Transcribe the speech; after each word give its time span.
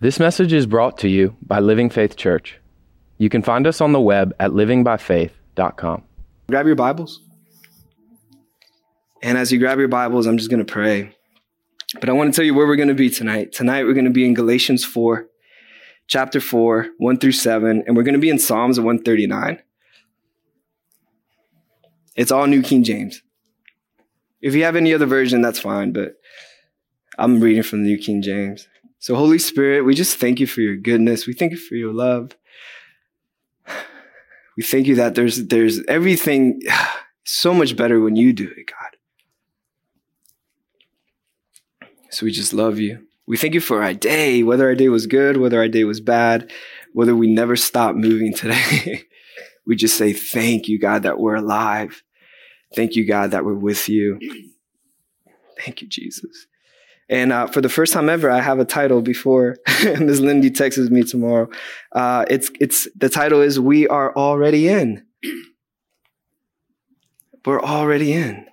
This 0.00 0.20
message 0.20 0.52
is 0.52 0.64
brought 0.64 0.96
to 0.98 1.08
you 1.08 1.36
by 1.42 1.58
Living 1.58 1.90
Faith 1.90 2.14
Church. 2.14 2.60
You 3.16 3.28
can 3.28 3.42
find 3.42 3.66
us 3.66 3.80
on 3.80 3.90
the 3.90 4.00
web 4.00 4.32
at 4.38 4.52
livingbyfaith.com. 4.52 6.04
Grab 6.48 6.66
your 6.66 6.76
Bibles. 6.76 7.20
And 9.24 9.36
as 9.36 9.50
you 9.50 9.58
grab 9.58 9.80
your 9.80 9.88
Bibles, 9.88 10.26
I'm 10.26 10.38
just 10.38 10.50
going 10.50 10.64
to 10.64 10.72
pray. 10.72 11.16
But 11.98 12.08
I 12.08 12.12
want 12.12 12.32
to 12.32 12.36
tell 12.36 12.44
you 12.44 12.54
where 12.54 12.68
we're 12.68 12.76
going 12.76 12.86
to 12.86 12.94
be 12.94 13.10
tonight. 13.10 13.50
Tonight, 13.50 13.86
we're 13.86 13.92
going 13.92 14.04
to 14.04 14.12
be 14.12 14.24
in 14.24 14.34
Galatians 14.34 14.84
4, 14.84 15.26
chapter 16.06 16.40
4, 16.40 16.90
1 16.98 17.18
through 17.18 17.32
7, 17.32 17.82
and 17.84 17.96
we're 17.96 18.04
going 18.04 18.14
to 18.14 18.20
be 18.20 18.30
in 18.30 18.38
Psalms 18.38 18.78
139. 18.78 19.60
It's 22.14 22.30
all 22.30 22.46
New 22.46 22.62
King 22.62 22.84
James. 22.84 23.20
If 24.40 24.54
you 24.54 24.62
have 24.62 24.76
any 24.76 24.94
other 24.94 25.06
version, 25.06 25.40
that's 25.42 25.58
fine, 25.58 25.92
but 25.92 26.12
I'm 27.18 27.40
reading 27.40 27.64
from 27.64 27.82
the 27.82 27.88
New 27.88 27.98
King 27.98 28.22
James. 28.22 28.68
So, 29.00 29.14
Holy 29.14 29.38
Spirit, 29.38 29.82
we 29.82 29.94
just 29.94 30.18
thank 30.18 30.40
you 30.40 30.46
for 30.46 30.60
your 30.60 30.76
goodness. 30.76 31.26
We 31.26 31.32
thank 31.32 31.52
you 31.52 31.58
for 31.58 31.76
your 31.76 31.92
love. 31.92 32.32
We 34.56 34.64
thank 34.64 34.88
you 34.88 34.96
that 34.96 35.14
there's 35.14 35.46
there's 35.46 35.84
everything 35.86 36.60
so 37.24 37.54
much 37.54 37.76
better 37.76 38.00
when 38.00 38.16
you 38.16 38.32
do 38.32 38.50
it, 38.56 38.66
God. 38.66 38.96
So 42.10 42.26
we 42.26 42.32
just 42.32 42.52
love 42.52 42.78
you. 42.80 43.06
We 43.26 43.36
thank 43.36 43.54
you 43.54 43.60
for 43.60 43.82
our 43.82 43.94
day, 43.94 44.42
whether 44.42 44.66
our 44.66 44.74
day 44.74 44.88
was 44.88 45.06
good, 45.06 45.36
whether 45.36 45.58
our 45.58 45.68
day 45.68 45.84
was 45.84 46.00
bad, 46.00 46.50
whether 46.92 47.14
we 47.14 47.28
never 47.28 47.54
stop 47.54 47.94
moving 47.94 48.34
today. 48.34 49.04
we 49.66 49.76
just 49.76 49.96
say 49.96 50.12
thank 50.12 50.66
you, 50.66 50.80
God, 50.80 51.04
that 51.04 51.20
we're 51.20 51.36
alive. 51.36 52.02
Thank 52.74 52.96
you, 52.96 53.06
God, 53.06 53.30
that 53.30 53.44
we're 53.44 53.54
with 53.54 53.88
you. 53.88 54.18
Thank 55.62 55.82
you, 55.82 55.88
Jesus. 55.88 56.46
And 57.10 57.32
uh, 57.32 57.46
for 57.46 57.60
the 57.60 57.68
first 57.68 57.92
time 57.92 58.08
ever, 58.08 58.30
I 58.30 58.40
have 58.40 58.58
a 58.58 58.64
title 58.64 59.00
before 59.00 59.56
Ms. 59.82 60.20
Lindy 60.20 60.50
texts 60.50 60.90
me 60.90 61.02
tomorrow. 61.02 61.48
Uh, 61.92 62.24
it's 62.28 62.50
it's 62.60 62.86
the 62.96 63.08
title 63.08 63.40
is 63.40 63.58
"We 63.58 63.88
Are 63.88 64.14
Already 64.14 64.68
In." 64.68 65.04
We're 67.46 67.62
already 67.62 68.12
in. 68.12 68.44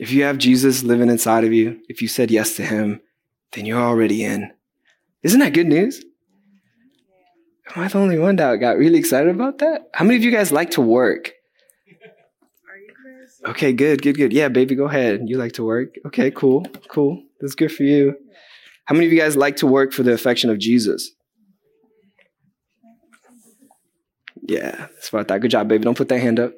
If 0.00 0.10
you 0.10 0.24
have 0.24 0.38
Jesus 0.38 0.82
living 0.82 1.08
inside 1.08 1.44
of 1.44 1.52
you, 1.52 1.80
if 1.88 2.02
you 2.02 2.08
said 2.08 2.28
yes 2.28 2.56
to 2.56 2.64
Him, 2.64 3.00
then 3.52 3.66
you're 3.66 3.80
already 3.80 4.24
in. 4.24 4.50
Isn't 5.22 5.38
that 5.38 5.54
good 5.54 5.68
news? 5.68 6.04
Am 7.76 7.84
I 7.84 7.86
the 7.88 7.98
only 7.98 8.18
one 8.18 8.34
that 8.36 8.56
got 8.56 8.78
really 8.78 8.98
excited 8.98 9.32
about 9.32 9.58
that? 9.58 9.82
How 9.94 10.04
many 10.04 10.16
of 10.16 10.24
you 10.24 10.32
guys 10.32 10.50
like 10.50 10.70
to 10.72 10.80
work? 10.80 11.34
Okay, 13.46 13.72
good, 13.72 14.02
good, 14.02 14.16
good. 14.16 14.32
Yeah, 14.32 14.48
baby, 14.48 14.74
go 14.74 14.84
ahead. 14.84 15.22
You 15.24 15.38
like 15.38 15.52
to 15.52 15.64
work? 15.64 15.94
Okay, 16.06 16.30
cool, 16.30 16.66
cool. 16.88 17.22
That's 17.40 17.54
good 17.54 17.72
for 17.72 17.84
you. 17.84 18.14
How 18.84 18.94
many 18.94 19.06
of 19.06 19.12
you 19.12 19.18
guys 19.18 19.36
like 19.36 19.56
to 19.56 19.66
work 19.66 19.92
for 19.92 20.02
the 20.02 20.12
affection 20.12 20.50
of 20.50 20.58
Jesus? 20.58 21.12
Yeah, 24.42 24.76
that's 24.76 25.12
what 25.12 25.20
I 25.20 25.24
thought. 25.24 25.40
Good 25.40 25.52
job, 25.52 25.68
baby. 25.68 25.84
Don't 25.84 25.96
put 25.96 26.08
that 26.08 26.20
hand 26.20 26.40
up. 26.40 26.52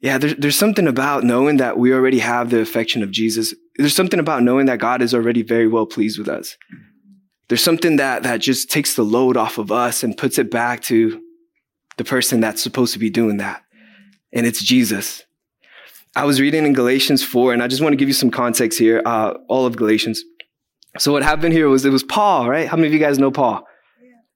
Yeah, 0.00 0.18
there's, 0.18 0.36
there's 0.36 0.58
something 0.58 0.86
about 0.86 1.24
knowing 1.24 1.56
that 1.56 1.78
we 1.78 1.92
already 1.92 2.18
have 2.18 2.50
the 2.50 2.60
affection 2.60 3.02
of 3.02 3.10
Jesus. 3.10 3.54
There's 3.76 3.96
something 3.96 4.20
about 4.20 4.42
knowing 4.42 4.66
that 4.66 4.78
God 4.78 5.02
is 5.02 5.14
already 5.14 5.42
very 5.42 5.66
well 5.66 5.86
pleased 5.86 6.18
with 6.18 6.28
us. 6.28 6.56
There's 7.48 7.64
something 7.64 7.96
that, 7.96 8.22
that 8.22 8.38
just 8.38 8.70
takes 8.70 8.94
the 8.94 9.02
load 9.02 9.36
off 9.36 9.58
of 9.58 9.72
us 9.72 10.02
and 10.02 10.16
puts 10.16 10.38
it 10.38 10.50
back 10.50 10.82
to 10.82 11.20
the 11.96 12.04
person 12.04 12.40
that's 12.40 12.62
supposed 12.62 12.92
to 12.92 12.98
be 12.98 13.10
doing 13.10 13.38
that. 13.38 13.62
And 14.32 14.46
it's 14.46 14.62
Jesus. 14.62 15.23
I 16.16 16.24
was 16.24 16.40
reading 16.40 16.64
in 16.64 16.72
Galatians 16.74 17.24
4, 17.24 17.52
and 17.52 17.62
I 17.62 17.66
just 17.66 17.82
want 17.82 17.92
to 17.92 17.96
give 17.96 18.08
you 18.08 18.14
some 18.14 18.30
context 18.30 18.78
here, 18.78 19.02
uh, 19.04 19.34
all 19.48 19.66
of 19.66 19.76
Galatians. 19.76 20.22
So 20.98 21.12
what 21.12 21.24
happened 21.24 21.52
here 21.52 21.68
was 21.68 21.84
it 21.84 21.90
was 21.90 22.04
Paul, 22.04 22.48
right? 22.48 22.68
How 22.68 22.76
many 22.76 22.86
of 22.86 22.92
you 22.92 23.00
guys 23.00 23.18
know 23.18 23.32
Paul? 23.32 23.66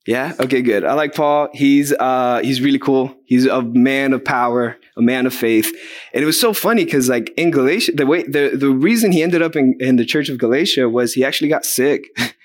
Yeah. 0.09 0.33
Okay. 0.41 0.63
Good. 0.63 0.85
I 0.85 0.95
like 0.95 1.15
Paul. 1.15 1.51
He's 1.53 1.93
uh 1.93 2.41
he's 2.43 2.63
really 2.63 2.79
cool. 2.79 3.15
He's 3.27 3.45
a 3.45 3.61
man 3.61 4.15
of 4.15 4.25
power, 4.25 4.79
a 4.97 5.03
man 5.03 5.27
of 5.27 5.35
faith, 5.35 5.71
and 6.15 6.23
it 6.23 6.27
was 6.27 6.41
so 6.41 6.55
funny 6.55 6.87
because 6.87 7.11
like 7.11 7.31
in 7.37 7.51
Galatia, 7.51 7.93
the 7.93 8.07
way 8.07 8.23
the 8.23 8.53
the 8.55 8.71
reason 8.71 9.13
he 9.13 9.23
ended 9.23 9.43
up 9.43 9.55
in 9.55 9.77
in 9.81 9.97
the 9.97 10.07
church 10.07 10.31
of 10.31 10.39
Galatia 10.39 10.89
was 10.89 11.13
he 11.13 11.25
actually 11.25 11.51
got 11.51 11.67
sick. 11.67 12.07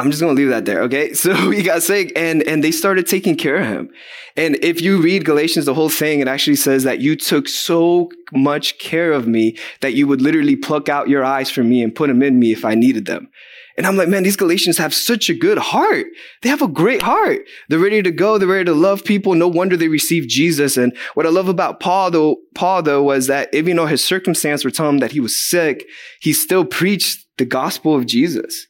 I'm 0.00 0.10
just 0.10 0.22
gonna 0.22 0.32
leave 0.32 0.48
that 0.48 0.64
there, 0.64 0.80
okay? 0.82 1.12
So 1.20 1.50
he 1.50 1.62
got 1.62 1.82
sick 1.82 2.12
and 2.16 2.42
and 2.44 2.64
they 2.64 2.70
started 2.70 3.06
taking 3.06 3.36
care 3.36 3.56
of 3.56 3.66
him. 3.66 3.90
And 4.36 4.56
if 4.62 4.80
you 4.80 5.02
read 5.02 5.26
Galatians, 5.26 5.66
the 5.66 5.74
whole 5.74 5.90
thing, 5.90 6.20
it 6.20 6.28
actually 6.28 6.56
says 6.56 6.84
that 6.84 7.00
you 7.00 7.14
took 7.14 7.48
so 7.48 8.10
much 8.32 8.78
care 8.78 9.12
of 9.12 9.26
me 9.26 9.56
that 9.82 9.92
you 9.92 10.06
would 10.06 10.22
literally 10.22 10.56
pluck 10.56 10.88
out 10.88 11.10
your 11.10 11.22
eyes 11.22 11.50
from 11.50 11.68
me 11.68 11.82
and 11.82 11.94
put 11.94 12.08
them 12.08 12.22
in 12.22 12.38
me 12.38 12.52
if 12.52 12.64
I 12.64 12.74
needed 12.74 13.04
them. 13.04 13.28
And 13.76 13.86
I'm 13.86 13.96
like, 13.96 14.08
man, 14.08 14.22
these 14.22 14.36
Galatians 14.36 14.78
have 14.78 14.94
such 14.94 15.28
a 15.28 15.34
good 15.34 15.58
heart. 15.58 16.06
They 16.42 16.48
have 16.48 16.62
a 16.62 16.68
great 16.68 17.02
heart. 17.02 17.40
They're 17.68 17.78
ready 17.78 18.02
to 18.02 18.10
go. 18.10 18.38
They're 18.38 18.48
ready 18.48 18.64
to 18.64 18.74
love 18.74 19.04
people. 19.04 19.34
No 19.34 19.48
wonder 19.48 19.76
they 19.76 19.88
received 19.88 20.30
Jesus. 20.30 20.76
And 20.76 20.96
what 21.14 21.26
I 21.26 21.30
love 21.30 21.48
about 21.48 21.80
Paul 21.80 22.10
though, 22.10 22.36
Paul 22.54 22.82
though, 22.82 23.02
was 23.02 23.26
that 23.26 23.52
even 23.54 23.76
though 23.76 23.86
his 23.86 24.04
circumstance 24.04 24.64
were 24.64 24.70
telling 24.70 24.94
him 24.94 25.00
that 25.00 25.12
he 25.12 25.20
was 25.20 25.38
sick, 25.38 25.86
he 26.20 26.32
still 26.32 26.64
preached 26.64 27.26
the 27.36 27.44
gospel 27.44 27.94
of 27.94 28.06
Jesus 28.06 28.66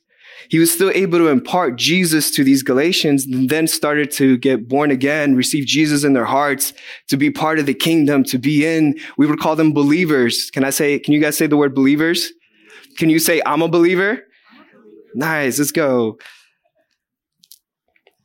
he 0.50 0.58
was 0.58 0.70
still 0.70 0.90
able 0.96 1.18
to 1.18 1.28
impart 1.28 1.76
Jesus 1.76 2.32
to 2.32 2.42
these 2.42 2.64
Galatians 2.64 3.24
and 3.24 3.48
then 3.48 3.68
started 3.68 4.10
to 4.12 4.36
get 4.36 4.68
born 4.68 4.90
again, 4.90 5.36
receive 5.36 5.64
Jesus 5.64 6.02
in 6.02 6.12
their 6.12 6.24
hearts, 6.24 6.72
to 7.06 7.16
be 7.16 7.30
part 7.30 7.60
of 7.60 7.66
the 7.66 7.74
kingdom, 7.74 8.24
to 8.24 8.38
be 8.38 8.66
in, 8.66 8.98
we 9.16 9.28
would 9.28 9.38
call 9.38 9.54
them 9.54 9.72
believers. 9.72 10.50
Can 10.50 10.64
I 10.64 10.70
say, 10.70 10.98
can 10.98 11.14
you 11.14 11.20
guys 11.20 11.36
say 11.36 11.46
the 11.46 11.56
word 11.56 11.72
believers? 11.72 12.32
Can 12.98 13.10
you 13.10 13.20
say, 13.20 13.40
I'm 13.46 13.62
a 13.62 13.68
believer? 13.68 14.24
Nice, 15.14 15.60
let's 15.60 15.70
go. 15.70 16.18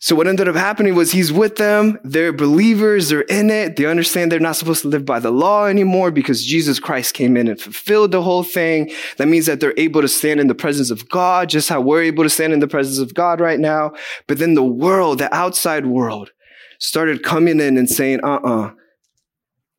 So 0.06 0.14
what 0.14 0.28
ended 0.28 0.48
up 0.48 0.56
happening 0.56 0.94
was 0.94 1.12
he's 1.12 1.34
with 1.34 1.56
them. 1.56 1.98
They're 2.04 2.32
believers. 2.32 3.10
They're 3.10 3.22
in 3.22 3.50
it. 3.50 3.76
They 3.76 3.88
understand 3.88 4.32
they're 4.32 4.40
not 4.40 4.56
supposed 4.56 4.84
to 4.84 4.88
live 4.88 5.04
by 5.04 5.18
the 5.18 5.32
law 5.32 5.66
anymore 5.66 6.12
because 6.12 6.46
Jesus 6.46 6.78
Christ 6.78 7.16
came 7.16 7.36
in 7.36 7.48
and 7.48 7.60
fulfilled 7.60 8.12
the 8.12 8.22
whole 8.22 8.44
thing. 8.44 8.92
That 9.18 9.28
means 9.28 9.48
that 9.48 9.62
they're 9.62 9.74
able 9.78 10.04
to 10.04 10.08
stand 10.08 10.40
in 10.40 10.46
the 10.46 10.54
presence 10.54 10.92
of 10.92 11.10
God, 11.10 11.50
just 11.50 11.70
how 11.70 11.82
we're 11.82 12.04
able 12.04 12.24
to 12.24 12.30
stand 12.30 12.54
in 12.54 12.60
the 12.60 12.68
presence 12.68 13.00
of 13.00 13.16
God 13.16 13.40
right 13.40 13.60
now. 13.60 13.94
But 14.28 14.38
then 14.38 14.54
the 14.54 14.64
world, 14.64 15.18
the 15.18 15.34
outside 15.34 15.88
world 15.88 16.30
started 16.78 17.24
coming 17.24 17.60
in 17.60 17.76
and 17.76 17.90
saying, 17.90 18.24
uh-uh, 18.24 18.74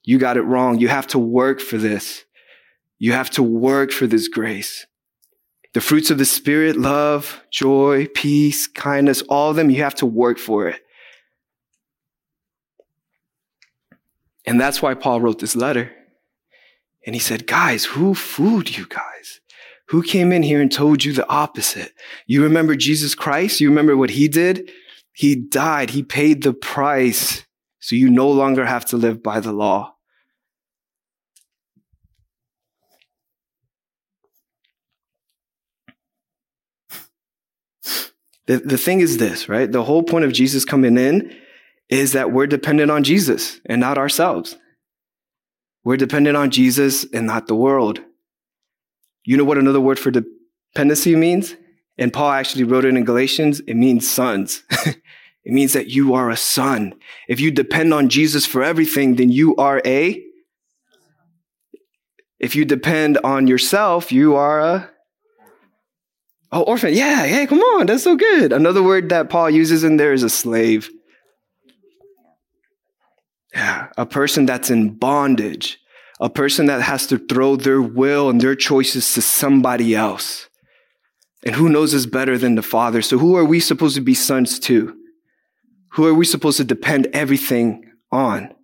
you 0.02 0.18
got 0.18 0.36
it 0.36 0.42
wrong. 0.42 0.80
You 0.80 0.88
have 0.88 1.06
to 1.08 1.20
work 1.20 1.60
for 1.60 1.78
this. 1.78 2.24
You 2.98 3.12
have 3.12 3.30
to 3.30 3.44
work 3.44 3.92
for 3.92 4.08
this 4.08 4.26
grace. 4.26 4.88
The 5.76 5.82
fruits 5.82 6.10
of 6.10 6.16
the 6.16 6.24
Spirit, 6.24 6.78
love, 6.78 7.42
joy, 7.50 8.06
peace, 8.14 8.66
kindness, 8.66 9.20
all 9.28 9.50
of 9.50 9.56
them, 9.56 9.68
you 9.68 9.82
have 9.82 9.94
to 9.96 10.06
work 10.06 10.38
for 10.38 10.68
it. 10.68 10.80
And 14.46 14.58
that's 14.58 14.80
why 14.80 14.94
Paul 14.94 15.20
wrote 15.20 15.38
this 15.38 15.54
letter. 15.54 15.92
And 17.04 17.14
he 17.14 17.18
said, 17.18 17.46
guys, 17.46 17.84
who 17.84 18.14
fooled 18.14 18.74
you 18.74 18.86
guys? 18.86 19.42
Who 19.88 20.02
came 20.02 20.32
in 20.32 20.42
here 20.42 20.62
and 20.62 20.72
told 20.72 21.04
you 21.04 21.12
the 21.12 21.28
opposite? 21.28 21.92
You 22.26 22.42
remember 22.42 22.74
Jesus 22.74 23.14
Christ? 23.14 23.60
You 23.60 23.68
remember 23.68 23.98
what 23.98 24.08
he 24.08 24.28
did? 24.28 24.72
He 25.12 25.34
died. 25.34 25.90
He 25.90 26.02
paid 26.02 26.42
the 26.42 26.54
price. 26.54 27.44
So 27.80 27.96
you 27.96 28.08
no 28.08 28.30
longer 28.30 28.64
have 28.64 28.86
to 28.86 28.96
live 28.96 29.22
by 29.22 29.40
the 29.40 29.52
law. 29.52 29.95
The, 38.46 38.58
the 38.58 38.78
thing 38.78 39.00
is 39.00 39.18
this, 39.18 39.48
right? 39.48 39.70
The 39.70 39.84
whole 39.84 40.02
point 40.02 40.24
of 40.24 40.32
Jesus 40.32 40.64
coming 40.64 40.96
in 40.96 41.34
is 41.88 42.12
that 42.12 42.32
we're 42.32 42.46
dependent 42.46 42.90
on 42.90 43.04
Jesus 43.04 43.60
and 43.66 43.80
not 43.80 43.98
ourselves. 43.98 44.56
We're 45.84 45.96
dependent 45.96 46.36
on 46.36 46.50
Jesus 46.50 47.04
and 47.12 47.26
not 47.26 47.46
the 47.46 47.54
world. 47.54 48.00
You 49.24 49.36
know 49.36 49.44
what 49.44 49.58
another 49.58 49.80
word 49.80 49.98
for 49.98 50.10
dependency 50.10 51.14
means? 51.16 51.54
And 51.98 52.12
Paul 52.12 52.30
actually 52.30 52.64
wrote 52.64 52.84
it 52.84 52.96
in 52.96 53.04
Galatians. 53.04 53.60
It 53.60 53.74
means 53.74 54.08
sons. 54.08 54.62
it 54.86 54.96
means 55.44 55.72
that 55.72 55.88
you 55.88 56.14
are 56.14 56.30
a 56.30 56.36
son. 56.36 56.94
If 57.28 57.40
you 57.40 57.50
depend 57.50 57.94
on 57.94 58.08
Jesus 58.08 58.46
for 58.46 58.62
everything, 58.62 59.16
then 59.16 59.30
you 59.30 59.56
are 59.56 59.80
a. 59.84 60.22
If 62.38 62.54
you 62.54 62.64
depend 62.64 63.18
on 63.18 63.46
yourself, 63.46 64.12
you 64.12 64.36
are 64.36 64.60
a 64.60 64.90
Oh, 66.52 66.62
orphan. 66.62 66.94
Yeah, 66.94 67.24
yeah, 67.24 67.46
come 67.46 67.60
on. 67.60 67.86
That's 67.86 68.04
so 68.04 68.16
good. 68.16 68.52
Another 68.52 68.82
word 68.82 69.08
that 69.08 69.30
Paul 69.30 69.50
uses 69.50 69.84
in 69.84 69.96
there 69.96 70.12
is 70.12 70.22
a 70.22 70.30
slave. 70.30 70.90
Yeah, 73.54 73.88
a 73.96 74.06
person 74.06 74.46
that's 74.46 74.70
in 74.70 74.90
bondage, 74.96 75.78
a 76.20 76.28
person 76.28 76.66
that 76.66 76.82
has 76.82 77.06
to 77.08 77.18
throw 77.18 77.56
their 77.56 77.80
will 77.80 78.28
and 78.28 78.40
their 78.40 78.54
choices 78.54 79.14
to 79.14 79.22
somebody 79.22 79.94
else. 79.94 80.48
And 81.44 81.54
who 81.54 81.68
knows 81.68 81.94
us 81.94 82.06
better 82.06 82.36
than 82.36 82.54
the 82.54 82.62
Father? 82.62 83.02
So 83.02 83.18
who 83.18 83.36
are 83.36 83.44
we 83.44 83.60
supposed 83.60 83.94
to 83.94 84.00
be 84.00 84.14
sons 84.14 84.58
to? 84.60 84.96
Who 85.92 86.06
are 86.06 86.14
we 86.14 86.26
supposed 86.26 86.58
to 86.58 86.64
depend 86.64 87.08
everything 87.12 87.90
on? 88.12 88.54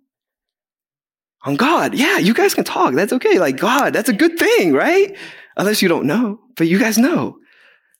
On 1.43 1.55
God. 1.55 1.95
Yeah, 1.95 2.19
you 2.19 2.33
guys 2.33 2.53
can 2.53 2.63
talk. 2.63 2.93
That's 2.93 3.13
okay. 3.13 3.39
Like 3.39 3.57
God, 3.57 3.93
that's 3.93 4.09
a 4.09 4.13
good 4.13 4.37
thing, 4.37 4.73
right? 4.73 5.17
Unless 5.57 5.81
you 5.81 5.89
don't 5.89 6.05
know, 6.05 6.39
but 6.55 6.67
you 6.67 6.77
guys 6.79 6.97
know. 6.97 7.37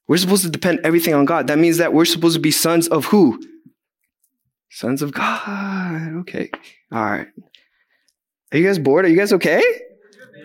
We're 0.08 0.18
supposed 0.18 0.44
to 0.44 0.50
depend 0.50 0.82
everything 0.84 1.14
on 1.14 1.26
God. 1.26 1.48
That 1.48 1.60
means 1.60 1.78
that 1.78 1.94
we're 1.94 2.06
supposed 2.06 2.36
to 2.36 2.42
be 2.42 2.52
sons 2.52 2.88
of 2.88 3.06
who? 3.06 3.42
Sons 4.70 5.02
of 5.02 5.14
God. 5.14 6.16
Okay. 6.22 6.50
All 6.92 7.04
right. 7.04 7.28
Are 8.52 8.58
you 8.58 8.66
guys 8.66 8.80
bored? 8.80 9.06
Are 9.06 9.10
you 9.10 9.18
guys 9.18 9.34
okay? 9.34 9.64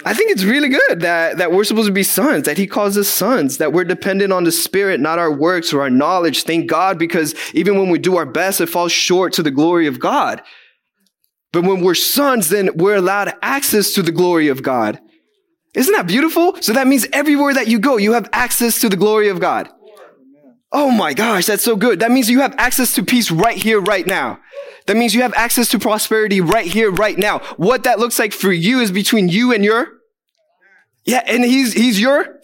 I 0.04 0.14
think 0.14 0.30
it's 0.30 0.44
really 0.44 0.68
good 0.68 1.00
that, 1.00 1.38
that 1.38 1.50
we're 1.50 1.64
supposed 1.64 1.88
to 1.88 1.92
be 1.92 2.04
sons, 2.04 2.44
that 2.44 2.56
he 2.56 2.66
calls 2.66 2.96
us 2.96 3.08
sons, 3.08 3.58
that 3.58 3.72
we're 3.72 3.84
dependent 3.84 4.32
on 4.32 4.44
the 4.44 4.52
spirit, 4.52 5.00
not 5.00 5.18
our 5.18 5.32
works 5.32 5.72
or 5.72 5.82
our 5.82 5.90
knowledge. 5.90 6.44
Thank 6.44 6.70
God, 6.70 6.98
because 6.98 7.34
even 7.52 7.78
when 7.78 7.90
we 7.90 7.98
do 7.98 8.16
our 8.16 8.26
best, 8.26 8.60
it 8.60 8.68
falls 8.68 8.92
short 8.92 9.32
to 9.34 9.42
the 9.42 9.50
glory 9.50 9.86
of 9.86 9.98
God. 9.98 10.40
But 11.52 11.64
when 11.64 11.82
we're 11.82 11.94
sons, 11.94 12.48
then 12.48 12.70
we're 12.76 12.96
allowed 12.96 13.34
access 13.42 13.92
to 13.94 14.02
the 14.02 14.12
glory 14.12 14.48
of 14.48 14.62
God. 14.62 15.00
Isn't 15.78 15.94
that 15.94 16.08
beautiful? 16.08 16.60
So 16.60 16.72
that 16.72 16.88
means 16.88 17.06
everywhere 17.12 17.54
that 17.54 17.68
you 17.68 17.78
go, 17.78 17.98
you 17.98 18.14
have 18.14 18.28
access 18.32 18.80
to 18.80 18.88
the 18.88 18.96
glory 18.96 19.28
of 19.28 19.38
God. 19.38 19.68
Oh 20.72 20.90
my 20.90 21.14
gosh, 21.14 21.46
that's 21.46 21.62
so 21.62 21.76
good. 21.76 22.00
That 22.00 22.10
means 22.10 22.28
you 22.28 22.40
have 22.40 22.54
access 22.58 22.94
to 22.96 23.04
peace 23.04 23.30
right 23.30 23.56
here, 23.56 23.80
right 23.80 24.04
now. 24.04 24.40
That 24.86 24.96
means 24.96 25.14
you 25.14 25.22
have 25.22 25.32
access 25.34 25.68
to 25.68 25.78
prosperity 25.78 26.40
right 26.40 26.66
here, 26.66 26.90
right 26.90 27.16
now. 27.16 27.38
What 27.56 27.84
that 27.84 28.00
looks 28.00 28.18
like 28.18 28.32
for 28.32 28.50
you 28.50 28.80
is 28.80 28.90
between 28.90 29.28
you 29.28 29.52
and 29.52 29.64
your, 29.64 29.86
yeah, 31.04 31.22
and 31.26 31.44
he's, 31.44 31.72
he's 31.74 32.00
your, 32.00 32.40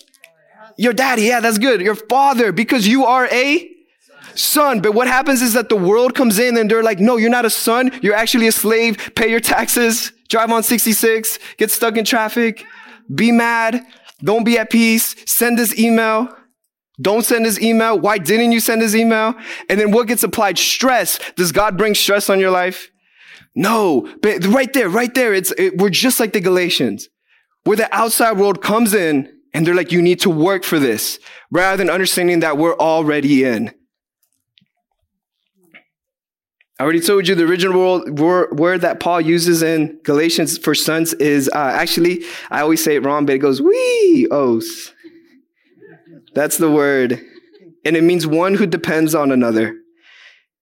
your 0.76 0.92
daddy. 0.92 1.22
Yeah, 1.22 1.40
that's 1.40 1.58
good. 1.58 1.80
Your 1.80 1.96
father, 1.96 2.52
because 2.52 2.86
you 2.86 3.04
are 3.04 3.26
a 3.32 3.68
son. 4.36 4.80
But 4.80 4.94
what 4.94 5.08
happens 5.08 5.42
is 5.42 5.54
that 5.54 5.68
the 5.68 5.76
world 5.76 6.14
comes 6.14 6.38
in 6.38 6.56
and 6.56 6.70
they're 6.70 6.84
like, 6.84 7.00
no, 7.00 7.16
you're 7.16 7.30
not 7.30 7.44
a 7.44 7.50
son. 7.50 7.90
You're 8.00 8.14
actually 8.14 8.46
a 8.46 8.52
slave. 8.52 9.12
Pay 9.16 9.28
your 9.28 9.40
taxes. 9.40 10.12
Drive 10.28 10.52
on 10.52 10.62
66. 10.62 11.38
Get 11.56 11.72
stuck 11.72 11.96
in 11.96 12.04
traffic. 12.04 12.64
Be 13.12 13.32
mad. 13.32 13.84
Don't 14.22 14.44
be 14.44 14.58
at 14.58 14.70
peace. 14.70 15.16
Send 15.26 15.58
this 15.58 15.76
email. 15.78 16.28
Don't 17.00 17.24
send 17.24 17.44
his 17.44 17.60
email. 17.60 17.98
Why 17.98 18.18
didn't 18.18 18.52
you 18.52 18.60
send 18.60 18.80
his 18.80 18.94
email? 18.94 19.34
And 19.68 19.80
then 19.80 19.90
what 19.90 20.06
gets 20.06 20.22
applied? 20.22 20.58
Stress. 20.58 21.18
Does 21.34 21.50
God 21.50 21.76
bring 21.76 21.94
stress 21.94 22.30
on 22.30 22.38
your 22.38 22.52
life? 22.52 22.90
No, 23.56 24.08
but 24.22 24.44
right 24.46 24.72
there, 24.72 24.88
right 24.88 25.14
there, 25.14 25.32
it's, 25.32 25.52
it, 25.56 25.78
we're 25.78 25.90
just 25.90 26.18
like 26.18 26.32
the 26.32 26.40
Galatians, 26.40 27.08
where 27.62 27.76
the 27.76 27.92
outside 27.94 28.36
world 28.36 28.62
comes 28.62 28.94
in 28.94 29.32
and 29.52 29.64
they're 29.64 29.76
like, 29.76 29.92
you 29.92 30.02
need 30.02 30.20
to 30.20 30.30
work 30.30 30.64
for 30.64 30.80
this, 30.80 31.20
rather 31.52 31.76
than 31.76 31.88
understanding 31.88 32.40
that 32.40 32.58
we're 32.58 32.76
already 32.76 33.44
in. 33.44 33.72
I 36.78 36.82
already 36.82 37.00
told 37.00 37.28
you 37.28 37.36
the 37.36 37.44
original 37.44 38.04
word, 38.10 38.80
that 38.80 38.98
Paul 38.98 39.20
uses 39.20 39.62
in 39.62 40.00
Galatians 40.02 40.58
for 40.58 40.74
sons 40.74 41.12
is 41.14 41.48
uh, 41.54 41.58
actually, 41.58 42.24
I 42.50 42.62
always 42.62 42.82
say 42.82 42.96
it 42.96 43.04
wrong, 43.04 43.26
but 43.26 43.36
it 43.36 43.38
goes, 43.38 43.60
huios. 43.60 44.92
That's 46.34 46.58
the 46.58 46.70
word. 46.70 47.20
And 47.84 47.96
it 47.96 48.02
means 48.02 48.26
one 48.26 48.54
who 48.54 48.66
depends 48.66 49.14
on 49.14 49.30
another. 49.30 49.76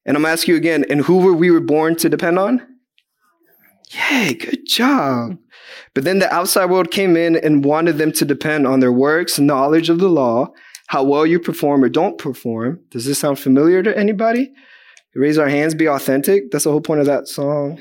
And 0.05 0.17
I'm 0.17 0.26
asking 0.26 0.53
you 0.53 0.59
again, 0.59 0.85
and 0.91 1.00
who 1.00 1.19
were 1.19 1.32
we 1.32 1.50
were 1.50 1.61
born 1.61 1.97
to 1.97 2.11
depend 2.11 2.38
on? 2.38 2.61
Yay, 4.11 4.35
good 4.35 4.67
job. 4.67 5.38
But 5.94 6.05
then 6.05 6.19
the 6.19 6.32
outside 6.32 6.70
world 6.70 6.91
came 6.91 7.17
in 7.17 7.37
and 7.37 7.64
wanted 7.64 7.97
them 7.97 8.12
to 8.12 8.25
depend 8.26 8.67
on 8.67 8.81
their 8.81 8.93
works, 8.93 9.38
knowledge 9.38 9.88
of 9.88 9.99
the 9.99 10.09
law, 10.09 10.49
how 10.88 11.05
well 11.05 11.25
you 11.25 11.38
perform 11.38 11.82
or 11.82 11.88
don't 11.88 12.19
perform. 12.19 12.81
Does 12.91 13.06
this 13.06 13.20
sound 13.20 13.38
familiar 13.38 13.82
to 13.82 13.97
anybody? 13.97 14.53
Raise 15.14 15.38
our 15.38 15.49
hands, 15.49 15.75
be 15.75 15.88
authentic. 15.88 16.50
That's 16.50 16.64
the 16.64 16.70
whole 16.70 16.81
point 16.81 17.00
of 17.00 17.06
that 17.06 17.29
song. 17.29 17.81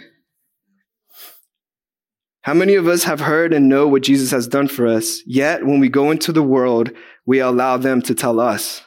How 2.41 2.53
many 2.53 2.75
of 2.75 2.87
us 2.87 3.03
have 3.03 3.19
heard 3.19 3.53
and 3.53 3.69
know 3.69 3.87
what 3.87 4.01
Jesus 4.01 4.31
has 4.31 4.47
done 4.47 4.67
for 4.67 4.87
us, 4.87 5.21
yet 5.25 5.65
when 5.65 5.79
we 5.79 5.89
go 5.89 6.11
into 6.11 6.31
the 6.31 6.43
world, 6.43 6.91
we 7.25 7.39
allow 7.39 7.77
them 7.77 8.01
to 8.01 8.15
tell 8.15 8.39
us? 8.39 8.81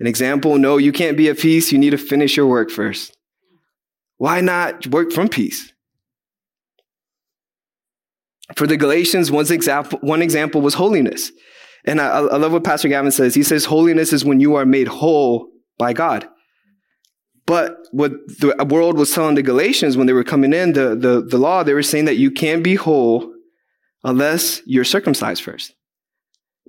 An 0.00 0.06
example, 0.06 0.58
no, 0.58 0.78
you 0.78 0.92
can't 0.92 1.16
be 1.16 1.28
at 1.28 1.38
peace. 1.38 1.70
You 1.72 1.78
need 1.78 1.90
to 1.90 1.98
finish 1.98 2.36
your 2.36 2.46
work 2.46 2.70
first. 2.70 3.16
Why 4.16 4.40
not 4.40 4.86
work 4.86 5.12
from 5.12 5.28
peace? 5.28 5.72
For 8.56 8.66
the 8.66 8.76
Galatians, 8.76 9.30
one 9.30 9.50
example, 9.50 9.98
one 10.02 10.22
example 10.22 10.60
was 10.60 10.74
holiness. 10.74 11.32
And 11.84 12.00
I, 12.00 12.18
I 12.18 12.36
love 12.36 12.52
what 12.52 12.64
Pastor 12.64 12.88
Gavin 12.88 13.12
says. 13.12 13.34
He 13.34 13.42
says, 13.42 13.64
holiness 13.64 14.12
is 14.12 14.24
when 14.24 14.40
you 14.40 14.54
are 14.54 14.66
made 14.66 14.88
whole 14.88 15.48
by 15.78 15.92
God. 15.92 16.28
But 17.46 17.78
what 17.92 18.12
the 18.26 18.54
world 18.68 18.98
was 18.98 19.14
telling 19.14 19.36
the 19.36 19.42
Galatians 19.42 19.96
when 19.96 20.08
they 20.08 20.12
were 20.12 20.24
coming 20.24 20.52
in, 20.52 20.72
the, 20.72 20.96
the, 20.96 21.22
the 21.22 21.38
law, 21.38 21.62
they 21.62 21.74
were 21.74 21.82
saying 21.82 22.06
that 22.06 22.16
you 22.16 22.30
can't 22.30 22.64
be 22.64 22.74
whole 22.74 23.32
unless 24.02 24.62
you're 24.66 24.84
circumcised 24.84 25.42
first. 25.42 25.74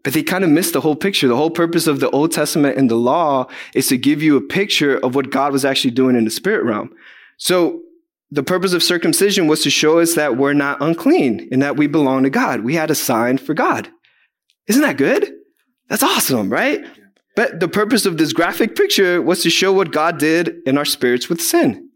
But 0.03 0.13
they 0.13 0.23
kind 0.23 0.43
of 0.43 0.51
missed 0.51 0.73
the 0.73 0.81
whole 0.81 0.95
picture. 0.95 1.27
The 1.27 1.35
whole 1.35 1.49
purpose 1.49 1.87
of 1.87 1.99
the 1.99 2.09
Old 2.11 2.31
Testament 2.31 2.77
and 2.77 2.89
the 2.89 2.95
law 2.95 3.47
is 3.73 3.87
to 3.87 3.97
give 3.97 4.21
you 4.21 4.37
a 4.37 4.41
picture 4.41 4.97
of 4.97 5.15
what 5.15 5.31
God 5.31 5.51
was 5.51 5.65
actually 5.65 5.91
doing 5.91 6.15
in 6.15 6.25
the 6.25 6.31
spirit 6.31 6.63
realm. 6.63 6.91
So 7.37 7.81
the 8.29 8.43
purpose 8.43 8.73
of 8.73 8.83
circumcision 8.83 9.47
was 9.47 9.63
to 9.63 9.69
show 9.69 9.99
us 9.99 10.13
that 10.13 10.37
we're 10.37 10.53
not 10.53 10.81
unclean 10.81 11.49
and 11.51 11.61
that 11.61 11.77
we 11.77 11.87
belong 11.87 12.23
to 12.23 12.29
God. 12.29 12.61
We 12.61 12.75
had 12.75 12.91
a 12.91 12.95
sign 12.95 13.39
for 13.39 13.53
God. 13.53 13.89
Isn't 14.67 14.83
that 14.83 14.97
good? 14.97 15.31
That's 15.89 16.03
awesome, 16.03 16.49
right? 16.49 16.85
But 17.37 17.59
the 17.59 17.67
purpose 17.67 18.07
of 18.07 18.17
this 18.17 18.33
graphic 18.33 18.75
picture 18.75 19.21
was 19.21 19.43
to 19.43 19.51
show 19.51 19.71
what 19.71 19.91
God 19.91 20.17
did 20.17 20.55
in 20.65 20.75
our 20.75 20.85
spirits 20.85 21.29
with 21.29 21.39
sin. 21.39 21.91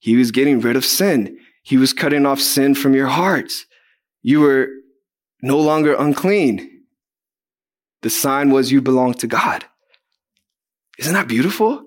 He 0.00 0.16
was 0.16 0.32
getting 0.32 0.58
rid 0.58 0.74
of 0.74 0.84
sin. 0.84 1.38
He 1.62 1.76
was 1.76 1.92
cutting 1.92 2.26
off 2.26 2.40
sin 2.40 2.74
from 2.74 2.94
your 2.94 3.06
hearts. 3.06 3.66
You 4.22 4.40
were 4.40 4.66
no 5.42 5.60
longer 5.60 5.94
unclean. 5.94 6.86
The 8.02 8.10
sign 8.10 8.50
was 8.50 8.72
you 8.72 8.82
belong 8.82 9.14
to 9.14 9.28
God. 9.28 9.64
Isn't 10.98 11.14
that 11.14 11.28
beautiful? 11.28 11.84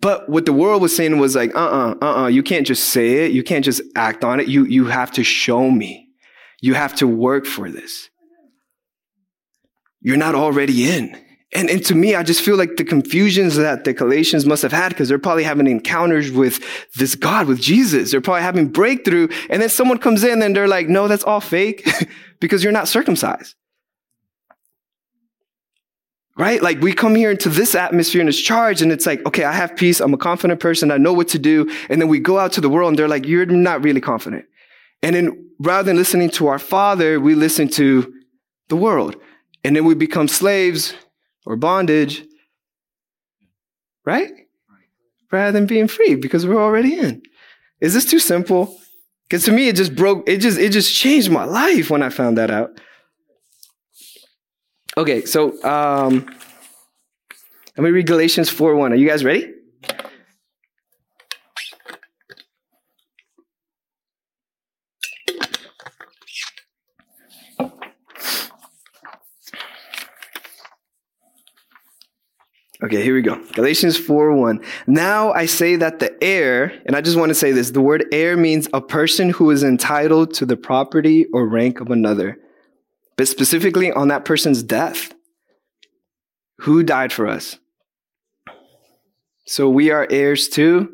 But 0.00 0.28
what 0.28 0.46
the 0.46 0.52
world 0.52 0.82
was 0.82 0.94
saying 0.94 1.18
was 1.18 1.34
like, 1.34 1.52
uh-uh, 1.56 1.96
uh-uh, 2.00 2.26
you 2.28 2.44
can't 2.44 2.66
just 2.66 2.90
say 2.90 3.24
it. 3.24 3.32
You 3.32 3.42
can't 3.42 3.64
just 3.64 3.82
act 3.96 4.22
on 4.22 4.38
it. 4.38 4.46
You, 4.46 4.66
you 4.66 4.84
have 4.84 5.10
to 5.12 5.24
show 5.24 5.68
me. 5.68 6.06
You 6.60 6.74
have 6.74 6.94
to 6.96 7.08
work 7.08 7.44
for 7.44 7.68
this. 7.68 8.08
You're 10.00 10.16
not 10.16 10.36
already 10.36 10.88
in. 10.88 11.20
And, 11.52 11.68
and 11.68 11.84
to 11.86 11.96
me, 11.96 12.14
I 12.14 12.22
just 12.22 12.42
feel 12.42 12.56
like 12.56 12.76
the 12.76 12.84
confusions 12.84 13.56
that 13.56 13.82
the 13.82 13.92
Galatians 13.92 14.46
must 14.46 14.62
have 14.62 14.72
had 14.72 14.90
because 14.90 15.08
they're 15.08 15.18
probably 15.18 15.42
having 15.42 15.66
encounters 15.66 16.30
with 16.30 16.64
this 16.94 17.16
God, 17.16 17.48
with 17.48 17.60
Jesus. 17.60 18.12
They're 18.12 18.20
probably 18.20 18.42
having 18.42 18.68
breakthrough. 18.68 19.28
And 19.48 19.60
then 19.60 19.68
someone 19.68 19.98
comes 19.98 20.22
in 20.22 20.42
and 20.42 20.54
they're 20.54 20.68
like, 20.68 20.88
no, 20.88 21.08
that's 21.08 21.24
all 21.24 21.40
fake 21.40 21.88
because 22.40 22.62
you're 22.62 22.72
not 22.72 22.86
circumcised. 22.86 23.56
Right? 26.38 26.62
Like 26.62 26.80
we 26.80 26.92
come 26.92 27.16
here 27.16 27.32
into 27.32 27.48
this 27.48 27.74
atmosphere 27.74 28.20
and 28.20 28.28
this 28.28 28.40
charge 28.40 28.80
and 28.80 28.92
it's 28.92 29.04
like, 29.04 29.26
okay, 29.26 29.42
I 29.42 29.52
have 29.52 29.74
peace. 29.74 30.00
I'm 30.00 30.14
a 30.14 30.18
confident 30.18 30.60
person. 30.60 30.92
I 30.92 30.98
know 30.98 31.12
what 31.12 31.28
to 31.28 31.38
do. 31.38 31.68
And 31.90 32.00
then 32.00 32.08
we 32.08 32.20
go 32.20 32.38
out 32.38 32.52
to 32.52 32.60
the 32.60 32.68
world 32.68 32.90
and 32.90 32.98
they're 32.98 33.08
like, 33.08 33.26
you're 33.26 33.44
not 33.44 33.82
really 33.82 34.00
confident. 34.00 34.44
And 35.02 35.16
then 35.16 35.50
rather 35.58 35.86
than 35.86 35.96
listening 35.96 36.30
to 36.30 36.46
our 36.46 36.60
father, 36.60 37.18
we 37.18 37.34
listen 37.34 37.68
to 37.70 38.14
the 38.68 38.76
world. 38.76 39.16
And 39.64 39.74
then 39.74 39.84
we 39.84 39.94
become 39.94 40.28
slaves 40.28 40.94
or 41.50 41.56
bondage, 41.56 42.24
right? 44.04 44.30
Rather 45.32 45.50
than 45.50 45.66
being 45.66 45.88
free 45.88 46.14
because 46.14 46.46
we're 46.46 46.62
already 46.62 46.96
in. 46.96 47.22
Is 47.80 47.92
this 47.92 48.04
too 48.04 48.20
simple? 48.20 48.78
Because 49.28 49.44
to 49.46 49.52
me, 49.52 49.66
it 49.66 49.74
just 49.74 49.96
broke, 49.96 50.28
it 50.28 50.38
just, 50.38 50.58
it 50.58 50.70
just 50.70 50.94
changed 50.94 51.28
my 51.28 51.44
life 51.44 51.90
when 51.90 52.02
I 52.02 52.08
found 52.08 52.38
that 52.38 52.52
out. 52.52 52.80
Okay, 54.96 55.24
so 55.24 55.60
um, 55.64 56.26
let 57.76 57.82
me 57.82 57.90
read 57.90 58.06
Galatians 58.06 58.48
4 58.48 58.76
1. 58.76 58.92
Are 58.92 58.96
you 58.96 59.08
guys 59.08 59.24
ready? 59.24 59.52
Okay, 72.82 73.02
here 73.02 73.14
we 73.14 73.20
go. 73.20 73.38
Galatians 73.52 73.98
4 73.98 74.34
1. 74.34 74.60
Now 74.86 75.32
I 75.32 75.44
say 75.44 75.76
that 75.76 75.98
the 75.98 76.16
heir, 76.24 76.72
and 76.86 76.96
I 76.96 77.02
just 77.02 77.18
want 77.18 77.28
to 77.28 77.34
say 77.34 77.52
this 77.52 77.72
the 77.72 77.80
word 77.82 78.06
heir 78.10 78.36
means 78.36 78.68
a 78.72 78.80
person 78.80 79.30
who 79.30 79.50
is 79.50 79.62
entitled 79.62 80.32
to 80.34 80.46
the 80.46 80.56
property 80.56 81.26
or 81.32 81.46
rank 81.46 81.80
of 81.80 81.90
another, 81.90 82.38
but 83.16 83.28
specifically 83.28 83.92
on 83.92 84.08
that 84.08 84.24
person's 84.24 84.62
death. 84.62 85.12
Who 86.60 86.82
died 86.82 87.12
for 87.12 87.26
us? 87.26 87.58
So 89.46 89.68
we 89.68 89.90
are 89.90 90.06
heirs 90.10 90.48
too? 90.48 90.92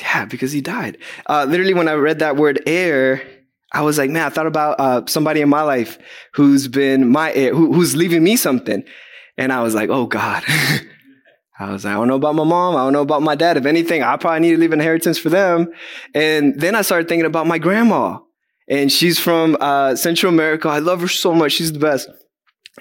Yeah, 0.00 0.24
because 0.24 0.52
he 0.52 0.60
died. 0.60 0.98
Uh, 1.26 1.46
literally, 1.48 1.74
when 1.74 1.88
I 1.88 1.94
read 1.94 2.18
that 2.18 2.36
word 2.36 2.60
heir, 2.66 3.22
I 3.72 3.82
was 3.82 3.98
like, 3.98 4.10
man, 4.10 4.26
I 4.26 4.30
thought 4.30 4.46
about 4.46 4.80
uh, 4.80 5.02
somebody 5.06 5.40
in 5.40 5.48
my 5.48 5.62
life 5.62 5.98
who's 6.34 6.68
been 6.68 7.08
my 7.10 7.32
heir, 7.32 7.54
who, 7.54 7.72
who's 7.72 7.96
leaving 7.96 8.22
me 8.22 8.36
something. 8.36 8.84
And 9.36 9.52
I 9.52 9.62
was 9.62 9.74
like, 9.74 9.90
oh 9.90 10.06
God. 10.06 10.44
I 11.58 11.70
was 11.70 11.84
like, 11.84 11.92
I 11.92 11.96
don't 11.96 12.08
know 12.08 12.16
about 12.16 12.34
my 12.34 12.44
mom. 12.44 12.74
I 12.74 12.80
don't 12.80 12.92
know 12.92 13.02
about 13.02 13.22
my 13.22 13.36
dad. 13.36 13.56
If 13.56 13.64
anything, 13.64 14.02
I 14.02 14.16
probably 14.16 14.40
need 14.40 14.52
to 14.52 14.58
leave 14.58 14.72
inheritance 14.72 15.18
for 15.18 15.28
them. 15.28 15.68
And 16.12 16.60
then 16.60 16.74
I 16.74 16.82
started 16.82 17.08
thinking 17.08 17.26
about 17.26 17.46
my 17.46 17.58
grandma. 17.58 18.18
And 18.68 18.90
she's 18.90 19.20
from 19.20 19.56
uh, 19.60 19.94
Central 19.94 20.32
America. 20.32 20.68
I 20.68 20.80
love 20.80 21.00
her 21.00 21.08
so 21.08 21.32
much. 21.32 21.52
She's 21.52 21.72
the 21.72 21.78
best. 21.78 22.08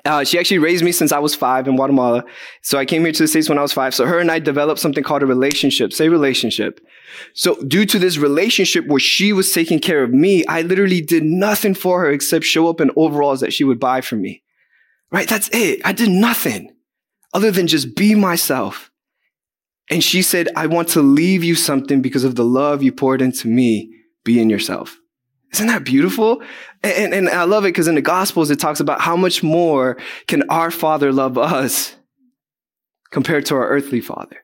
Uh, 0.06 0.24
she 0.24 0.40
actually 0.40 0.58
raised 0.58 0.84
me 0.84 0.92
since 0.92 1.12
I 1.12 1.20
was 1.20 1.36
five 1.36 1.68
in 1.68 1.76
Guatemala. 1.76 2.24
So 2.64 2.80
I 2.80 2.86
came 2.86 3.04
here 3.04 3.12
to 3.12 3.24
the 3.24 3.28
States 3.28 3.48
when 3.48 3.60
I 3.60 3.62
was 3.62 3.74
five. 3.74 3.94
So 3.94 4.08
her 4.08 4.18
and 4.18 4.32
I 4.32 4.40
developed 4.40 4.80
something 4.80 5.04
called 5.04 5.22
a 5.22 5.28
relationship. 5.28 5.94
Say 5.94 6.10
relationship. 6.10 6.80
So 7.36 7.62
due 7.62 7.86
to 7.86 8.00
this 8.00 8.18
relationship 8.18 8.88
where 8.88 9.00
she 9.00 9.34
was 9.34 9.52
taking 9.52 9.80
care 9.80 10.04
of 10.04 10.12
me, 10.12 10.46
I 10.48 10.64
literally 10.64 11.02
did 11.02 11.24
nothing 11.24 11.76
for 11.76 12.00
her 12.02 12.12
except 12.12 12.44
show 12.44 12.68
up 12.70 12.82
in 12.82 12.90
overalls 12.96 13.42
that 13.42 13.54
she 13.54 13.64
would 13.64 13.80
buy 13.80 14.02
for 14.02 14.16
me. 14.16 14.42
Right? 15.13 15.29
That's 15.29 15.50
it. 15.53 15.79
I 15.86 15.93
did 15.93 16.10
nothing 16.10 16.75
other 17.34 17.51
than 17.51 17.67
just 17.67 17.96
be 17.96 18.15
myself. 18.15 18.91
And 19.89 20.03
she 20.03 20.22
said, 20.22 20.50
I 20.55 20.67
want 20.67 20.89
to 20.89 21.01
leave 21.01 21.43
you 21.43 21.55
something 21.55 22.01
because 22.01 22.24
of 22.24 22.36
the 22.36 22.43
love 22.43 22.82
you 22.82 22.91
poured 22.91 23.22
into 23.22 23.48
me. 23.48 23.93
Be 24.25 24.41
in 24.41 24.50
yourself. 24.50 24.98
Isn't 25.51 25.67
that 25.67 25.84
beautiful? 25.84 26.41
And, 26.82 27.13
and 27.13 27.29
I 27.29 27.43
love 27.43 27.63
it 27.63 27.70
because 27.70 27.88
in 27.88 27.96
the 27.96 28.01
Gospels, 28.01 28.50
it 28.50 28.60
talks 28.60 28.79
about 28.79 29.01
how 29.01 29.15
much 29.15 29.43
more 29.43 29.98
can 30.27 30.50
our 30.50 30.72
Father 30.72 31.12
love 31.12 31.38
us 31.38 31.96
compared 33.12 33.46
to 33.48 33.55
our 33.55 33.67
earthly 33.67 34.01
Father. 34.01 34.38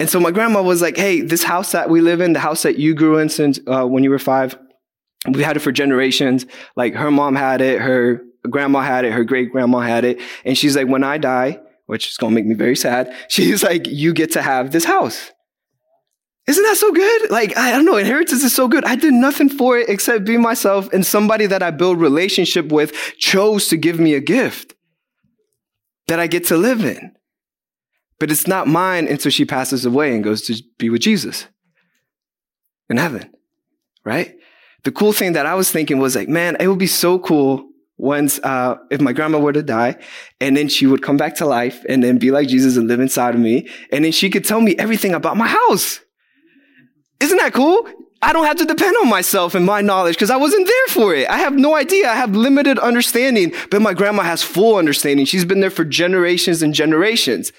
And 0.00 0.08
so 0.08 0.20
my 0.20 0.30
grandma 0.30 0.62
was 0.62 0.80
like, 0.80 0.96
hey, 0.96 1.20
this 1.20 1.42
house 1.42 1.72
that 1.72 1.90
we 1.90 2.00
live 2.00 2.20
in, 2.22 2.32
the 2.32 2.38
house 2.38 2.62
that 2.62 2.78
you 2.78 2.94
grew 2.94 3.18
in 3.18 3.28
since 3.28 3.60
uh, 3.66 3.84
when 3.84 4.04
you 4.04 4.10
were 4.10 4.18
five, 4.18 4.56
we 5.28 5.42
had 5.42 5.56
it 5.56 5.60
for 5.60 5.72
generations. 5.72 6.46
Like 6.76 6.94
her 6.94 7.10
mom 7.10 7.34
had 7.34 7.60
it, 7.60 7.80
her 7.80 8.22
grandma 8.48 8.80
had 8.80 9.04
it, 9.04 9.12
her 9.12 9.24
great 9.24 9.52
grandma 9.52 9.80
had 9.80 10.04
it. 10.04 10.20
And 10.44 10.56
she's 10.56 10.76
like, 10.76 10.88
when 10.88 11.04
I 11.04 11.18
die, 11.18 11.60
which 11.86 12.08
is 12.08 12.16
going 12.16 12.32
to 12.32 12.34
make 12.34 12.46
me 12.46 12.54
very 12.54 12.76
sad, 12.76 13.14
she's 13.28 13.62
like, 13.62 13.86
you 13.86 14.12
get 14.12 14.32
to 14.32 14.42
have 14.42 14.72
this 14.72 14.84
house. 14.84 15.32
Isn't 16.46 16.64
that 16.64 16.78
so 16.78 16.92
good? 16.92 17.30
Like, 17.30 17.56
I 17.58 17.70
don't 17.72 17.84
know, 17.84 17.96
inheritance 17.96 18.42
is 18.42 18.54
so 18.54 18.68
good. 18.68 18.82
I 18.86 18.96
did 18.96 19.12
nothing 19.12 19.50
for 19.50 19.76
it 19.76 19.90
except 19.90 20.24
be 20.24 20.38
myself 20.38 20.90
and 20.94 21.04
somebody 21.04 21.44
that 21.44 21.62
I 21.62 21.70
build 21.70 22.00
relationship 22.00 22.72
with 22.72 22.92
chose 23.18 23.68
to 23.68 23.76
give 23.76 24.00
me 24.00 24.14
a 24.14 24.20
gift 24.20 24.74
that 26.06 26.18
I 26.18 26.26
get 26.26 26.46
to 26.46 26.56
live 26.56 26.84
in. 26.84 27.12
But 28.18 28.30
it's 28.30 28.46
not 28.46 28.66
mine 28.66 29.06
until 29.06 29.30
she 29.30 29.44
passes 29.44 29.84
away 29.84 30.14
and 30.14 30.24
goes 30.24 30.42
to 30.46 30.60
be 30.78 30.88
with 30.88 31.02
Jesus 31.02 31.46
in 32.88 32.96
heaven, 32.96 33.30
right? 34.04 34.34
The 34.84 34.92
cool 34.92 35.12
thing 35.12 35.34
that 35.34 35.44
I 35.46 35.54
was 35.54 35.70
thinking 35.70 35.98
was 35.98 36.16
like, 36.16 36.28
man, 36.28 36.56
it 36.58 36.68
would 36.68 36.78
be 36.78 36.86
so 36.86 37.18
cool 37.18 37.68
once 37.98 38.38
uh, 38.44 38.76
if 38.90 39.00
my 39.00 39.12
grandma 39.12 39.38
were 39.38 39.52
to 39.52 39.62
die 39.62 39.96
and 40.40 40.56
then 40.56 40.68
she 40.68 40.86
would 40.86 41.02
come 41.02 41.16
back 41.16 41.34
to 41.34 41.44
life 41.44 41.84
and 41.88 42.02
then 42.02 42.16
be 42.16 42.30
like 42.30 42.48
jesus 42.48 42.76
and 42.76 42.88
live 42.88 43.00
inside 43.00 43.34
of 43.34 43.40
me 43.40 43.68
and 43.92 44.04
then 44.04 44.12
she 44.12 44.30
could 44.30 44.44
tell 44.44 44.60
me 44.60 44.74
everything 44.76 45.14
about 45.14 45.36
my 45.36 45.48
house 45.48 46.00
isn't 47.20 47.38
that 47.38 47.52
cool? 47.52 47.88
I 48.20 48.32
don't 48.32 48.46
have 48.46 48.56
to 48.56 48.64
depend 48.64 48.96
on 48.96 49.08
myself 49.08 49.54
and 49.54 49.64
my 49.64 49.80
knowledge 49.80 50.16
because 50.16 50.30
I 50.30 50.36
wasn't 50.36 50.66
there 50.66 50.86
for 50.88 51.14
it. 51.14 51.28
I 51.28 51.38
have 51.38 51.54
no 51.54 51.76
idea. 51.76 52.10
I 52.10 52.16
have 52.16 52.34
limited 52.34 52.78
understanding, 52.78 53.52
but 53.70 53.80
my 53.80 53.94
grandma 53.94 54.22
has 54.24 54.42
full 54.42 54.76
understanding. 54.76 55.24
She's 55.24 55.44
been 55.44 55.60
there 55.60 55.70
for 55.70 55.84
generations 55.84 56.62
and 56.62 56.74
generations. 56.74 57.52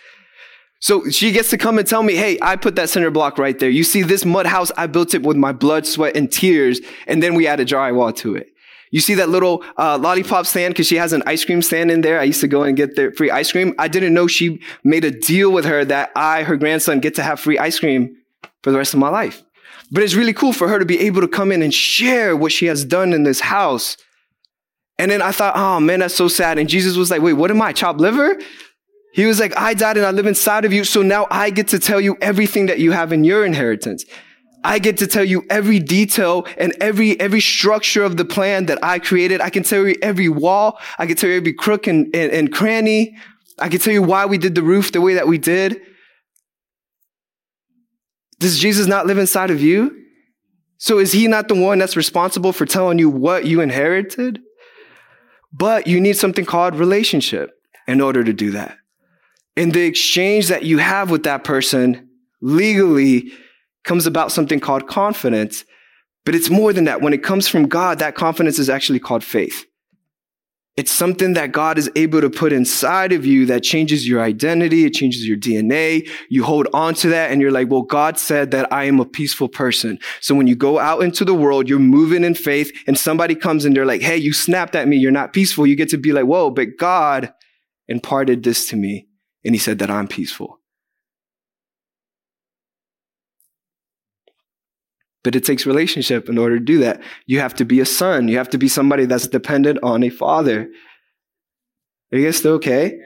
So 0.82 1.10
she 1.10 1.32
gets 1.32 1.50
to 1.50 1.58
come 1.58 1.78
and 1.78 1.88
tell 1.88 2.04
me, 2.04 2.16
Hey, 2.16 2.38
I 2.42 2.56
put 2.56 2.76
that 2.76 2.90
center 2.90 3.10
block 3.10 3.38
right 3.38 3.58
there. 3.58 3.70
You 3.70 3.84
see 3.84 4.02
this 4.02 4.26
mud 4.26 4.46
house? 4.46 4.72
I 4.78 4.88
built 4.88 5.14
it 5.14 5.24
with 5.24 5.38
my 5.38 5.52
blood, 5.52 5.86
sweat, 5.86 6.16
and 6.16 6.32
tears. 6.32 6.80
And 7.08 7.24
then 7.24 7.36
we 7.36 7.48
added 7.48 7.68
drywall 7.68 8.16
to 8.18 8.36
it. 8.36 8.48
You 8.92 9.00
see 9.00 9.16
that 9.16 9.30
little 9.30 9.64
uh, 9.78 9.98
lollipop 9.98 10.46
stand 10.46 10.74
because 10.74 10.88
she 10.88 10.96
has 10.96 11.14
an 11.14 11.22
ice 11.26 11.46
cream 11.46 11.62
stand 11.62 11.92
in 11.92 12.02
there. 12.02 12.20
I 12.20 12.24
used 12.24 12.42
to 12.42 12.48
go 12.48 12.64
and 12.64 12.76
get 12.76 12.96
their 12.96 13.12
free 13.12 13.30
ice 13.30 13.52
cream. 13.52 13.76
I 13.78 13.88
didn't 13.88 14.14
know 14.14 14.28
she 14.28 14.62
made 14.84 15.06
a 15.06 15.12
deal 15.12 15.52
with 15.52 15.66
her 15.66 15.86
that 15.86 16.12
I, 16.16 16.44
her 16.44 16.58
grandson, 16.58 17.00
get 17.00 17.16
to 17.16 17.24
have 17.24 17.40
free 17.40 17.60
ice 17.60 17.80
cream 17.80 18.18
for 18.64 18.72
the 18.72 18.78
rest 18.78 18.94
of 18.94 19.00
my 19.00 19.10
life. 19.10 19.44
But 19.92 20.04
it's 20.04 20.16
really 20.16 20.34
cool 20.34 20.54
for 20.54 20.68
her 20.68 20.80
to 20.80 20.86
be 20.86 21.00
able 21.02 21.22
to 21.22 21.28
come 21.28 21.52
in 21.52 21.62
and 21.62 21.74
share 21.74 22.36
what 22.36 22.52
she 22.52 22.66
has 22.66 22.84
done 22.84 23.14
in 23.14 23.24
this 23.24 23.40
house. 23.40 23.98
And 24.98 25.10
then 25.10 25.22
I 25.22 25.32
thought, 25.32 25.56
oh 25.56 25.80
man, 25.80 26.00
that's 26.00 26.16
so 26.16 26.28
sad. 26.28 26.58
And 26.58 26.68
Jesus 26.68 26.98
was 26.98 27.10
like, 27.10 27.22
wait, 27.22 27.34
what 27.34 27.52
am 27.52 27.62
I, 27.62 27.74
chopped 27.74 28.00
liver? 28.00 28.40
He 29.14 29.26
was 29.26 29.40
like, 29.40 29.56
I 29.58 29.74
died 29.74 29.98
and 29.98 30.06
I 30.06 30.12
live 30.12 30.28
inside 30.28 30.66
of 30.66 30.74
you. 30.74 30.84
So 30.84 31.02
now 31.02 31.26
I 31.32 31.50
get 31.50 31.70
to 31.70 31.80
tell 31.80 32.02
you 32.02 32.18
everything 32.22 32.68
that 32.68 32.80
you 32.80 32.92
have 32.92 33.12
in 33.12 33.24
your 33.24 33.46
inheritance. 33.46 34.06
I 34.64 34.80
get 34.80 34.98
to 34.98 35.08
tell 35.08 35.24
you 35.24 35.46
every 35.50 35.80
detail 35.80 36.46
and 36.58 36.76
every, 36.82 37.20
every 37.20 37.40
structure 37.40 38.04
of 38.04 38.18
the 38.18 38.26
plan 38.26 38.66
that 38.66 38.84
I 38.84 39.00
created. 39.00 39.42
I 39.42 39.50
can 39.50 39.64
tell 39.64 39.88
you 39.88 39.96
every 40.02 40.30
wall. 40.30 40.80
I 40.98 41.06
can 41.06 41.16
tell 41.16 41.30
you 41.30 41.38
every 41.38 41.54
crook 41.54 41.88
and, 41.88 42.14
and, 42.16 42.32
and 42.32 42.52
cranny. 42.52 43.16
I 43.58 43.70
can 43.70 43.80
tell 43.80 43.94
you 43.94 44.04
why 44.04 44.26
we 44.26 44.38
did 44.38 44.56
the 44.56 44.62
roof 44.62 44.92
the 44.92 45.02
way 45.02 45.14
that 45.16 45.28
we 45.28 45.38
did. 45.38 45.82
Does 48.40 48.60
Jesus 48.60 48.88
not 48.88 49.06
live 49.06 49.18
inside 49.18 49.52
of 49.52 49.62
you? 49.62 49.96
So 50.78 50.98
is 50.98 51.12
he 51.12 51.28
not 51.28 51.50
the 51.50 51.56
one 51.56 51.78
that's 51.78 51.98
responsible 51.98 52.54
for 52.54 52.66
telling 52.66 53.00
you 53.00 53.10
what 53.10 53.46
you 53.46 53.60
inherited? 53.60 54.40
But 55.52 55.88
you 55.88 56.00
need 56.00 56.16
something 56.16 56.46
called 56.46 56.76
relationship 56.76 57.52
in 57.88 58.02
order 58.02 58.24
to 58.24 58.32
do 58.34 58.52
that. 58.52 58.78
And 59.58 59.74
the 59.74 59.86
exchange 59.86 60.48
that 60.48 60.64
you 60.64 60.78
have 60.78 61.12
with 61.12 61.24
that 61.24 61.44
person 61.44 62.10
legally 62.42 63.32
comes 63.90 64.06
about 64.06 64.32
something 64.32 64.60
called 64.60 64.88
confidence. 64.88 65.66
But 66.24 66.36
it's 66.36 66.52
more 66.52 66.72
than 66.72 66.84
that. 66.84 67.02
When 67.02 67.12
it 67.12 67.24
comes 67.24 67.48
from 67.48 67.68
God, 67.68 67.98
that 67.98 68.14
confidence 68.14 68.60
is 68.60 68.70
actually 68.70 69.00
called 69.00 69.24
faith. 69.24 69.66
It's 70.78 70.92
something 70.92 71.34
that 71.34 71.52
God 71.52 71.80
is 71.80 71.90
able 71.96 72.22
to 72.22 72.30
put 72.30 72.54
inside 72.54 73.12
of 73.14 73.26
you 73.26 73.48
that 73.48 73.64
changes 73.64 74.08
your 74.08 74.22
identity. 74.22 74.86
It 74.86 74.94
changes 74.94 75.28
your 75.28 75.38
DNA. 75.38 76.08
You 76.30 76.44
hold 76.44 76.68
on 76.72 76.94
to 77.02 77.10
that 77.10 77.32
and 77.32 77.42
you're 77.42 77.52
like, 77.52 77.72
well, 77.72 77.82
God 77.82 78.20
said 78.20 78.52
that 78.52 78.72
I 78.72 78.84
am 78.84 79.00
a 79.00 79.06
peaceful 79.06 79.50
person. 79.50 79.98
So 80.22 80.36
when 80.36 80.46
you 80.46 80.56
go 80.56 80.78
out 80.78 81.02
into 81.02 81.26
the 81.26 81.34
world, 81.34 81.68
you're 81.68 81.80
moving 81.80 82.24
in 82.24 82.36
faith 82.36 82.72
and 82.86 82.96
somebody 82.96 83.34
comes 83.34 83.66
and 83.66 83.76
they're 83.76 83.88
like, 83.88 84.02
Hey, 84.02 84.18
you 84.18 84.34
snapped 84.34 84.76
at 84.76 84.88
me. 84.88 84.98
You're 84.98 85.12
not 85.12 85.34
peaceful. 85.34 85.66
You 85.66 85.76
get 85.76 85.90
to 85.90 85.98
be 85.98 86.14
like, 86.14 86.26
whoa, 86.26 86.52
but 86.52 86.78
God 86.78 87.34
imparted 87.88 88.44
this 88.44 88.70
to 88.70 88.76
me. 88.76 89.08
And 89.44 89.56
he 89.56 89.60
said 89.60 89.80
that 89.80 89.90
I'm 89.90 90.08
peaceful. 90.08 90.59
But 95.24 95.36
it 95.36 95.44
takes 95.44 95.66
relationship 95.66 96.30
in 96.30 96.38
order 96.38 96.58
to 96.58 96.64
do 96.64 96.80
that. 96.80 97.02
You 97.26 97.40
have 97.40 97.54
to 97.56 97.66
be 97.66 97.80
a 97.80 97.86
son. 97.86 98.28
You 98.28 98.38
have 98.38 98.50
to 98.52 98.58
be 98.58 98.68
somebody 98.68 99.06
that's 99.06 99.28
dependent 99.28 99.80
on 99.84 100.04
a 100.04 100.10
father. 100.10 100.70
Are 102.12 102.18
you 102.18 102.26
guys 102.26 102.38
still 102.38 102.54
okay? 102.54 102.98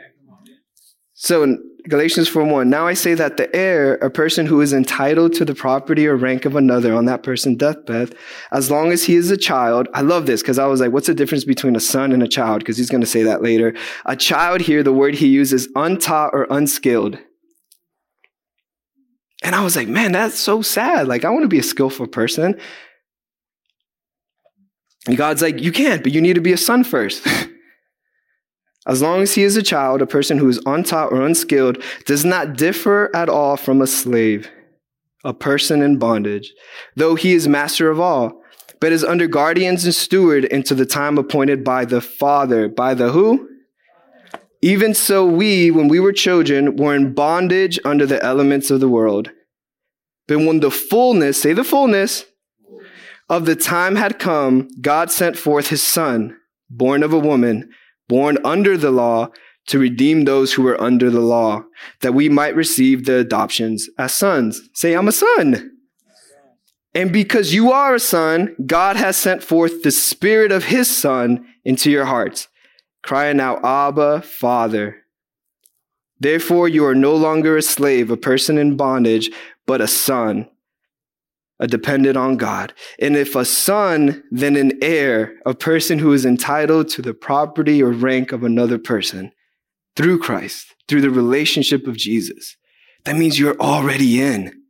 So 1.13 1.43
in 1.43 1.63
Galatians 1.89 2.29
4 2.29 2.45
1, 2.45 2.69
now 2.69 2.87
I 2.87 2.93
say 2.93 3.13
that 3.13 3.37
the 3.37 3.53
heir, 3.55 3.95
a 3.95 4.09
person 4.09 4.45
who 4.45 4.61
is 4.61 4.71
entitled 4.71 5.33
to 5.33 5.45
the 5.45 5.53
property 5.53 6.07
or 6.07 6.15
rank 6.15 6.45
of 6.45 6.55
another 6.55 6.93
on 6.93 7.05
that 7.05 7.23
person's 7.23 7.57
deathbed, 7.57 8.15
as 8.51 8.71
long 8.71 8.91
as 8.91 9.03
he 9.03 9.15
is 9.15 9.29
a 9.29 9.37
child, 9.37 9.89
I 9.93 10.01
love 10.01 10.25
this 10.25 10.41
because 10.41 10.59
I 10.59 10.65
was 10.65 10.79
like, 10.79 10.93
what's 10.93 11.07
the 11.07 11.13
difference 11.13 11.43
between 11.43 11.75
a 11.75 11.81
son 11.81 12.13
and 12.13 12.23
a 12.23 12.27
child? 12.27 12.59
Because 12.59 12.77
he's 12.77 12.89
going 12.89 13.01
to 13.01 13.07
say 13.07 13.23
that 13.23 13.43
later. 13.43 13.73
A 14.05 14.15
child 14.15 14.61
here, 14.61 14.81
the 14.81 14.93
word 14.93 15.15
he 15.15 15.27
uses, 15.27 15.67
untaught 15.75 16.31
or 16.33 16.47
unskilled. 16.49 17.17
And 19.43 19.53
I 19.55 19.63
was 19.63 19.75
like, 19.75 19.89
man, 19.89 20.13
that's 20.13 20.39
so 20.39 20.61
sad. 20.61 21.07
Like, 21.07 21.25
I 21.25 21.29
want 21.29 21.43
to 21.43 21.49
be 21.49 21.59
a 21.59 21.63
skillful 21.63 22.07
person. 22.07 22.59
And 25.05 25.17
God's 25.17 25.41
like, 25.41 25.59
you 25.59 25.71
can't, 25.71 26.01
but 26.01 26.13
you 26.13 26.21
need 26.21 26.35
to 26.35 26.41
be 26.41 26.53
a 26.53 26.57
son 26.57 26.85
first. 26.85 27.27
as 28.87 29.01
long 29.01 29.21
as 29.21 29.35
he 29.35 29.43
is 29.43 29.57
a 29.57 29.63
child, 29.63 30.01
a 30.01 30.07
person 30.07 30.37
who 30.37 30.47
is 30.47 30.61
untaught 30.65 31.11
or 31.11 31.21
unskilled 31.25 31.83
does 32.05 32.23
not 32.23 32.55
differ 32.55 33.13
at 33.13 33.27
all 33.27 33.57
from 33.57 33.81
a 33.81 33.87
slave, 33.87 34.49
a 35.25 35.33
person 35.33 35.81
in 35.81 35.99
bondage, 35.99 36.53
though 36.95 37.15
he 37.15 37.33
is 37.33 37.47
master 37.47 37.89
of 37.89 37.99
all, 37.99 38.41
but 38.79 38.93
is 38.93 39.03
under 39.03 39.27
guardians 39.27 39.83
and 39.83 39.93
steward 39.93 40.45
into 40.45 40.73
the 40.73 40.85
time 40.85 41.17
appointed 41.17 41.65
by 41.65 41.83
the 41.83 42.01
Father. 42.01 42.69
By 42.69 42.93
the 42.93 43.11
who? 43.11 43.49
Even 44.63 44.93
so, 44.93 45.25
we, 45.25 45.71
when 45.71 45.89
we 45.89 45.99
were 45.99 46.13
children, 46.13 46.77
were 46.77 46.95
in 46.95 47.13
bondage 47.13 47.77
under 47.83 48.05
the 48.05 48.23
elements 48.23 48.71
of 48.71 48.79
the 48.79 48.87
world. 48.87 49.29
But 50.25 50.37
when 50.39 50.61
the 50.61 50.71
fullness, 50.71 51.41
say 51.41 51.51
the 51.51 51.65
fullness, 51.65 52.23
of 53.27 53.45
the 53.45 53.57
time 53.57 53.97
had 53.97 54.19
come, 54.19 54.69
God 54.79 55.11
sent 55.11 55.37
forth 55.37 55.67
his 55.67 55.83
son, 55.83 56.37
born 56.69 57.03
of 57.03 57.11
a 57.11 57.19
woman, 57.19 57.71
born 58.07 58.37
under 58.45 58.77
the 58.77 58.89
law, 58.89 59.31
to 59.67 59.79
redeem 59.79 60.23
those 60.23 60.53
who 60.53 60.63
were 60.63 60.81
under 60.81 61.09
the 61.09 61.19
law, 61.19 61.65
that 61.99 62.13
we 62.13 62.29
might 62.29 62.55
receive 62.55 63.03
the 63.03 63.17
adoptions 63.17 63.89
as 63.97 64.13
sons. 64.13 64.61
Say, 64.73 64.93
I'm 64.93 65.09
a 65.09 65.11
son. 65.11 65.71
And 66.95 67.11
because 67.11 67.53
you 67.53 67.73
are 67.73 67.95
a 67.95 67.99
son, 67.99 68.55
God 68.65 68.95
has 68.95 69.17
sent 69.17 69.43
forth 69.43 69.83
the 69.83 69.91
spirit 69.91 70.53
of 70.53 70.63
his 70.63 70.89
son 70.89 71.45
into 71.65 71.91
your 71.91 72.05
hearts 72.05 72.47
crying 73.03 73.39
out, 73.39 73.63
Abba, 73.63 74.21
Father. 74.21 74.97
Therefore, 76.19 76.67
you 76.67 76.85
are 76.85 76.95
no 76.95 77.15
longer 77.15 77.57
a 77.57 77.61
slave, 77.61 78.09
a 78.09 78.17
person 78.17 78.57
in 78.57 78.77
bondage, 78.77 79.29
but 79.67 79.81
a 79.81 79.87
son, 79.87 80.49
a 81.59 81.67
dependent 81.67 82.17
on 82.17 82.37
God. 82.37 82.73
And 82.99 83.15
if 83.15 83.35
a 83.35 83.45
son, 83.45 84.23
then 84.31 84.55
an 84.55 84.79
heir, 84.81 85.35
a 85.45 85.53
person 85.53 85.99
who 85.99 86.13
is 86.13 86.25
entitled 86.25 86.87
to 86.89 87.01
the 87.01 87.13
property 87.13 87.83
or 87.83 87.91
rank 87.91 88.31
of 88.31 88.43
another 88.43 88.79
person 88.79 89.31
through 89.95 90.19
Christ, 90.19 90.73
through 90.87 91.01
the 91.01 91.09
relationship 91.09 91.87
of 91.87 91.97
Jesus. 91.97 92.55
That 93.03 93.17
means 93.17 93.37
you're 93.37 93.59
already 93.59 94.21
in. 94.21 94.63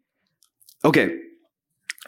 Okay. 0.84 1.16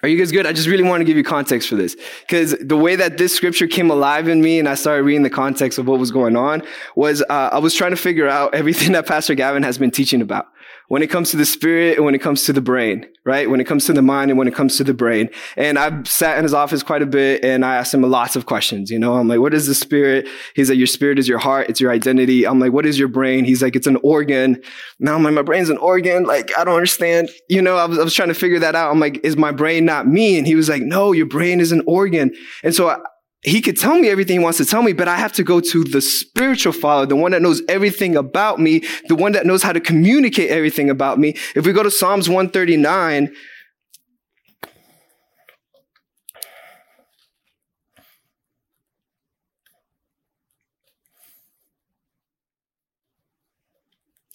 Are 0.06 0.08
you 0.08 0.20
guys 0.20 0.32
good? 0.32 0.46
I 0.46 0.54
just 0.54 0.68
really 0.68 0.84
want 0.84 1.02
to 1.02 1.04
give 1.04 1.18
you 1.18 1.24
context 1.24 1.68
for 1.68 1.74
this. 1.74 1.96
Because 2.22 2.56
the 2.60 2.78
way 2.78 2.96
that 2.96 3.18
this 3.18 3.34
scripture 3.34 3.66
came 3.66 3.90
alive 3.90 4.28
in 4.28 4.40
me 4.40 4.60
and 4.60 4.70
I 4.70 4.76
started 4.76 5.02
reading 5.02 5.24
the 5.24 5.32
context 5.32 5.80
of 5.80 5.88
what 5.88 5.98
was 5.98 6.12
going 6.12 6.36
on 6.36 6.62
was 6.96 7.24
uh, 7.24 7.50
I 7.52 7.58
was 7.58 7.74
trying 7.74 7.90
to 7.90 7.98
figure 7.98 8.28
out 8.28 8.54
everything 8.54 8.92
that 8.92 9.08
Pastor 9.08 9.34
Gavin 9.34 9.64
has 9.64 9.80
been 9.80 9.90
teaching 9.90 10.22
about 10.22 10.46
when 10.88 11.02
it 11.02 11.08
comes 11.08 11.32
to 11.32 11.38
the 11.38 11.46
spirit 11.46 11.98
and 11.98 12.06
when 12.06 12.16
it 12.16 12.20
comes 12.20 12.44
to 12.46 12.54
the 12.54 12.62
brain, 12.62 13.08
right? 13.26 13.50
When 13.50 13.60
it 13.60 13.66
comes 13.66 13.86
to 13.86 13.94
the 13.94 14.02
mind 14.02 14.32
and 14.32 14.38
when 14.38 14.48
it 14.48 14.54
comes 14.54 14.78
to 14.78 14.84
the 14.84 14.94
brain. 14.94 15.30
And 15.58 15.80
I've 15.80 16.08
sat 16.08 16.38
in 16.38 16.44
his 16.44 16.54
office 16.54 16.84
quite 16.84 17.02
a 17.02 17.06
bit 17.06 17.44
and 17.44 17.66
I 17.66 17.76
asked 17.76 17.94
him 17.94 18.04
lots 18.04 18.36
of 18.36 18.46
questions. 18.46 18.92
You 18.92 19.00
know, 19.00 19.16
I'm 19.16 19.28
like, 19.28 19.40
what 19.40 19.54
is 19.54 19.68
the 19.68 19.76
spirit? 19.76 20.28
He's 20.54 20.70
like, 20.70 20.78
your 20.78 20.88
spirit 20.88 21.18
is 21.18 21.28
your 21.28 21.40
heart. 21.40 21.70
It's 21.70 21.82
your 21.82 21.92
identity. 21.92 22.46
I'm 22.46 22.60
like, 22.60 22.72
what 22.72 22.86
is 22.86 23.00
your 23.00 23.08
brain? 23.08 23.46
He's 23.46 23.62
like, 23.62 23.76
it's 23.76 23.88
an 23.88 23.98
organ. 24.04 24.62
Now 25.00 25.16
I'm 25.16 25.24
like, 25.24 25.34
my 25.34 25.42
brain's 25.42 25.70
an 25.70 25.78
organ. 25.78 26.24
Like, 26.24 26.52
I 26.58 26.64
don't 26.64 26.76
understand. 26.76 27.30
You 27.50 27.62
know, 27.62 27.78
I 27.78 27.86
was, 27.86 28.00
I 28.00 28.04
was 28.04 28.14
trying 28.14 28.30
to 28.30 28.36
figure 28.36 28.60
that 28.60 28.76
out. 28.76 28.92
I'm 28.92 29.00
like, 29.00 29.20
is 29.24 29.38
my 29.38 29.52
brain 29.52 29.86
not 29.86 30.08
me? 30.08 30.38
And 30.38 30.46
he 30.46 30.56
was 30.56 30.70
like, 30.70 30.84
no, 30.84 31.12
your 31.12 31.26
brain 31.26 31.60
is 31.60 31.72
an 31.72 31.82
organ. 31.88 32.34
And 32.64 32.76
so 32.76 32.90
I, 32.90 32.98
he 33.46 33.62
could 33.62 33.78
tell 33.78 33.98
me 34.00 34.10
everything 34.10 34.40
he 34.40 34.44
wants 34.44 34.58
to 34.58 34.66
tell 34.66 34.82
me, 34.82 34.92
but 34.92 35.08
I 35.08 35.18
have 35.18 35.32
to 35.34 35.44
go 35.44 35.60
to 35.60 35.84
the 35.84 36.02
spiritual 36.02 36.74
father, 36.74 37.06
the 37.06 37.16
one 37.16 37.32
that 37.32 37.44
knows 37.44 37.62
everything 37.70 38.16
about 38.16 38.60
me, 38.60 38.84
the 39.08 39.16
one 39.16 39.34
that 39.34 39.46
knows 39.46 39.62
how 39.62 39.72
to 39.72 39.80
communicate 39.80 40.50
everything 40.50 40.90
about 40.90 41.20
me. 41.20 41.36
If 41.56 41.66
we 41.66 41.72
go 41.72 41.84
to 41.84 41.92
Psalms 41.92 42.28
139, 42.28 43.34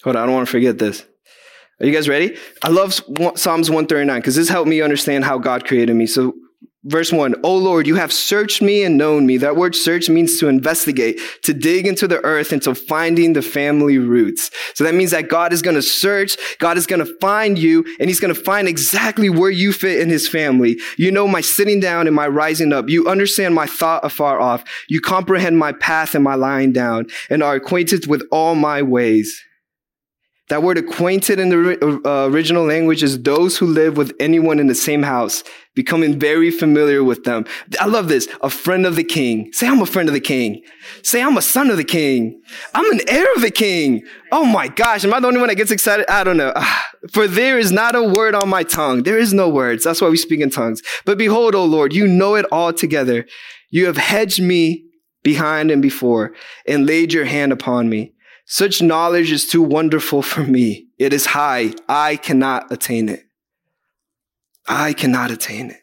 Hold 0.02 0.16
on, 0.16 0.22
I 0.22 0.26
don't 0.26 0.34
want 0.34 0.46
to 0.46 0.50
forget 0.50 0.78
this. 0.78 1.04
Are 1.78 1.84
you 1.86 1.92
guys 1.92 2.08
ready? 2.08 2.36
I 2.62 2.68
love 2.68 2.94
Psalms 2.94 3.68
139 3.68 4.20
because 4.20 4.34
this 4.34 4.48
helped 4.48 4.68
me 4.68 4.80
understand 4.80 5.24
how 5.24 5.36
God 5.36 5.66
created 5.66 5.94
me. 5.94 6.06
So 6.06 6.32
Verse 6.84 7.12
1, 7.12 7.34
O 7.44 7.54
Lord, 7.56 7.86
you 7.86 7.96
have 7.96 8.10
searched 8.10 8.62
me 8.62 8.82
and 8.84 8.96
known 8.96 9.26
me. 9.26 9.36
That 9.36 9.54
word 9.54 9.74
search 9.74 10.08
means 10.08 10.40
to 10.40 10.48
investigate, 10.48 11.20
to 11.42 11.52
dig 11.52 11.86
into 11.86 12.08
the 12.08 12.24
earth 12.24 12.52
until 12.52 12.72
finding 12.72 13.34
the 13.34 13.42
family 13.42 13.98
roots. 13.98 14.50
So 14.72 14.84
that 14.84 14.94
means 14.94 15.10
that 15.10 15.28
God 15.28 15.52
is 15.52 15.60
going 15.60 15.74
to 15.74 15.82
search, 15.82 16.38
God 16.58 16.78
is 16.78 16.86
going 16.86 17.04
to 17.04 17.18
find 17.20 17.58
you, 17.58 17.84
and 18.00 18.08
he's 18.08 18.18
going 18.18 18.34
to 18.34 18.40
find 18.40 18.66
exactly 18.66 19.28
where 19.28 19.50
you 19.50 19.74
fit 19.74 20.00
in 20.00 20.08
his 20.08 20.26
family. 20.26 20.80
You 20.96 21.10
know 21.12 21.28
my 21.28 21.42
sitting 21.42 21.80
down 21.80 22.06
and 22.06 22.16
my 22.16 22.28
rising 22.28 22.72
up. 22.72 22.88
You 22.88 23.06
understand 23.08 23.54
my 23.54 23.66
thought 23.66 24.02
afar 24.02 24.40
off. 24.40 24.64
You 24.88 25.02
comprehend 25.02 25.58
my 25.58 25.72
path 25.72 26.14
and 26.14 26.24
my 26.24 26.34
lying 26.34 26.72
down, 26.72 27.08
and 27.28 27.42
are 27.42 27.56
acquainted 27.56 28.06
with 28.06 28.22
all 28.32 28.54
my 28.54 28.80
ways. 28.80 29.44
That 30.50 30.64
word 30.64 30.78
acquainted 30.78 31.38
in 31.38 31.48
the 31.48 32.00
uh, 32.04 32.26
original 32.26 32.64
language 32.64 33.04
is 33.04 33.22
those 33.22 33.56
who 33.56 33.66
live 33.66 33.96
with 33.96 34.12
anyone 34.18 34.58
in 34.58 34.66
the 34.66 34.74
same 34.74 35.04
house, 35.04 35.44
becoming 35.76 36.18
very 36.18 36.50
familiar 36.50 37.04
with 37.04 37.22
them. 37.22 37.46
I 37.78 37.86
love 37.86 38.08
this. 38.08 38.28
A 38.42 38.50
friend 38.50 38.84
of 38.84 38.96
the 38.96 39.04
king. 39.04 39.52
Say, 39.52 39.68
I'm 39.68 39.80
a 39.80 39.86
friend 39.86 40.08
of 40.08 40.12
the 40.12 40.20
king. 40.20 40.64
Say, 41.04 41.22
I'm 41.22 41.36
a 41.36 41.42
son 41.42 41.70
of 41.70 41.76
the 41.76 41.84
king. 41.84 42.42
I'm 42.74 42.90
an 42.90 43.00
heir 43.08 43.26
of 43.36 43.42
the 43.42 43.52
king. 43.52 44.02
Oh 44.32 44.44
my 44.44 44.66
gosh. 44.66 45.04
Am 45.04 45.14
I 45.14 45.20
the 45.20 45.28
only 45.28 45.38
one 45.38 45.50
that 45.50 45.54
gets 45.54 45.70
excited? 45.70 46.04
I 46.10 46.24
don't 46.24 46.36
know. 46.36 46.52
For 47.12 47.28
there 47.28 47.56
is 47.56 47.70
not 47.70 47.94
a 47.94 48.02
word 48.02 48.34
on 48.34 48.48
my 48.48 48.64
tongue. 48.64 49.04
There 49.04 49.18
is 49.18 49.32
no 49.32 49.48
words. 49.48 49.84
That's 49.84 50.00
why 50.00 50.08
we 50.08 50.16
speak 50.16 50.40
in 50.40 50.50
tongues. 50.50 50.82
But 51.04 51.16
behold, 51.16 51.54
O 51.54 51.64
Lord, 51.64 51.92
you 51.92 52.08
know 52.08 52.34
it 52.34 52.44
all 52.50 52.72
together. 52.72 53.24
You 53.70 53.86
have 53.86 53.98
hedged 53.98 54.42
me 54.42 54.84
behind 55.22 55.70
and 55.70 55.80
before 55.80 56.34
and 56.66 56.86
laid 56.86 57.12
your 57.12 57.26
hand 57.26 57.52
upon 57.52 57.88
me. 57.88 58.14
Such 58.52 58.82
knowledge 58.82 59.30
is 59.30 59.46
too 59.46 59.62
wonderful 59.62 60.22
for 60.22 60.42
me. 60.42 60.88
It 60.98 61.12
is 61.12 61.24
high. 61.24 61.72
I 61.88 62.16
cannot 62.16 62.72
attain 62.72 63.08
it. 63.08 63.22
I 64.66 64.92
cannot 64.92 65.30
attain 65.30 65.70
it. 65.70 65.82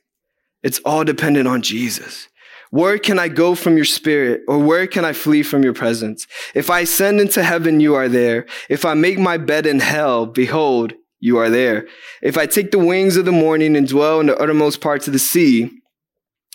It's 0.63 0.79
all 0.79 1.05
dependent 1.05 1.47
on 1.47 1.61
Jesus. 1.61 2.27
Where 2.69 2.99
can 2.99 3.19
I 3.19 3.29
go 3.29 3.55
from 3.55 3.77
your 3.77 3.85
spirit 3.85 4.41
or 4.49 4.59
where 4.59 4.85
can 4.85 5.05
I 5.05 5.13
flee 5.13 5.43
from 5.43 5.63
your 5.63 5.73
presence? 5.73 6.27
If 6.53 6.69
I 6.69 6.81
ascend 6.81 7.21
into 7.21 7.41
heaven, 7.41 7.79
you 7.79 7.95
are 7.95 8.09
there. 8.09 8.45
If 8.67 8.83
I 8.83 8.95
make 8.95 9.17
my 9.17 9.37
bed 9.37 9.65
in 9.65 9.79
hell, 9.79 10.25
behold, 10.25 10.93
you 11.21 11.37
are 11.37 11.49
there. 11.49 11.87
If 12.21 12.37
I 12.37 12.47
take 12.47 12.71
the 12.71 12.79
wings 12.79 13.15
of 13.15 13.23
the 13.23 13.31
morning 13.31 13.77
and 13.77 13.87
dwell 13.87 14.19
in 14.19 14.25
the 14.25 14.37
uttermost 14.37 14.81
parts 14.81 15.07
of 15.07 15.13
the 15.13 15.19
sea, 15.19 15.71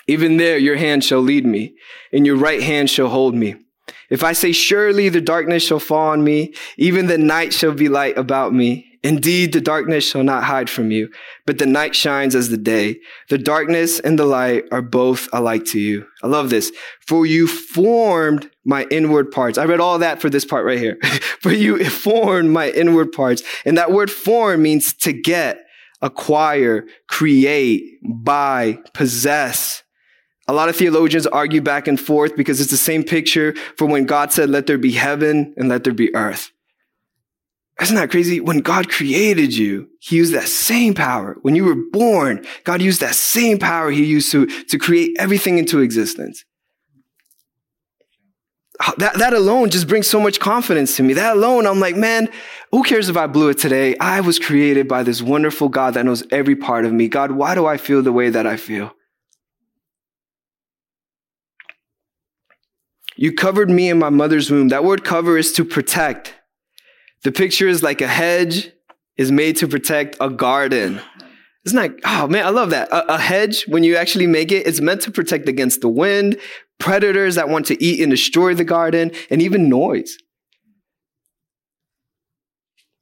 even 0.07 0.37
there 0.37 0.59
your 0.59 0.77
hand 0.77 1.05
shall 1.05 1.23
lead 1.23 1.47
me 1.47 1.75
and 2.13 2.27
your 2.27 2.37
right 2.37 2.63
hand 2.63 2.91
shall 2.91 3.09
hold 3.09 3.35
me. 3.35 3.57
If 4.13 4.23
I 4.23 4.35
say, 4.35 4.53
surely 4.53 5.09
the 5.09 5.23
darkness 5.23 5.63
shall 5.63 5.79
fall 5.79 6.11
on 6.11 6.23
me, 6.23 6.53
even 6.77 7.07
the 7.07 7.17
night 7.17 7.55
shall 7.55 7.73
be 7.73 7.89
light 7.89 8.19
about 8.19 8.53
me. 8.53 8.87
Indeed, 9.03 9.55
the 9.55 9.61
darkness 9.63 10.05
shall 10.05 10.23
not 10.23 10.45
hide 10.45 10.69
from 10.69 10.91
you, 10.91 11.09
but 11.47 11.57
the 11.57 11.65
night 11.65 11.97
shines 11.97 12.35
as 12.35 12.51
the 12.51 12.59
day. 12.59 13.01
The 13.31 13.39
darkness 13.39 13.99
and 13.99 14.19
the 14.19 14.27
light 14.27 14.65
are 14.71 14.83
both 14.83 15.31
alike 15.33 15.65
to 15.69 15.81
you. 15.81 16.07
I 16.23 16.27
love 16.27 16.51
this. 16.51 16.73
For 17.01 17.25
you 17.25 17.47
formed 17.47 18.51
my 18.67 18.85
inward 18.91 19.31
parts. 19.31 19.57
I 19.57 19.65
read 19.65 19.81
all 19.81 19.99
that 20.01 20.21
for 20.21 20.29
this 20.29 20.45
part 20.45 20.67
right 20.67 20.79
here. 20.79 20.99
for 21.41 21.51
you 21.51 21.83
formed 21.83 22.51
my 22.51 22.69
inward 22.69 23.13
parts. 23.13 23.43
And 23.65 23.79
that 23.79 23.93
word 23.93 24.11
form 24.11 24.61
means 24.63 24.93
to 24.99 25.15
get, 25.15 25.65
acquire, 26.03 26.85
create, 27.09 27.99
buy, 28.05 28.79
possess. 28.93 29.83
A 30.53 30.55
lot 30.55 30.69
of 30.69 30.77
theologians 30.77 31.27
argue 31.27 31.63
back 31.63 31.89
and 31.89 31.99
forth 31.99 32.37
because 32.37 32.61
it's 32.61 32.71
the 32.71 32.77
same 32.77 33.05
picture 33.05 33.55
for 33.79 33.87
when 33.87 34.05
God 34.05 34.35
said, 34.35 34.51
let 34.51 34.67
there 34.67 34.77
be 34.77 34.93
heaven 34.93 35.55
and 35.57 35.71
let 35.71 35.83
there 35.83 35.95
be 35.95 36.15
earth. 36.15 36.53
Isn't 37.81 37.97
that 37.97 38.11
crazy? 38.11 38.39
When 38.39 38.59
God 38.59 38.91
created 38.91 39.57
you, 39.57 39.89
He 39.99 40.17
used 40.17 40.35
that 40.35 40.49
same 40.49 40.93
power. 40.93 41.39
When 41.41 41.57
you 41.57 41.65
were 41.65 41.79
born, 41.91 42.45
God 42.65 42.83
used 42.83 43.01
that 43.01 43.15
same 43.15 43.59
power 43.59 43.91
He 43.91 44.05
used 44.05 44.31
to, 44.33 44.45
to 44.65 44.79
create 44.79 45.17
everything 45.19 45.57
into 45.57 45.81
existence. 45.81 46.45
That, 48.99 49.15
that 49.15 49.33
alone 49.33 49.71
just 49.71 49.89
brings 49.89 50.07
so 50.07 50.21
much 50.21 50.39
confidence 50.39 50.99
to 50.99 51.03
me. 51.03 51.15
That 51.15 51.35
alone, 51.35 51.67
I'm 51.67 51.81
like, 51.81 51.97
man, 51.97 52.29
who 52.73 52.83
cares 52.83 53.09
if 53.09 53.17
I 53.17 53.27
blew 53.27 53.49
it 53.49 53.59
today? 53.59 53.97
I 53.97 54.21
was 54.21 54.39
created 54.39 54.87
by 54.87 55.03
this 55.03 55.23
wonderful 55.23 55.71
God 55.71 55.95
that 55.95 56.05
knows 56.05 56.25
every 56.31 56.57
part 56.57 56.85
of 56.85 56.93
me. 56.93 57.09
God, 57.09 57.31
why 57.31 57.55
do 57.55 57.65
I 57.65 57.79
feel 57.79 58.03
the 58.03 58.13
way 58.13 58.29
that 58.29 58.47
I 58.47 58.59
feel? 58.59 58.95
You 63.23 63.33
covered 63.33 63.71
me 63.71 63.89
in 63.89 64.01
my 64.01 64.11
mother's 64.11 64.51
womb. 64.51 64.71
That 64.71 64.83
word 64.83 65.05
cover 65.05 65.39
is 65.39 65.53
to 65.53 65.65
protect. 65.65 66.35
The 67.23 67.31
picture 67.31 67.69
is 67.69 67.81
like 67.81 68.01
a 68.01 68.09
hedge 68.09 68.73
is 69.17 69.31
made 69.31 69.59
to 69.59 69.69
protect 69.69 70.17
a 70.21 70.29
garden. 70.29 71.01
Isn't 71.65 71.77
that, 71.81 72.01
oh 72.05 72.27
man, 72.27 72.45
I 72.45 72.49
love 72.49 72.71
that. 72.71 72.89
A, 72.89 73.15
a, 73.15 73.19
hedge, 73.19 73.63
when 73.69 73.85
you 73.85 73.95
actually 73.95 74.27
make 74.27 74.51
it, 74.51 74.67
it's 74.67 74.81
meant 74.81 75.03
to 75.03 75.13
protect 75.13 75.49
against 75.49 75.83
the 75.83 75.89
wind, 75.89 76.37
predators 76.81 77.37
that 77.37 77.49
want 77.49 77.67
to 77.67 77.81
eat 77.81 78.01
and 78.01 78.11
destroy 78.11 78.55
the 78.55 78.65
garden, 78.65 79.13
and 79.31 79.41
even 79.41 79.69
noise. 79.69 80.19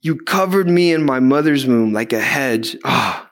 You 0.03 0.17
covered 0.17 0.69
me 0.69 0.93
in 0.93 1.03
my 1.03 1.21
mother's 1.21 1.65
womb 1.65 1.95
like 1.95 2.13
a 2.13 2.21
hedge. 2.21 2.77
Oh. 2.85 3.27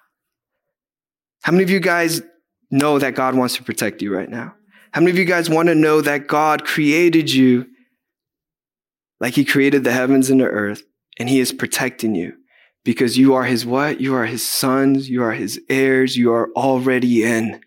How 1.42 1.52
many 1.52 1.64
of 1.64 1.70
you 1.70 1.80
guys 1.80 2.22
know 2.70 2.98
that 2.98 3.14
God 3.14 3.34
wants 3.34 3.56
to 3.56 3.62
protect 3.62 4.00
you 4.00 4.16
right 4.16 4.30
now? 4.30 4.54
How 4.98 5.02
many 5.02 5.12
of 5.12 5.18
you 5.18 5.26
guys 5.26 5.48
want 5.48 5.68
to 5.68 5.76
know 5.76 6.00
that 6.00 6.26
God 6.26 6.64
created 6.64 7.32
you 7.32 7.68
like 9.20 9.34
he 9.34 9.44
created 9.44 9.84
the 9.84 9.92
heavens 9.92 10.28
and 10.28 10.40
the 10.40 10.46
earth 10.46 10.82
and 11.20 11.28
he 11.28 11.38
is 11.38 11.52
protecting 11.52 12.16
you 12.16 12.32
because 12.84 13.16
you 13.16 13.32
are 13.34 13.44
his 13.44 13.64
what? 13.64 14.00
You 14.00 14.16
are 14.16 14.26
his 14.26 14.44
sons. 14.44 15.08
You 15.08 15.22
are 15.22 15.34
his 15.34 15.60
heirs. 15.68 16.16
You 16.16 16.32
are 16.32 16.50
already 16.56 17.22
in. 17.22 17.60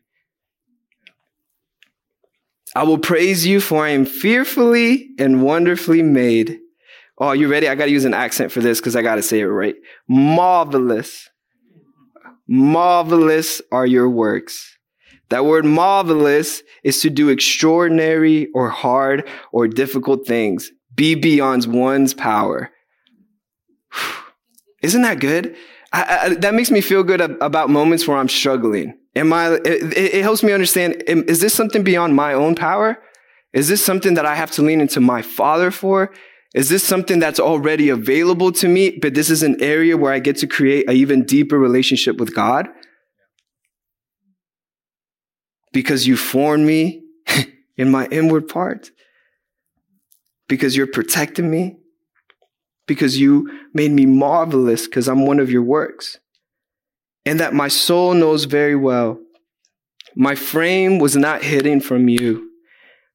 I 2.75 2.83
will 2.83 2.97
praise 2.97 3.47
you 3.47 3.61
for 3.61 3.85
I 3.85 3.91
am 3.91 4.03
fearfully 4.03 5.11
and 5.17 5.41
wonderfully 5.41 6.01
made. 6.01 6.59
Oh, 7.17 7.31
you 7.31 7.47
ready? 7.47 7.69
I 7.69 7.75
got 7.75 7.85
to 7.85 7.91
use 7.91 8.03
an 8.03 8.13
accent 8.13 8.51
for 8.51 8.59
this 8.59 8.81
because 8.81 8.97
I 8.97 9.03
got 9.03 9.15
to 9.15 9.21
say 9.21 9.39
it 9.39 9.45
right. 9.45 9.75
Marvelous. 10.05 11.29
Marvelous 12.45 13.61
are 13.71 13.85
your 13.85 14.09
works. 14.09 14.77
That 15.31 15.45
word 15.45 15.65
marvelous 15.65 16.61
is 16.83 17.01
to 17.01 17.09
do 17.09 17.29
extraordinary 17.29 18.49
or 18.53 18.69
hard 18.69 19.27
or 19.53 19.67
difficult 19.67 20.27
things. 20.27 20.71
Be 20.93 21.15
beyond 21.15 21.65
one's 21.65 22.13
power. 22.13 22.69
Isn't 24.81 25.03
that 25.03 25.21
good? 25.21 25.55
I, 25.93 26.19
I, 26.21 26.29
that 26.35 26.53
makes 26.53 26.69
me 26.69 26.81
feel 26.81 27.03
good 27.03 27.21
about 27.21 27.69
moments 27.69 28.07
where 28.07 28.17
I'm 28.17 28.27
struggling. 28.27 28.97
Am 29.15 29.31
I, 29.31 29.53
it, 29.53 29.97
it 29.97 30.21
helps 30.21 30.43
me 30.43 30.51
understand, 30.51 31.01
is 31.07 31.39
this 31.39 31.53
something 31.53 31.83
beyond 31.83 32.13
my 32.13 32.33
own 32.33 32.53
power? 32.53 32.97
Is 33.53 33.69
this 33.69 33.83
something 33.83 34.15
that 34.15 34.25
I 34.25 34.35
have 34.35 34.51
to 34.51 34.61
lean 34.61 34.81
into 34.81 34.99
my 34.99 35.21
father 35.21 35.71
for? 35.71 36.11
Is 36.53 36.67
this 36.67 36.83
something 36.83 37.19
that's 37.19 37.39
already 37.39 37.87
available 37.87 38.51
to 38.53 38.67
me, 38.67 38.97
but 39.01 39.13
this 39.13 39.29
is 39.29 39.43
an 39.43 39.61
area 39.61 39.95
where 39.95 40.11
I 40.11 40.19
get 40.19 40.35
to 40.37 40.47
create 40.47 40.89
an 40.89 40.95
even 40.97 41.23
deeper 41.23 41.57
relationship 41.57 42.17
with 42.17 42.35
God? 42.35 42.67
Because 45.73 46.07
you 46.07 46.17
formed 46.17 46.65
me 46.65 47.03
in 47.77 47.89
my 47.89 48.05
inward 48.07 48.47
part, 48.47 48.91
because 50.47 50.75
you're 50.75 50.87
protecting 50.87 51.49
me, 51.49 51.77
because 52.87 53.19
you 53.19 53.49
made 53.73 53.91
me 53.91 54.05
marvelous 54.05 54.85
because 54.85 55.07
I'm 55.07 55.25
one 55.25 55.39
of 55.39 55.49
your 55.49 55.63
works. 55.63 56.17
and 57.25 57.39
that 57.39 57.53
my 57.53 57.67
soul 57.67 58.13
knows 58.13 58.45
very 58.45 58.75
well. 58.75 59.19
My 60.15 60.35
frame 60.35 60.99
was 60.99 61.15
not 61.15 61.43
hidden 61.43 61.79
from 61.79 62.09
you 62.09 62.49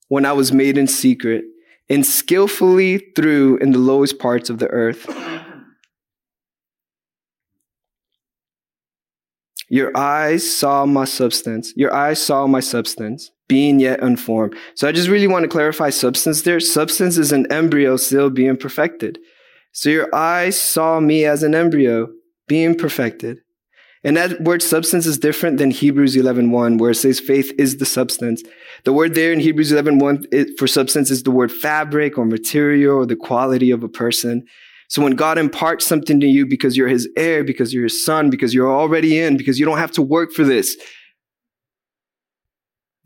when 0.09 0.25
I 0.25 0.33
was 0.33 0.53
made 0.53 0.79
in 0.79 0.87
secret 0.87 1.45
and 1.88 2.07
skillfully 2.07 2.99
threw 3.16 3.57
in 3.59 3.73
the 3.73 3.79
lowest 3.79 4.19
parts 4.19 4.49
of 4.49 4.59
the 4.59 4.69
earth. 4.69 5.07
Your 9.68 9.96
eyes 9.96 10.48
saw 10.57 10.87
my 10.87 11.05
substance. 11.05 11.72
Your 11.76 11.92
eyes 11.92 12.22
saw 12.22 12.46
my 12.46 12.61
substance, 12.61 13.31
being 13.48 13.81
yet 13.81 14.00
unformed. 14.00 14.55
So 14.74 14.87
I 14.87 14.92
just 14.92 15.09
really 15.09 15.26
want 15.26 15.42
to 15.42 15.48
clarify 15.48 15.90
substance 15.90 16.42
there. 16.42 16.61
Substance 16.61 17.18
is 17.18 17.33
an 17.33 17.50
embryo 17.52 17.96
still 17.96 18.31
being 18.31 18.57
perfected. 18.57 19.18
So 19.72 19.90
your 19.90 20.14
eyes 20.14 20.61
saw 20.61 21.00
me 21.00 21.24
as 21.24 21.42
an 21.42 21.55
embryo 21.55 22.09
being 22.48 22.76
perfected. 22.76 23.38
And 24.05 24.16
that 24.16 24.40
word 24.40 24.62
substance 24.62 25.05
is 25.05 25.18
different 25.18 25.59
than 25.59 25.72
Hebrews 25.72 26.14
11.1, 26.14 26.79
where 26.79 26.92
it 26.92 26.94
says 26.94 27.18
faith 27.18 27.52
is 27.59 27.79
the 27.79 27.87
substance. 27.87 28.40
The 28.85 28.92
word 28.92 29.14
there 29.14 29.33
in 29.33 29.40
Hebrews 29.40 29.72
11.1 29.72 30.57
for 30.59 30.68
substance 30.68 31.11
is 31.11 31.24
the 31.24 31.33
word 31.33 31.50
fabric 31.50 32.16
or 32.16 32.24
material 32.24 32.98
or 32.98 33.07
the 33.07 33.16
quality 33.16 33.72
of 33.72 33.83
a 33.83 33.88
person. 33.88 34.46
So 34.88 35.03
when 35.03 35.16
God 35.16 35.38
imparts 35.38 35.85
something 35.85 36.20
to 36.20 36.27
you 36.27 36.46
because 36.46 36.77
you're 36.77 36.88
his 36.88 37.09
heir, 37.16 37.42
because 37.42 37.75
you're 37.75 37.85
his 37.85 38.05
son, 38.05 38.31
because 38.31 38.55
you're 38.55 38.72
already 38.72 39.18
in, 39.18 39.37
because 39.37 39.59
you 39.59 39.66
don't 39.66 39.79
have 39.79 39.92
to 39.92 40.03
work 40.03 40.33
for 40.33 40.44
this, 40.44 40.77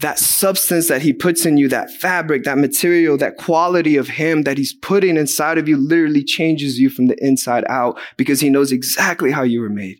that 0.01 0.19
substance 0.19 0.88
that 0.88 1.03
he 1.03 1.12
puts 1.12 1.45
in 1.45 1.57
you, 1.57 1.69
that 1.69 1.90
fabric, 1.90 2.45
that 2.45 2.59
material, 2.59 3.16
that 3.19 3.37
quality 3.37 3.97
of 3.97 4.09
him 4.09 4.43
that 4.43 4.57
he's 4.57 4.73
putting 4.73 5.16
inside 5.16 5.59
of 5.59 5.69
you 5.69 5.77
literally 5.77 6.25
changes 6.25 6.79
you 6.79 6.88
from 6.88 7.07
the 7.07 7.16
inside 7.25 7.64
out 7.69 8.01
because 8.16 8.40
he 8.40 8.51
knows 8.51 8.73
exactly 8.73 9.31
how 9.31 9.43
you 9.43 9.61
were 9.61 9.71
made. 9.71 9.99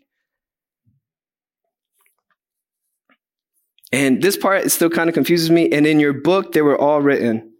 And 3.91 4.21
this 4.21 4.37
part 4.37 4.71
still 4.71 4.89
kind 4.89 5.09
of 5.09 5.13
confuses 5.13 5.51
me. 5.51 5.69
And 5.71 5.85
in 5.85 5.99
your 5.99 6.13
book, 6.13 6.53
they 6.53 6.61
were 6.61 6.77
all 6.77 7.01
written. 7.01 7.53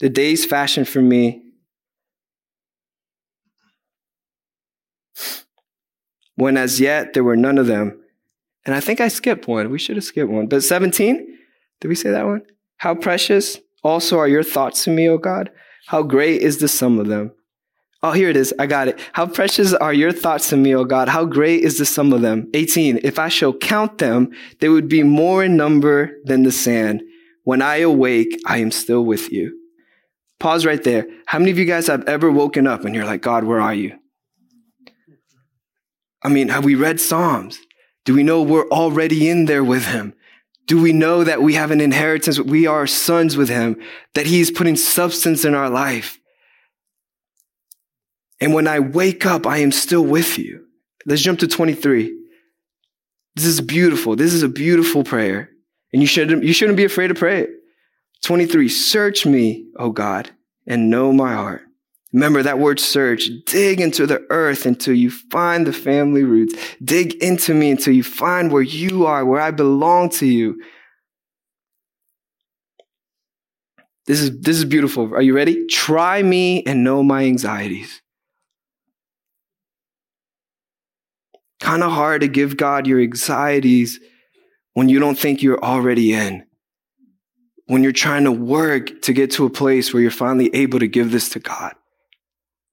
The 0.00 0.10
days 0.10 0.44
fashioned 0.44 0.88
for 0.88 1.00
me. 1.00 1.45
When 6.36 6.56
as 6.56 6.80
yet 6.80 7.12
there 7.12 7.24
were 7.24 7.36
none 7.36 7.58
of 7.58 7.66
them. 7.66 8.00
And 8.64 8.74
I 8.74 8.80
think 8.80 9.00
I 9.00 9.08
skipped 9.08 9.48
one. 9.48 9.70
We 9.70 9.78
should 9.78 9.96
have 9.96 10.04
skipped 10.04 10.30
one. 10.30 10.46
But 10.46 10.62
17, 10.62 11.38
did 11.80 11.88
we 11.88 11.94
say 11.94 12.10
that 12.10 12.26
one? 12.26 12.42
How 12.78 12.94
precious 12.94 13.58
also 13.82 14.18
are 14.18 14.28
your 14.28 14.42
thoughts 14.42 14.84
to 14.84 14.90
me, 14.90 15.08
O 15.08 15.18
God? 15.18 15.50
How 15.86 16.02
great 16.02 16.42
is 16.42 16.58
the 16.58 16.68
sum 16.68 16.98
of 16.98 17.06
them? 17.06 17.32
Oh, 18.02 18.12
here 18.12 18.28
it 18.28 18.36
is. 18.36 18.52
I 18.58 18.66
got 18.66 18.88
it. 18.88 19.00
How 19.12 19.26
precious 19.26 19.72
are 19.72 19.92
your 19.92 20.12
thoughts 20.12 20.50
to 20.50 20.56
me, 20.56 20.74
O 20.74 20.84
God? 20.84 21.08
How 21.08 21.24
great 21.24 21.62
is 21.62 21.78
the 21.78 21.86
sum 21.86 22.12
of 22.12 22.20
them? 22.20 22.50
18. 22.54 23.00
If 23.02 23.18
I 23.18 23.28
shall 23.28 23.52
count 23.52 23.98
them, 23.98 24.30
they 24.60 24.68
would 24.68 24.88
be 24.88 25.02
more 25.02 25.42
in 25.44 25.56
number 25.56 26.12
than 26.24 26.42
the 26.42 26.52
sand. 26.52 27.02
When 27.44 27.62
I 27.62 27.76
awake, 27.76 28.38
I 28.46 28.58
am 28.58 28.70
still 28.70 29.04
with 29.04 29.32
you. 29.32 29.58
Pause 30.38 30.66
right 30.66 30.82
there. 30.82 31.06
How 31.26 31.38
many 31.38 31.50
of 31.50 31.58
you 31.58 31.64
guys 31.64 31.86
have 31.86 32.04
ever 32.06 32.30
woken 32.30 32.66
up 32.66 32.84
and 32.84 32.94
you're 32.94 33.06
like, 33.06 33.22
God, 33.22 33.44
where 33.44 33.60
are 33.60 33.74
you? 33.74 33.96
I 36.26 36.28
mean, 36.28 36.48
have 36.48 36.64
we 36.64 36.74
read 36.74 37.00
Psalms? 37.00 37.60
Do 38.04 38.12
we 38.12 38.24
know 38.24 38.42
we're 38.42 38.68
already 38.68 39.28
in 39.30 39.44
there 39.44 39.62
with 39.62 39.86
him? 39.86 40.12
Do 40.66 40.82
we 40.82 40.92
know 40.92 41.22
that 41.22 41.40
we 41.40 41.54
have 41.54 41.70
an 41.70 41.80
inheritance? 41.80 42.40
We 42.40 42.66
are 42.66 42.88
sons 42.88 43.36
with 43.36 43.48
him, 43.48 43.80
that 44.14 44.26
he's 44.26 44.50
putting 44.50 44.74
substance 44.74 45.44
in 45.44 45.54
our 45.54 45.70
life. 45.70 46.18
And 48.40 48.52
when 48.54 48.66
I 48.66 48.80
wake 48.80 49.24
up, 49.24 49.46
I 49.46 49.58
am 49.58 49.70
still 49.70 50.04
with 50.04 50.36
you. 50.36 50.66
Let's 51.06 51.22
jump 51.22 51.38
to 51.38 51.46
23. 51.46 52.12
This 53.36 53.44
is 53.44 53.60
beautiful. 53.60 54.16
This 54.16 54.34
is 54.34 54.42
a 54.42 54.48
beautiful 54.48 55.04
prayer. 55.04 55.50
And 55.92 56.02
you 56.02 56.08
shouldn't, 56.08 56.42
you 56.42 56.52
shouldn't 56.52 56.76
be 56.76 56.84
afraid 56.84 57.08
to 57.08 57.14
pray 57.14 57.42
it. 57.42 57.50
23. 58.24 58.68
Search 58.68 59.26
me, 59.26 59.68
O 59.78 59.90
God, 59.90 60.32
and 60.66 60.90
know 60.90 61.12
my 61.12 61.34
heart. 61.34 61.65
Remember 62.12 62.42
that 62.42 62.58
word 62.58 62.80
search. 62.80 63.28
Dig 63.46 63.80
into 63.80 64.06
the 64.06 64.24
earth 64.30 64.64
until 64.64 64.94
you 64.94 65.10
find 65.10 65.66
the 65.66 65.72
family 65.72 66.22
roots. 66.22 66.54
Dig 66.82 67.14
into 67.22 67.52
me 67.52 67.70
until 67.70 67.94
you 67.94 68.02
find 68.02 68.52
where 68.52 68.62
you 68.62 69.06
are, 69.06 69.24
where 69.24 69.40
I 69.40 69.50
belong 69.50 70.10
to 70.10 70.26
you. 70.26 70.62
This 74.06 74.20
is, 74.20 74.40
this 74.40 74.56
is 74.56 74.64
beautiful. 74.64 75.12
Are 75.14 75.22
you 75.22 75.34
ready? 75.34 75.66
Try 75.66 76.22
me 76.22 76.62
and 76.62 76.84
know 76.84 77.02
my 77.02 77.24
anxieties. 77.24 78.00
Kind 81.58 81.82
of 81.82 81.90
hard 81.90 82.20
to 82.20 82.28
give 82.28 82.56
God 82.56 82.86
your 82.86 83.00
anxieties 83.00 83.98
when 84.74 84.88
you 84.88 85.00
don't 85.00 85.18
think 85.18 85.42
you're 85.42 85.62
already 85.62 86.12
in. 86.12 86.44
When 87.66 87.82
you're 87.82 87.90
trying 87.90 88.24
to 88.24 88.32
work 88.32 89.02
to 89.02 89.12
get 89.12 89.32
to 89.32 89.44
a 89.44 89.50
place 89.50 89.92
where 89.92 90.00
you're 90.00 90.12
finally 90.12 90.54
able 90.54 90.78
to 90.78 90.86
give 90.86 91.10
this 91.10 91.30
to 91.30 91.40
God. 91.40 91.74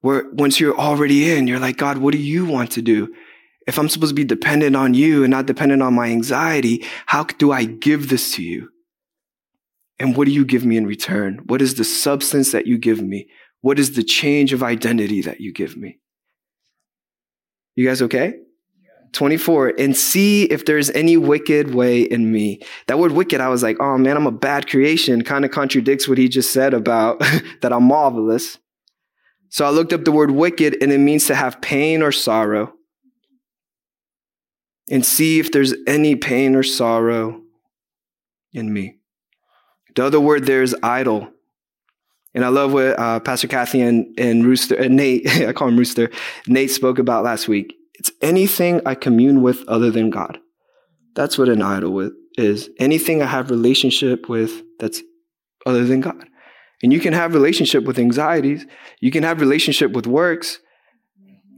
Where 0.03 0.29
once 0.33 0.59
you're 0.59 0.77
already 0.77 1.31
in, 1.31 1.47
you're 1.47 1.59
like, 1.59 1.77
God, 1.77 1.97
what 1.97 2.11
do 2.11 2.17
you 2.17 2.45
want 2.45 2.71
to 2.71 2.81
do? 2.81 3.15
If 3.65 3.79
I'm 3.79 3.87
supposed 3.87 4.09
to 4.09 4.15
be 4.15 4.25
dependent 4.25 4.75
on 4.75 4.93
you 4.93 5.23
and 5.23 5.31
not 5.31 5.45
dependent 5.45 5.81
on 5.81 5.93
my 5.93 6.07
anxiety, 6.07 6.83
how 7.05 7.23
do 7.23 7.53
I 7.53 7.63
give 7.63 8.09
this 8.09 8.35
to 8.35 8.43
you? 8.43 8.67
And 9.99 10.17
what 10.17 10.25
do 10.25 10.33
you 10.33 10.43
give 10.43 10.65
me 10.65 10.75
in 10.75 10.85
return? 10.85 11.39
What 11.45 11.61
is 11.61 11.75
the 11.75 11.85
substance 11.85 12.51
that 12.51 12.67
you 12.67 12.77
give 12.77 13.01
me? 13.01 13.29
What 13.61 13.79
is 13.79 13.93
the 13.93 14.03
change 14.03 14.51
of 14.51 14.61
identity 14.61 15.21
that 15.21 15.39
you 15.39 15.53
give 15.53 15.77
me? 15.77 15.99
You 17.77 17.87
guys 17.87 18.01
okay? 18.01 18.33
24 19.13 19.75
and 19.79 19.95
see 19.95 20.43
if 20.45 20.65
there's 20.65 20.89
any 20.89 21.15
wicked 21.15 21.73
way 21.73 22.01
in 22.01 22.29
me. 22.29 22.59
That 22.87 22.99
word 22.99 23.13
wicked, 23.13 23.39
I 23.39 23.47
was 23.47 23.63
like, 23.63 23.77
oh 23.79 23.97
man, 23.97 24.17
I'm 24.17 24.27
a 24.27 24.31
bad 24.31 24.67
creation. 24.67 25.23
Kind 25.23 25.45
of 25.45 25.51
contradicts 25.51 26.09
what 26.09 26.17
he 26.17 26.27
just 26.27 26.51
said 26.51 26.73
about 26.73 27.19
that 27.61 27.71
I'm 27.71 27.85
marvelous. 27.85 28.57
So 29.53 29.65
I 29.65 29.69
looked 29.69 29.93
up 29.93 30.03
the 30.03 30.11
word 30.11 30.31
wicked 30.31 30.81
and 30.81 30.91
it 30.91 30.97
means 30.97 31.27
to 31.27 31.35
have 31.35 31.61
pain 31.61 32.01
or 32.01 32.11
sorrow. 32.11 32.73
And 34.89 35.05
see 35.05 35.39
if 35.39 35.51
there's 35.51 35.75
any 35.85 36.15
pain 36.15 36.55
or 36.55 36.63
sorrow 36.63 37.39
in 38.51 38.73
me. 38.73 38.95
The 39.95 40.05
other 40.05 40.19
word 40.19 40.47
there 40.47 40.63
is 40.63 40.75
idol. 40.81 41.29
And 42.33 42.43
I 42.43 42.47
love 42.47 42.73
what 42.73 42.97
uh, 42.97 43.19
Pastor 43.19 43.47
Kathy 43.47 43.81
and, 43.81 44.19
and 44.19 44.43
Rooster, 44.43 44.73
and 44.73 44.95
Nate, 44.95 45.29
I 45.47 45.53
call 45.53 45.67
him 45.67 45.77
Rooster, 45.77 46.09
Nate 46.47 46.71
spoke 46.71 46.97
about 46.97 47.23
last 47.23 47.47
week. 47.47 47.75
It's 47.99 48.11
anything 48.23 48.81
I 48.87 48.95
commune 48.95 49.43
with 49.43 49.63
other 49.67 49.91
than 49.91 50.09
God. 50.09 50.39
That's 51.13 51.37
what 51.37 51.47
an 51.47 51.61
idol 51.61 52.09
is. 52.37 52.69
Anything 52.79 53.21
I 53.21 53.27
have 53.27 53.51
relationship 53.51 54.27
with 54.27 54.63
that's 54.79 55.03
other 55.67 55.85
than 55.85 56.01
God. 56.01 56.27
And 56.83 56.91
you 56.91 56.99
can 56.99 57.13
have 57.13 57.33
relationship 57.33 57.85
with 57.85 57.97
anxieties. 57.97 58.65
You 58.99 59.09
can 59.09 59.23
have 59.23 59.39
relationship 59.39 59.93
with 59.93 60.05
works. 60.05 60.59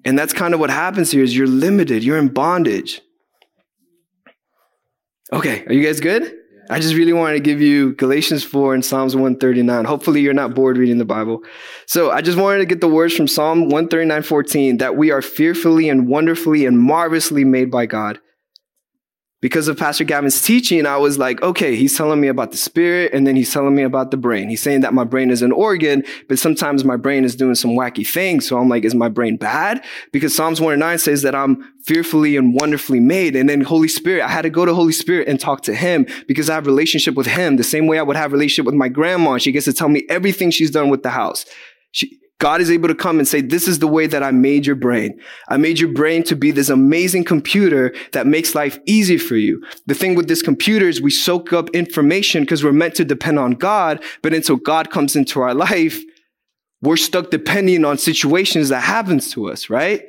And 0.06 0.18
that's 0.18 0.34
kind 0.34 0.54
of 0.54 0.60
what 0.60 0.70
happens 0.70 1.12
here 1.12 1.24
is 1.24 1.36
you're 1.36 1.48
limited. 1.48 2.04
You're 2.04 2.20
in 2.20 2.28
bondage. 2.28 3.02
Okay. 5.34 5.66
Are 5.66 5.74
you 5.74 5.84
guys 5.84 6.00
good? 6.00 6.32
I 6.70 6.80
just 6.80 6.96
really 6.96 7.14
wanted 7.14 7.34
to 7.34 7.40
give 7.42 7.60
you 7.60 7.94
Galatians 7.94 8.44
4 8.44 8.76
and 8.76 8.86
Psalms 8.86 9.16
139. 9.16 9.86
Hopefully 9.86 10.22
you're 10.22 10.34
not 10.34 10.56
bored 10.56 10.78
reading 10.78 11.00
the 11.00 11.06
Bible. 11.06 11.42
So 11.88 12.12
I 12.12 12.22
just 12.22 12.38
wanted 12.38 12.60
to 12.60 12.66
get 12.66 12.82
the 12.82 12.88
words 12.88 13.16
from 13.16 13.28
Psalm 13.28 13.62
139, 13.64 14.24
14, 14.24 14.78
that 14.78 14.96
we 14.96 15.12
are 15.12 15.22
fearfully 15.22 15.90
and 15.90 16.08
wonderfully 16.08 16.66
and 16.66 16.80
marvelously 16.80 17.44
made 17.44 17.70
by 17.70 17.86
God 17.86 18.20
because 19.46 19.68
of 19.68 19.78
Pastor 19.78 20.04
Gavin's 20.04 20.42
teaching, 20.42 20.88
I 20.88 20.98
was 20.98 21.20
like, 21.20 21.40
okay, 21.44 21.76
he's 21.76 21.96
telling 21.96 22.20
me 22.20 22.30
about 22.30 22.50
the 22.50 22.58
spirit 22.58 23.14
and 23.14 23.28
then 23.28 23.36
he's 23.36 23.54
telling 23.54 23.76
me 23.76 23.84
about 23.84 24.10
the 24.10 24.18
brain. 24.18 24.50
He's 24.50 24.64
saying 24.64 24.82
that 24.82 24.92
my 24.92 25.04
brain 25.04 25.30
is 25.30 25.44
an 25.44 25.52
organ, 25.52 26.04
but 26.28 26.40
sometimes 26.40 26.84
my 26.84 26.96
brain 26.96 27.24
is 27.24 27.36
doing 27.36 27.54
some 27.54 27.70
wacky 27.78 28.08
things. 28.08 28.48
So 28.48 28.58
I'm 28.58 28.70
like, 28.70 28.84
is 28.84 28.96
my 28.96 29.08
brain 29.08 29.38
bad? 29.38 29.86
Because 30.12 30.34
Psalms 30.36 30.60
109 30.60 30.98
says 30.98 31.22
that 31.22 31.36
I'm 31.36 31.64
fearfully 31.84 32.38
and 32.38 32.56
wonderfully 32.60 33.00
made. 33.00 33.36
And 33.36 33.48
then 33.48 33.62
Holy 33.62 33.88
Spirit, 33.88 34.24
I 34.24 34.30
had 34.30 34.42
to 34.42 34.50
go 34.50 34.66
to 34.66 34.74
Holy 34.74 34.94
Spirit 34.94 35.28
and 35.28 35.40
talk 35.40 35.62
to 35.66 35.76
him 35.76 36.08
because 36.28 36.50
I 36.50 36.56
have 36.56 36.66
relationship 36.66 37.14
with 37.14 37.28
him 37.28 37.58
the 37.58 37.64
same 37.64 37.86
way 37.86 38.00
I 38.00 38.02
would 38.02 38.16
have 38.16 38.32
relationship 38.32 38.66
with 38.66 38.74
my 38.74 38.88
grandma. 38.88 39.38
She 39.38 39.52
gets 39.52 39.66
to 39.66 39.74
tell 39.74 39.90
me 39.90 40.08
everything 40.10 40.50
she's 40.50 40.72
done 40.72 40.90
with 40.90 41.04
the 41.04 41.12
house. 41.12 41.46
She, 41.92 42.18
God 42.40 42.60
is 42.60 42.70
able 42.70 42.90
to 42.90 42.96
come 42.96 43.18
and 43.18 43.28
say, 43.28 43.40
this 43.40 43.68
is 43.68 43.80
the 43.80 43.88
way 43.88 44.08
that 44.08 44.22
I 44.22 44.32
made 44.32 44.66
your 44.66 44.76
brain. 44.76 45.20
I 45.48 45.56
made 45.56 45.80
your 45.80 45.94
brain 45.94 46.22
to 46.24 46.36
be 46.36 46.52
this 46.52 46.70
amazing 46.70 47.24
computer 47.24 47.94
that 48.12 48.28
makes 48.28 48.54
life 48.54 48.78
easy 48.86 49.18
for 49.18 49.38
you. 49.38 49.64
The 49.86 49.94
thing 49.94 50.16
with 50.16 50.28
this 50.28 50.42
computer 50.42 50.90
is 50.90 51.02
we 51.02 51.12
soak 51.12 51.54
up 51.54 51.70
information 51.70 52.44
because 52.44 52.64
we're 52.64 52.74
meant 52.74 52.96
to 52.96 53.06
depend 53.06 53.40
on 53.40 53.52
God. 53.52 54.04
But 54.22 54.34
until 54.34 54.58
God 54.58 54.92
comes 54.92 55.16
into 55.16 55.40
our 55.40 55.54
life, 55.54 56.04
we're 56.82 56.98
stuck 56.98 57.32
depending 57.32 57.86
on 57.86 57.98
situations 57.98 58.70
that 58.70 58.82
happens 58.82 59.32
to 59.32 59.50
us, 59.50 59.70
right? 59.70 60.04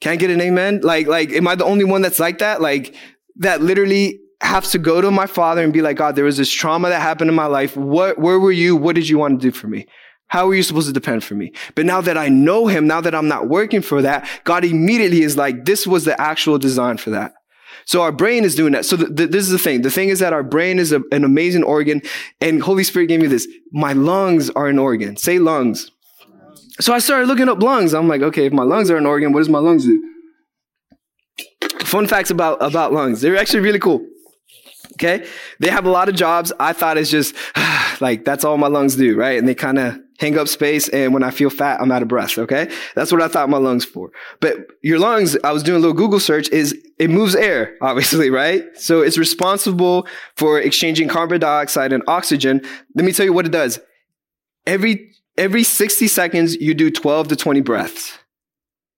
Can 0.00 0.12
I 0.12 0.16
get 0.16 0.30
an 0.30 0.40
amen? 0.40 0.80
Like, 0.82 1.06
like, 1.06 1.30
am 1.30 1.46
I 1.46 1.54
the 1.54 1.64
only 1.64 1.84
one 1.84 2.02
that's 2.02 2.18
like 2.18 2.38
that? 2.38 2.60
Like, 2.60 2.96
that 3.36 3.62
literally 3.62 4.18
have 4.40 4.64
to 4.70 4.78
go 4.78 5.00
to 5.00 5.12
my 5.12 5.26
father 5.26 5.62
and 5.62 5.72
be 5.72 5.80
like, 5.80 5.96
God, 5.96 6.16
there 6.16 6.24
was 6.24 6.36
this 6.36 6.50
trauma 6.50 6.88
that 6.88 7.00
happened 7.00 7.30
in 7.30 7.36
my 7.36 7.46
life. 7.46 7.76
What, 7.76 8.18
where 8.18 8.40
were 8.40 8.50
you? 8.50 8.74
What 8.74 8.96
did 8.96 9.08
you 9.08 9.16
want 9.16 9.40
to 9.40 9.50
do 9.50 9.56
for 9.56 9.68
me? 9.68 9.86
How 10.32 10.48
are 10.48 10.54
you 10.54 10.62
supposed 10.62 10.86
to 10.86 10.94
depend 10.94 11.22
for 11.22 11.34
me? 11.34 11.52
But 11.74 11.84
now 11.84 12.00
that 12.00 12.16
I 12.16 12.30
know 12.30 12.66
him, 12.66 12.86
now 12.86 13.02
that 13.02 13.14
I'm 13.14 13.28
not 13.28 13.50
working 13.50 13.82
for 13.82 14.00
that, 14.00 14.26
God 14.44 14.64
immediately 14.64 15.20
is 15.20 15.36
like, 15.36 15.66
this 15.66 15.86
was 15.86 16.06
the 16.06 16.18
actual 16.18 16.56
design 16.56 16.96
for 16.96 17.10
that. 17.10 17.34
So 17.84 18.00
our 18.00 18.12
brain 18.12 18.42
is 18.42 18.54
doing 18.54 18.72
that. 18.72 18.86
So 18.86 18.96
this 18.96 19.44
is 19.44 19.50
the 19.50 19.58
thing. 19.58 19.82
The 19.82 19.90
thing 19.90 20.08
is 20.08 20.20
that 20.20 20.32
our 20.32 20.42
brain 20.42 20.78
is 20.78 20.90
a, 20.90 21.02
an 21.12 21.24
amazing 21.24 21.64
organ 21.64 22.00
and 22.40 22.62
Holy 22.62 22.82
Spirit 22.82 23.08
gave 23.08 23.20
me 23.20 23.26
this. 23.26 23.46
My 23.72 23.92
lungs 23.92 24.48
are 24.48 24.68
an 24.68 24.78
organ. 24.78 25.18
Say 25.18 25.38
lungs. 25.38 25.90
So 26.80 26.94
I 26.94 26.98
started 27.00 27.26
looking 27.26 27.50
up 27.50 27.62
lungs. 27.62 27.92
I'm 27.92 28.08
like, 28.08 28.22
okay, 28.22 28.46
if 28.46 28.54
my 28.54 28.62
lungs 28.62 28.90
are 28.90 28.96
an 28.96 29.04
organ, 29.04 29.34
what 29.34 29.40
does 29.40 29.50
my 29.50 29.58
lungs 29.58 29.84
do? 29.84 30.02
Fun 31.80 32.06
facts 32.06 32.30
about, 32.30 32.56
about 32.62 32.94
lungs. 32.94 33.20
They're 33.20 33.36
actually 33.36 33.60
really 33.60 33.80
cool. 33.80 34.02
Okay. 34.94 35.26
They 35.60 35.68
have 35.68 35.84
a 35.84 35.90
lot 35.90 36.08
of 36.08 36.14
jobs. 36.14 36.54
I 36.58 36.72
thought 36.72 36.96
it's 36.96 37.10
just 37.10 37.34
like, 38.00 38.24
that's 38.24 38.44
all 38.46 38.56
my 38.56 38.68
lungs 38.68 38.96
do, 38.96 39.14
right? 39.14 39.38
And 39.38 39.46
they 39.46 39.54
kind 39.54 39.78
of 39.78 40.00
hang 40.22 40.38
up 40.38 40.46
space. 40.46 40.88
And 40.88 41.12
when 41.12 41.24
I 41.24 41.30
feel 41.30 41.50
fat, 41.50 41.80
I'm 41.80 41.90
out 41.90 42.00
of 42.00 42.08
breath. 42.08 42.38
Okay. 42.38 42.70
That's 42.94 43.10
what 43.10 43.20
I 43.20 43.28
thought 43.28 43.50
my 43.50 43.58
lungs 43.58 43.84
for. 43.84 44.10
But 44.40 44.56
your 44.80 45.00
lungs, 45.00 45.36
I 45.42 45.50
was 45.50 45.64
doing 45.64 45.76
a 45.76 45.80
little 45.80 45.96
Google 45.96 46.20
search 46.20 46.48
is 46.50 46.74
it 46.98 47.10
moves 47.10 47.34
air, 47.34 47.76
obviously, 47.82 48.30
right? 48.30 48.64
So 48.74 49.02
it's 49.02 49.18
responsible 49.18 50.06
for 50.36 50.60
exchanging 50.60 51.08
carbon 51.08 51.40
dioxide 51.40 51.92
and 51.92 52.02
oxygen. 52.06 52.62
Let 52.94 53.04
me 53.04 53.12
tell 53.12 53.26
you 53.26 53.32
what 53.32 53.46
it 53.46 53.52
does. 53.52 53.80
Every, 54.64 55.10
every 55.36 55.64
60 55.64 56.06
seconds, 56.06 56.54
you 56.54 56.72
do 56.72 56.90
12 56.90 57.28
to 57.28 57.36
20 57.36 57.60
breaths. 57.60 58.18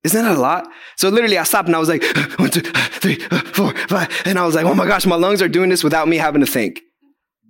Isn't 0.05 0.23
that 0.23 0.37
a 0.37 0.41
lot? 0.41 0.69
So 0.97 1.09
literally 1.09 1.39
I 1.39 1.45
stopped 1.45 1.69
and 1.69 1.75
I 1.75 1.79
was 1.79 1.89
like, 1.89 2.05
one, 2.39 2.51
two, 2.51 2.61
three, 3.01 3.15
four, 3.55 3.75
five. 3.89 4.11
And 4.27 4.39
I 4.39 4.45
was 4.45 4.55
like, 4.55 4.67
oh 4.67 4.75
my 4.75 4.87
gosh, 4.87 5.07
my 5.07 5.17
lungs 5.17 5.41
are 5.41 5.49
doing 5.49 5.71
this 5.71 5.83
without 5.83 6.07
me 6.07 6.19
having 6.19 6.43
to 6.43 6.47
think. 6.47 6.83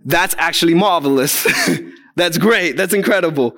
That's 0.05 0.37
actually 0.39 0.75
marvelous. 0.75 1.45
That's 2.17 2.39
great. 2.39 2.77
That's 2.77 2.95
incredible. 2.95 3.57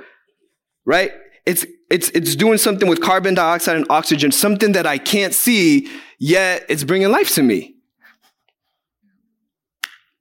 Right? 0.85 1.12
It's, 1.45 1.66
it's, 1.90 2.11
it's 2.11 2.35
doing 2.35 2.59
something 2.59 2.88
with 2.88 3.01
carbon 3.01 3.35
dioxide 3.35 3.77
and 3.77 3.87
oxygen, 3.90 4.33
something 4.33 4.73
that 4.73 4.87
I 4.87 4.99
can't 4.99 5.35
see, 5.35 5.88
yet 6.19 6.64
it's 6.69 6.85
bringing 6.85 7.11
life 7.11 7.35
to 7.35 7.42
me. 7.42 7.77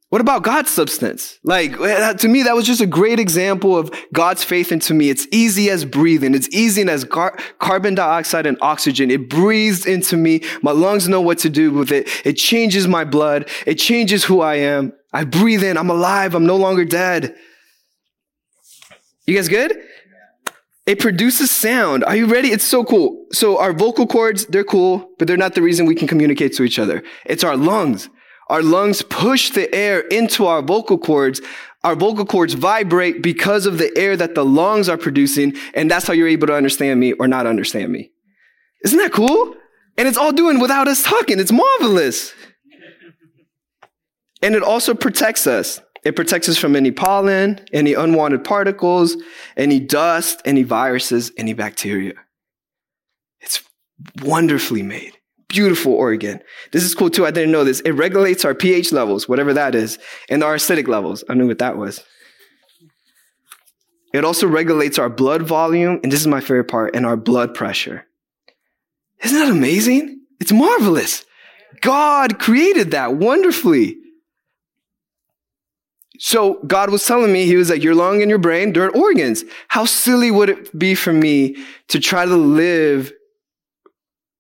What 0.10 0.22
about 0.22 0.44
God's 0.44 0.70
substance? 0.70 1.40
Like, 1.44 1.74
to 1.78 2.28
me, 2.30 2.44
that 2.44 2.56
was 2.56 2.66
just 2.66 2.80
a 2.80 2.86
great 2.86 3.20
example 3.20 3.76
of 3.76 3.92
God's 4.14 4.44
faith 4.46 4.72
into 4.72 4.94
me. 4.94 5.10
It's 5.10 5.28
easy 5.32 5.70
as 5.70 5.84
breathing. 5.84 6.36
It's 6.36 6.48
easy 6.56 6.84
as 6.84 7.04
gar- 7.04 7.38
carbon 7.60 7.96
dioxide 7.96 8.46
and 8.46 8.58
oxygen. 8.62 9.12
It 9.12 9.30
breathes 9.30 9.86
into 9.86 10.16
me. 10.16 10.42
My 10.62 10.72
lungs 10.72 11.10
know 11.10 11.20
what 11.20 11.40
to 11.40 11.50
do 11.50 11.72
with 11.72 11.92
it. 11.92 12.08
It 12.26 12.34
changes 12.34 12.88
my 12.88 13.04
blood. 13.04 13.50
It 13.66 13.76
changes 13.76 14.24
who 14.24 14.42
I 14.42 14.56
am. 14.56 14.94
I 15.12 15.26
breathe 15.26 15.64
in. 15.64 15.76
I'm 15.76 15.90
alive. 15.90 16.34
I'm 16.34 16.46
no 16.46 16.56
longer 16.56 16.86
dead. 16.86 17.36
You 19.26 19.36
guys 19.36 19.50
good? 19.50 19.76
It 20.86 21.00
produces 21.00 21.50
sound. 21.50 22.04
Are 22.04 22.16
you 22.16 22.28
ready? 22.28 22.50
It's 22.50 22.64
so 22.64 22.84
cool. 22.84 23.26
So 23.32 23.58
our 23.58 23.74
vocal 23.74 24.06
cords, 24.06 24.46
they're 24.46 24.64
cool, 24.64 25.10
but 25.18 25.28
they're 25.28 25.36
not 25.36 25.56
the 25.56 25.64
reason 25.64 25.88
we 25.88 25.96
can 25.96 26.08
communicate 26.08 26.54
to 26.56 26.64
each 26.64 26.78
other. 26.78 27.04
It's 27.26 27.44
our 27.44 27.58
lungs. 27.58 28.08
Our 28.50 28.62
lungs 28.62 29.02
push 29.02 29.50
the 29.50 29.74
air 29.74 30.02
into 30.02 30.46
our 30.46 30.62
vocal 30.62 31.00
cords. 31.00 31.42
Our 31.84 31.96
vocal 31.96 32.26
cords 32.26 32.54
vibrate 32.54 33.24
because 33.24 33.66
of 33.66 33.80
the 33.80 33.92
air 33.98 34.16
that 34.16 34.36
the 34.36 34.46
lungs 34.46 34.88
are 34.88 34.98
producing. 34.98 35.56
And 35.74 35.90
that's 35.90 36.06
how 36.06 36.14
you're 36.14 36.28
able 36.28 36.48
to 36.48 36.56
understand 36.56 37.00
me 37.00 37.14
or 37.14 37.28
not 37.28 37.48
understand 37.48 37.92
me. 37.92 38.12
Isn't 38.84 39.00
that 39.00 39.12
cool? 39.12 39.56
And 39.98 40.08
it's 40.08 40.18
all 40.18 40.32
doing 40.32 40.60
without 40.60 40.88
us 40.88 41.02
talking. 41.02 41.40
It's 41.40 41.52
marvelous. 41.52 42.34
And 44.44 44.54
it 44.54 44.62
also 44.62 44.94
protects 44.94 45.48
us. 45.48 45.82
It 46.06 46.16
protects 46.16 46.48
us 46.48 46.58
from 46.58 46.76
any 46.76 46.92
pollen, 46.92 47.60
any 47.74 47.94
unwanted 47.94 48.44
particles, 48.44 49.18
any 49.58 49.80
dust, 49.80 50.42
any 50.46 50.64
viruses, 50.64 51.32
any 51.38 51.54
bacteria. 51.54 52.14
It's 53.42 53.64
wonderfully 54.22 54.84
made 54.84 55.18
beautiful 55.56 55.94
organ. 55.94 56.42
This 56.72 56.84
is 56.84 56.94
cool 56.94 57.10
too. 57.10 57.26
I 57.26 57.32
didn't 57.32 57.52
know 57.52 57.64
this. 57.64 57.80
It 57.82 57.92
regulates 57.92 58.44
our 58.44 58.54
pH 58.54 58.92
levels, 58.92 59.30
whatever 59.30 59.54
that 59.54 59.74
is, 59.74 59.98
and 60.30 60.44
our 60.44 60.56
acidic 60.56 60.88
levels. 60.88 61.24
I 61.30 61.34
knew 61.34 61.48
what 61.48 61.60
that 61.60 61.78
was. 61.78 62.04
It 64.14 64.26
also 64.26 64.48
regulates 64.48 65.00
our 65.00 65.10
blood 65.10 65.44
volume, 65.44 66.00
and 66.04 66.12
this 66.12 66.20
is 66.22 66.28
my 66.28 66.42
favorite 66.42 66.66
part, 66.66 66.96
and 66.96 67.06
our 67.06 67.18
blood 67.18 67.54
pressure. 67.54 68.06
Isn't 69.24 69.40
that 69.40 69.50
amazing? 69.50 70.22
It's 70.40 70.52
marvelous. 70.52 71.26
God 71.82 72.40
created 72.40 72.92
that 72.92 73.16
wonderfully. 73.16 73.98
So 76.20 76.62
God 76.66 76.90
was 76.90 77.06
telling 77.06 77.32
me, 77.32 77.46
He 77.46 77.56
was 77.56 77.70
like, 77.70 77.84
your 77.84 77.96
lung 77.96 78.22
and 78.22 78.30
your 78.30 78.40
brain, 78.40 78.74
they're 78.74 78.92
organs. 78.92 79.44
How 79.68 79.86
silly 79.86 80.32
would 80.32 80.50
it 80.50 80.78
be 80.78 80.96
for 80.96 81.14
me 81.14 81.58
to 81.90 82.00
try 82.00 82.26
to 82.26 82.36
live 82.36 83.12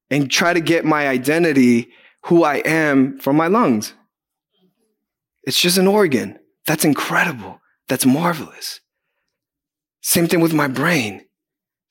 and 0.10 0.30
try 0.30 0.54
to 0.54 0.60
get 0.60 0.86
my 0.86 1.08
identity, 1.08 1.90
who 2.26 2.44
I 2.44 2.58
am, 2.58 3.20
from 3.20 3.36
my 3.36 3.48
lungs. 3.48 3.94
It's 5.44 5.60
just 5.60 5.78
an 5.78 5.88
organ. 5.88 6.40
That's 6.66 6.86
incredible. 6.86 7.60
That's 7.88 8.06
marvelous. 8.06 8.80
Same 10.02 10.28
thing 10.28 10.42
with 10.42 10.54
my 10.54 10.68
brain. 10.68 11.26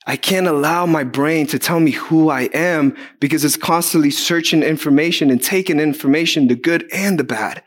I 0.07 0.17
can't 0.17 0.47
allow 0.47 0.85
my 0.85 1.03
brain 1.03 1.47
to 1.47 1.59
tell 1.59 1.79
me 1.79 1.91
who 1.91 2.29
I 2.29 2.43
am 2.53 2.95
because 3.19 3.43
it's 3.43 3.57
constantly 3.57 4.11
searching 4.11 4.61
information 4.61 5.31
and 5.31 5.41
taking 5.41 5.79
information, 5.79 6.47
the 6.47 6.55
good 6.55 6.87
and 6.93 7.19
the 7.19 7.23
bad. 7.23 7.63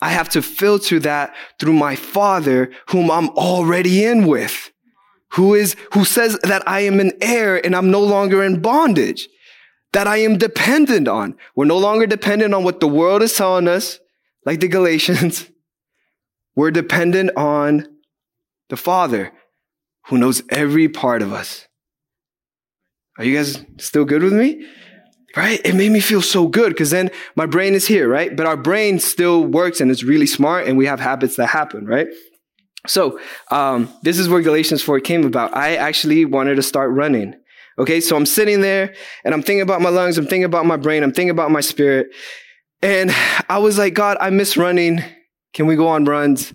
I 0.00 0.10
have 0.10 0.28
to 0.30 0.42
filter 0.42 1.00
that 1.00 1.34
through 1.58 1.72
my 1.72 1.96
father, 1.96 2.70
whom 2.90 3.10
I'm 3.10 3.30
already 3.30 4.04
in 4.04 4.26
with, 4.26 4.70
who 5.30 5.54
is, 5.54 5.74
who 5.92 6.04
says 6.04 6.38
that 6.44 6.66
I 6.68 6.80
am 6.80 7.00
an 7.00 7.12
heir 7.20 7.64
and 7.64 7.74
I'm 7.74 7.90
no 7.90 8.00
longer 8.00 8.42
in 8.42 8.60
bondage 8.60 9.28
that 9.92 10.06
I 10.06 10.18
am 10.18 10.38
dependent 10.38 11.08
on. 11.08 11.36
We're 11.56 11.64
no 11.64 11.78
longer 11.78 12.06
dependent 12.06 12.54
on 12.54 12.64
what 12.64 12.80
the 12.80 12.88
world 12.88 13.22
is 13.22 13.34
telling 13.34 13.68
us, 13.68 13.98
like 14.44 14.60
the 14.60 14.68
Galatians. 14.68 15.50
We're 16.54 16.70
dependent 16.70 17.30
on 17.36 17.86
the 18.68 18.76
Father 18.76 19.32
who 20.06 20.18
knows 20.18 20.42
every 20.50 20.88
part 20.88 21.22
of 21.22 21.32
us. 21.32 21.68
Are 23.16 23.24
you 23.24 23.36
guys 23.36 23.64
still 23.78 24.04
good 24.04 24.22
with 24.22 24.32
me? 24.32 24.66
Right? 25.36 25.60
It 25.64 25.74
made 25.74 25.92
me 25.92 26.00
feel 26.00 26.22
so 26.22 26.48
good 26.48 26.70
because 26.70 26.90
then 26.90 27.10
my 27.36 27.46
brain 27.46 27.74
is 27.74 27.86
here, 27.86 28.08
right? 28.08 28.34
But 28.34 28.46
our 28.46 28.56
brain 28.56 28.98
still 28.98 29.44
works 29.44 29.80
and 29.80 29.90
it's 29.90 30.02
really 30.02 30.26
smart 30.26 30.66
and 30.66 30.78
we 30.78 30.86
have 30.86 31.00
habits 31.00 31.36
that 31.36 31.48
happen, 31.48 31.86
right? 31.86 32.08
So, 32.86 33.20
um, 33.50 33.92
this 34.02 34.18
is 34.18 34.28
where 34.28 34.40
Galatians 34.40 34.82
4 34.82 35.00
came 35.00 35.24
about. 35.24 35.54
I 35.54 35.76
actually 35.76 36.24
wanted 36.24 36.54
to 36.56 36.62
start 36.62 36.90
running. 36.92 37.34
Okay, 37.78 38.00
so 38.00 38.16
I'm 38.16 38.26
sitting 38.26 38.60
there 38.60 38.94
and 39.24 39.34
I'm 39.34 39.42
thinking 39.42 39.60
about 39.60 39.80
my 39.80 39.90
lungs, 39.90 40.18
I'm 40.18 40.26
thinking 40.26 40.44
about 40.44 40.66
my 40.66 40.76
brain, 40.76 41.02
I'm 41.02 41.12
thinking 41.12 41.30
about 41.30 41.50
my 41.50 41.60
spirit. 41.60 42.08
And 42.82 43.10
I 43.48 43.58
was 43.58 43.78
like, 43.78 43.94
God, 43.94 44.16
I 44.20 44.30
miss 44.30 44.56
running. 44.56 45.02
Can 45.52 45.66
we 45.66 45.76
go 45.76 45.88
on 45.88 46.04
runs? 46.04 46.52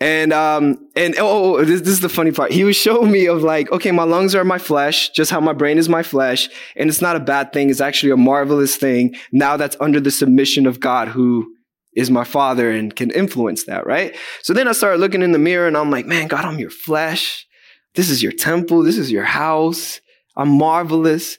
And 0.00 0.32
um 0.32 0.88
and 0.94 1.16
oh, 1.18 1.26
oh, 1.26 1.56
oh, 1.58 1.64
this, 1.64 1.80
this 1.80 1.90
is 1.90 2.00
the 2.00 2.08
funny 2.08 2.30
part. 2.30 2.52
He 2.52 2.62
was 2.62 2.76
showing 2.76 3.10
me 3.10 3.26
of 3.26 3.42
like, 3.42 3.70
okay, 3.72 3.90
my 3.90 4.04
lungs 4.04 4.34
are 4.34 4.44
my 4.44 4.58
flesh, 4.58 5.10
just 5.10 5.30
how 5.30 5.40
my 5.40 5.52
brain 5.52 5.76
is 5.76 5.88
my 5.88 6.04
flesh, 6.04 6.48
and 6.76 6.88
it's 6.88 7.02
not 7.02 7.16
a 7.16 7.20
bad 7.20 7.52
thing. 7.52 7.68
It's 7.68 7.80
actually 7.80 8.12
a 8.12 8.16
marvelous 8.16 8.76
thing. 8.76 9.16
Now 9.32 9.56
that's 9.56 9.76
under 9.80 10.00
the 10.00 10.12
submission 10.12 10.66
of 10.66 10.78
God, 10.78 11.08
who 11.08 11.52
is 11.96 12.10
my 12.12 12.22
father 12.22 12.70
and 12.70 12.94
can 12.94 13.10
influence 13.10 13.64
that, 13.64 13.86
right? 13.86 14.16
So 14.42 14.52
then 14.52 14.68
I 14.68 14.72
started 14.72 15.00
looking 15.00 15.22
in 15.22 15.32
the 15.32 15.38
mirror 15.38 15.66
and 15.66 15.76
I'm 15.76 15.90
like, 15.90 16.06
man, 16.06 16.28
God, 16.28 16.44
I'm 16.44 16.60
your 16.60 16.70
flesh. 16.70 17.44
This 17.96 18.08
is 18.08 18.22
your 18.22 18.30
temple. 18.30 18.84
This 18.84 18.98
is 18.98 19.10
your 19.10 19.24
house. 19.24 20.00
I'm 20.36 20.50
marvelous. 20.50 21.38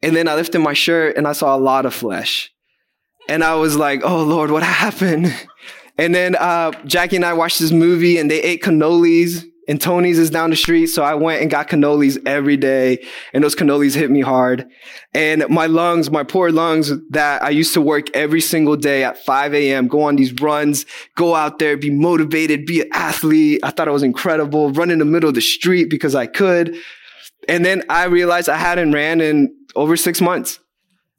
And 0.00 0.16
then 0.16 0.26
I 0.26 0.34
lifted 0.34 0.60
my 0.60 0.72
shirt 0.72 1.18
and 1.18 1.28
I 1.28 1.32
saw 1.32 1.54
a 1.54 1.58
lot 1.58 1.84
of 1.84 1.92
flesh. 1.92 2.50
And 3.28 3.44
I 3.44 3.56
was 3.56 3.76
like, 3.76 4.00
oh 4.02 4.22
Lord, 4.22 4.50
what 4.50 4.62
happened? 4.62 5.34
And 5.98 6.14
then 6.14 6.36
uh, 6.36 6.70
Jackie 6.84 7.16
and 7.16 7.24
I 7.24 7.32
watched 7.34 7.58
this 7.58 7.72
movie 7.72 8.18
and 8.18 8.30
they 8.30 8.40
ate 8.40 8.62
cannolis 8.62 9.44
and 9.68 9.78
Tony's 9.78 10.18
is 10.18 10.30
down 10.30 10.48
the 10.48 10.56
street. 10.56 10.86
So 10.86 11.02
I 11.02 11.14
went 11.14 11.42
and 11.42 11.50
got 11.50 11.68
cannolis 11.68 12.18
every 12.24 12.56
day 12.56 13.04
and 13.34 13.44
those 13.44 13.54
cannolis 13.54 13.94
hit 13.94 14.10
me 14.10 14.22
hard. 14.22 14.66
And 15.12 15.44
my 15.48 15.66
lungs, 15.66 16.10
my 16.10 16.22
poor 16.24 16.50
lungs 16.50 16.90
that 17.10 17.42
I 17.42 17.50
used 17.50 17.74
to 17.74 17.82
work 17.82 18.06
every 18.14 18.40
single 18.40 18.76
day 18.76 19.04
at 19.04 19.18
5 19.24 19.54
a.m., 19.54 19.86
go 19.88 20.02
on 20.02 20.16
these 20.16 20.32
runs, 20.40 20.86
go 21.16 21.34
out 21.34 21.58
there, 21.58 21.76
be 21.76 21.90
motivated, 21.90 22.64
be 22.64 22.80
an 22.80 22.88
athlete. 22.92 23.60
I 23.62 23.70
thought 23.70 23.88
it 23.88 23.92
was 23.92 24.02
incredible. 24.02 24.70
Run 24.72 24.90
in 24.90 25.00
the 25.00 25.04
middle 25.04 25.28
of 25.28 25.34
the 25.34 25.42
street 25.42 25.90
because 25.90 26.14
I 26.14 26.26
could. 26.26 26.76
And 27.48 27.64
then 27.64 27.82
I 27.90 28.04
realized 28.04 28.48
I 28.48 28.56
hadn't 28.56 28.92
ran 28.92 29.20
in 29.20 29.54
over 29.76 29.96
six 29.96 30.20
months. 30.20 30.60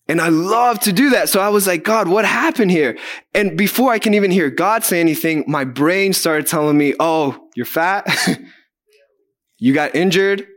And 0.10 0.20
I 0.20 0.30
love 0.30 0.80
to 0.82 0.92
do 0.92 1.12
that. 1.12 1.30
So 1.30 1.40
I 1.40 1.50
was 1.50 1.68
like, 1.68 1.84
God, 1.84 2.08
what 2.08 2.26
happened 2.26 2.72
here? 2.72 2.98
And 3.36 3.56
before 3.56 3.92
I 3.92 4.00
can 4.00 4.16
even 4.16 4.32
hear 4.32 4.50
God 4.50 4.84
say 4.84 5.00
anything, 5.00 5.44
my 5.48 5.64
brain 5.64 6.14
started 6.14 6.48
telling 6.48 6.76
me, 6.80 6.96
oh, 7.00 7.48
you're 7.56 7.68
fat. 7.68 8.08
you 9.60 9.72
got 9.72 9.94
injured. 9.94 10.48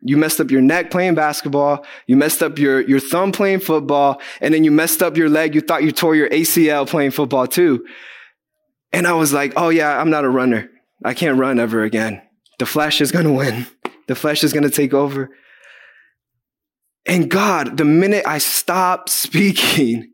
You 0.00 0.16
messed 0.16 0.40
up 0.40 0.50
your 0.50 0.62
neck 0.62 0.90
playing 0.90 1.14
basketball. 1.14 1.84
You 2.06 2.16
messed 2.16 2.42
up 2.42 2.58
your, 2.58 2.80
your 2.80 2.98
thumb 2.98 3.30
playing 3.30 3.60
football. 3.60 4.22
And 4.40 4.54
then 4.54 4.64
you 4.64 4.70
messed 4.70 5.02
up 5.02 5.18
your 5.18 5.28
leg. 5.28 5.54
You 5.54 5.60
thought 5.60 5.84
you 5.84 5.92
tore 5.92 6.16
your 6.16 6.30
ACL 6.30 6.88
playing 6.88 7.10
football 7.10 7.46
too. 7.46 7.84
And 8.90 9.06
I 9.06 9.12
was 9.12 9.34
like, 9.34 9.52
oh 9.54 9.68
yeah, 9.68 10.00
I'm 10.00 10.10
not 10.10 10.24
a 10.24 10.30
runner. 10.30 10.70
I 11.04 11.12
can't 11.12 11.38
run 11.38 11.60
ever 11.60 11.82
again. 11.82 12.22
The 12.58 12.66
flesh 12.66 13.02
is 13.02 13.12
going 13.12 13.26
to 13.26 13.32
win. 13.32 13.66
The 14.08 14.14
flesh 14.14 14.42
is 14.42 14.54
going 14.54 14.64
to 14.64 14.70
take 14.70 14.94
over. 14.94 15.28
And 17.06 17.30
God, 17.30 17.76
the 17.76 17.84
minute 17.84 18.24
I 18.26 18.38
stopped 18.38 19.08
speaking, 19.08 20.10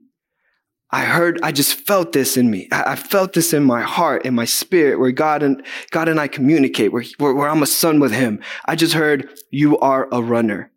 I 0.91 1.05
heard, 1.05 1.39
I 1.43 1.53
just 1.53 1.75
felt 1.75 2.13
this 2.13 2.39
in 2.39 2.51
me. 2.51 2.67
I, 2.73 2.97
felt 2.97 3.35
this 3.35 3.53
in 3.53 3.63
my 3.63 3.83
heart, 3.83 4.25
in 4.25 4.35
my 4.35 4.47
spirit, 4.47 4.99
where 4.99 5.11
God 5.11 5.43
and, 5.43 5.63
God 5.91 6.09
and 6.09 6.19
I 6.19 6.29
communicate, 6.29 6.93
where, 6.93 7.05
where, 7.19 7.35
where 7.35 7.49
I'm 7.49 7.63
a 7.63 7.67
son 7.67 8.01
with 8.01 8.13
him. 8.13 8.41
I 8.65 8.75
just 8.75 8.95
heard, 8.95 9.29
you 9.51 9.79
are 9.81 10.09
a 10.11 10.23
runner. 10.23 10.71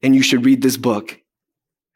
And 0.00 0.14
you 0.14 0.22
should 0.22 0.44
read 0.44 0.62
this 0.62 0.76
book. 0.76 1.20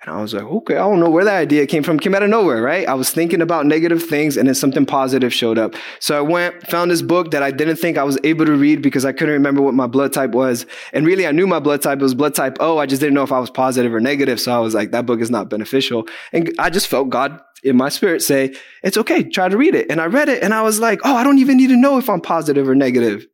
And 0.03 0.17
I 0.17 0.23
was 0.23 0.33
like, 0.33 0.45
okay, 0.45 0.77
I 0.77 0.79
don't 0.79 0.99
know 0.99 1.11
where 1.11 1.27
that 1.27 1.37
idea 1.37 1.67
came 1.67 1.83
from. 1.83 1.97
It 1.97 2.03
came 2.03 2.15
out 2.15 2.23
of 2.23 2.31
nowhere, 2.31 2.63
right? 2.63 2.89
I 2.89 2.95
was 2.95 3.11
thinking 3.11 3.43
about 3.43 3.67
negative 3.67 4.03
things 4.03 4.39
and 4.39 4.49
then 4.49 4.55
something 4.55 4.87
positive 4.87 5.33
showed 5.33 5.59
up. 5.59 5.75
So 5.99 6.17
I 6.17 6.23
went, 6.23 6.67
found 6.69 6.91
this 6.91 7.03
book 7.03 7.33
that 7.33 7.43
I 7.43 7.51
didn't 7.51 7.77
think 7.77 7.99
I 7.99 8.05
was 8.05 8.19
able 8.25 8.47
to 8.47 8.55
read 8.55 8.81
because 8.81 9.05
I 9.05 9.13
couldn't 9.13 9.35
remember 9.35 9.61
what 9.61 9.75
my 9.75 9.87
blood 9.87 10.15
type 10.15 10.31
was. 10.31 10.65
And 10.95 11.07
really, 11.07 11.27
I 11.27 11.33
knew 11.33 11.47
my 11.47 11.61
blood 11.61 11.83
type 11.83 11.99
it 11.99 12.03
was 12.03 12.15
blood 12.15 12.35
type 12.35 12.57
O. 12.61 12.79
I 12.79 12.87
just 12.87 13.01
didn't 13.01 13.13
know 13.13 13.25
if 13.25 13.33
I 13.33 13.41
was 13.41 13.51
positive 13.51 13.93
or 13.93 14.01
negative. 14.01 14.41
So 14.41 14.53
I 14.53 14.59
was 14.61 14.75
like, 14.75 14.93
that 14.93 15.05
book 15.05 15.21
is 15.21 15.31
not 15.31 15.51
beneficial. 15.51 16.09
And 16.33 16.51
I 16.59 16.71
just 16.71 16.89
felt 16.89 17.11
God 17.11 17.39
in 17.63 17.77
my 17.77 17.91
spirit 17.91 18.23
say, 18.23 18.55
it's 18.83 18.97
okay, 18.97 19.23
try 19.23 19.51
to 19.51 19.57
read 19.59 19.75
it. 19.75 19.91
And 19.91 20.01
I 20.01 20.07
read 20.07 20.31
it 20.31 20.43
and 20.43 20.55
I 20.55 20.63
was 20.63 20.81
like, 20.81 21.01
oh, 21.05 21.15
I 21.15 21.25
don't 21.25 21.39
even 21.39 21.59
need 21.59 21.69
to 21.69 21.77
know 21.77 21.99
if 21.99 22.09
I'm 22.09 22.23
positive 22.23 22.67
or 22.67 22.75
negative 22.75 23.27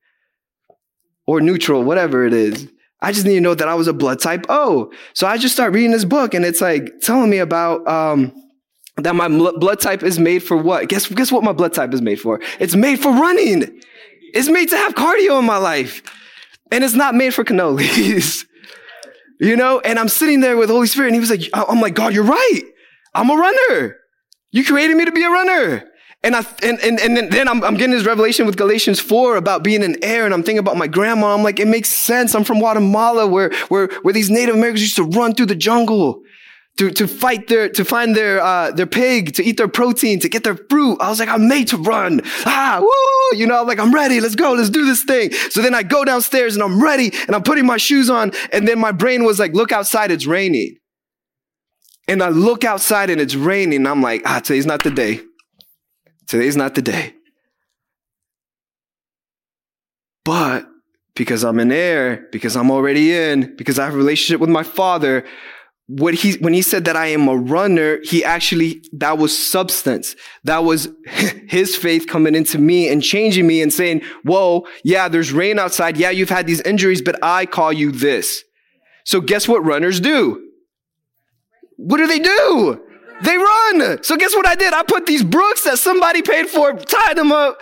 or 1.29 1.41
neutral, 1.41 1.85
whatever 1.85 2.27
it 2.27 2.33
is. 2.33 2.69
I 3.01 3.13
just 3.13 3.27
need 3.27 3.35
to 3.35 3.41
know 3.41 3.55
that 3.55 3.69
I 3.69 3.75
was 3.75 3.89
a 3.89 3.93
blood 3.93 4.21
type 4.21 4.47
O. 4.49 4.91
So 5.15 5.27
I 5.27 5.37
just 5.39 5.55
start 5.55 5.73
reading 5.73 5.91
this 5.91 6.05
book 6.05 6.35
and 6.35 6.45
it's 6.45 6.61
like 6.61 7.01
telling 7.01 7.31
me 7.31 7.39
about, 7.39 7.87
um, 7.87 8.33
that 8.97 9.15
my 9.15 9.29
blood 9.29 9.81
type 9.81 10.03
is 10.03 10.19
made 10.19 10.43
for 10.43 10.57
what? 10.57 10.89
Guess, 10.89 11.09
guess 11.09 11.31
what 11.31 11.45
my 11.45 11.53
blood 11.53 11.75
type 11.75 11.93
is 11.93 12.01
made 12.01 12.21
for? 12.21 12.41
It's 12.59 12.75
made 12.75 12.99
for 12.99 13.13
running. 13.13 13.81
It's 14.33 14.49
made 14.49 14.71
to 14.71 14.77
have 14.77 14.95
cardio 14.95 15.39
in 15.39 15.45
my 15.45 15.59
life. 15.59 16.03
And 16.73 16.83
it's 16.83 16.95
not 16.95 17.15
made 17.15 17.35
for 17.35 17.45
cannolis. 17.45 18.45
you 19.41 19.57
know? 19.57 19.81
And 19.81 19.99
I'm 19.99 20.09
sitting 20.09 20.41
there 20.41 20.57
with 20.57 20.71
Holy 20.71 20.87
Spirit 20.87 21.09
and 21.09 21.15
he 21.15 21.21
was 21.21 21.31
like, 21.31 21.43
I'm 21.53 21.81
like, 21.81 21.95
God, 21.95 22.15
you're 22.15 22.25
right. 22.25 22.63
I'm 23.15 23.31
a 23.31 23.37
runner. 23.37 23.97
You 24.51 24.65
created 24.65 24.97
me 24.97 25.05
to 25.05 25.13
be 25.13 25.23
a 25.23 25.31
runner. 25.31 25.85
And 26.23 26.35
I, 26.35 26.45
and, 26.63 26.81
and, 26.81 26.99
and 26.99 27.33
then 27.33 27.47
I'm, 27.47 27.63
I'm 27.63 27.75
getting 27.75 27.95
this 27.95 28.05
revelation 28.05 28.47
with 28.47 28.57
Galatians 28.57 28.99
4 28.99 29.37
about 29.37 29.63
being 29.63 29.85
an 29.85 29.97
heir. 30.03 30.25
And 30.25 30.35
I'm 30.35 30.43
thinking 30.43 30.59
about 30.59 30.77
my 30.77 30.89
grandma. 30.89 31.35
I'm 31.35 31.43
like, 31.43 31.61
it 31.61 31.69
makes 31.69 31.91
sense. 31.91 32.35
I'm 32.35 32.43
from 32.43 32.59
Guatemala 32.59 33.27
where, 33.27 33.53
where, 33.69 33.89
where 34.03 34.13
these 34.13 34.31
Native 34.31 34.57
Americans 34.57 34.83
used 34.83 34.97
to 34.97 35.05
run 35.05 35.35
through 35.35 35.47
the 35.47 35.55
jungle 35.55 36.23
to, 36.79 36.91
to 36.91 37.07
fight 37.07 37.49
their, 37.49 37.69
to 37.71 37.85
find 37.85 38.15
their, 38.15 38.41
uh, 38.41 38.71
their 38.71 38.87
pig, 38.87 39.35
to 39.35 39.45
eat 39.45 39.57
their 39.57 39.69
protein, 39.69 40.21
to 40.21 40.29
get 40.29 40.45
their 40.45 40.57
fruit. 40.57 40.99
I 41.01 41.09
was 41.09 41.21
like, 41.21 41.29
I'm 41.29 41.49
made 41.49 41.69
to 41.69 41.79
run. 41.79 42.21
Ah, 42.45 42.81
woo! 42.81 43.39
You 43.39 43.47
know, 43.47 43.61
I'm 43.61 43.67
like, 43.67 43.79
I'm 43.79 43.95
ready. 43.95 44.21
Let's 44.21 44.35
go. 44.35 44.53
Let's 44.53 44.71
do 44.71 44.85
this 44.85 45.05
thing. 45.05 45.33
So 45.51 45.63
then 45.63 45.75
I 45.75 45.83
go 45.83 46.05
downstairs 46.05 46.55
and 46.55 46.63
I'm 46.63 46.83
ready 46.83 47.13
and 47.27 47.35
I'm 47.35 47.43
putting 47.43 47.67
my 47.67 47.77
shoes 47.77 48.11
on. 48.11 48.33
And 48.53 48.69
then 48.69 48.79
my 48.79 48.93
brain 48.93 49.25
was 49.25 49.39
like, 49.39 49.55
look 49.55 49.73
outside. 49.73 50.11
It's 50.11 50.27
raining. 50.27 50.77
And 52.09 52.23
I 52.23 52.29
look 52.29 52.65
outside 52.65 53.11
and 53.11 53.21
it's 53.21 53.35
raining. 53.35 53.87
I'm 53.87 54.03
like, 54.03 54.23
ah, 54.25 54.41
today's 54.41 54.67
not 54.67 54.83
the 54.83 54.91
day. 54.91 55.21
Today's 56.27 56.57
not 56.57 56.75
the 56.75 56.83
day. 56.83 57.15
But 60.25 60.67
because 61.15 61.45
I'm 61.45 61.61
an 61.61 61.73
heir, 61.73 62.27
because 62.33 62.57
I'm 62.57 62.71
already 62.71 63.13
in, 63.13 63.55
because 63.57 63.79
I 63.79 63.85
have 63.85 63.95
a 63.95 63.97
relationship 63.97 64.41
with 64.41 64.51
my 64.51 64.65
father, 64.65 65.25
what 65.89 66.15
he, 66.15 66.33
when 66.39 66.53
he 66.53 66.63
said 66.63 66.85
that 66.87 66.97
I 66.97 67.07
am 67.07 67.29
a 67.29 67.37
runner, 67.37 68.01
he 68.03 68.25
actually, 68.25 68.83
that 68.93 69.19
was 69.19 69.37
substance. 69.37 70.17
That 70.43 70.65
was 70.65 70.89
his 71.49 71.77
faith 71.77 72.09
coming 72.09 72.35
into 72.35 72.59
me 72.59 72.89
and 72.89 73.03
changing 73.03 73.47
me 73.47 73.63
and 73.63 73.73
saying, 73.73 74.03
whoa, 74.25 74.67
yeah, 74.83 75.09
there's 75.09 75.33
rain 75.33 75.59
outside. 75.59 75.97
Yeah, 75.97 76.11
you've 76.11 76.29
had 76.29 76.47
these 76.47 76.61
injuries, 76.63 77.03
but 77.03 77.23
I 77.23 77.47
call 77.47 77.73
you 77.73 77.93
this. 77.93 78.43
So 79.05 79.21
guess 79.21 79.47
what 79.47 79.65
runners 79.65 80.01
do? 80.01 80.43
What 81.77 81.99
do 81.99 82.07
they 82.09 82.19
do? 82.19 82.83
They 83.23 83.37
run. 83.37 84.03
So 84.03 84.17
guess 84.17 84.35
what 84.35 84.47
I 84.47 84.55
did? 84.55 84.73
I 84.75 84.83
put 84.83 85.07
these 85.07 85.25
brooks 85.25 85.65
that 85.65 85.79
somebody 85.79 86.23
paid 86.23 86.49
for, 86.49 86.75
tied 86.75 87.17
them 87.17 87.33
up, 87.33 87.61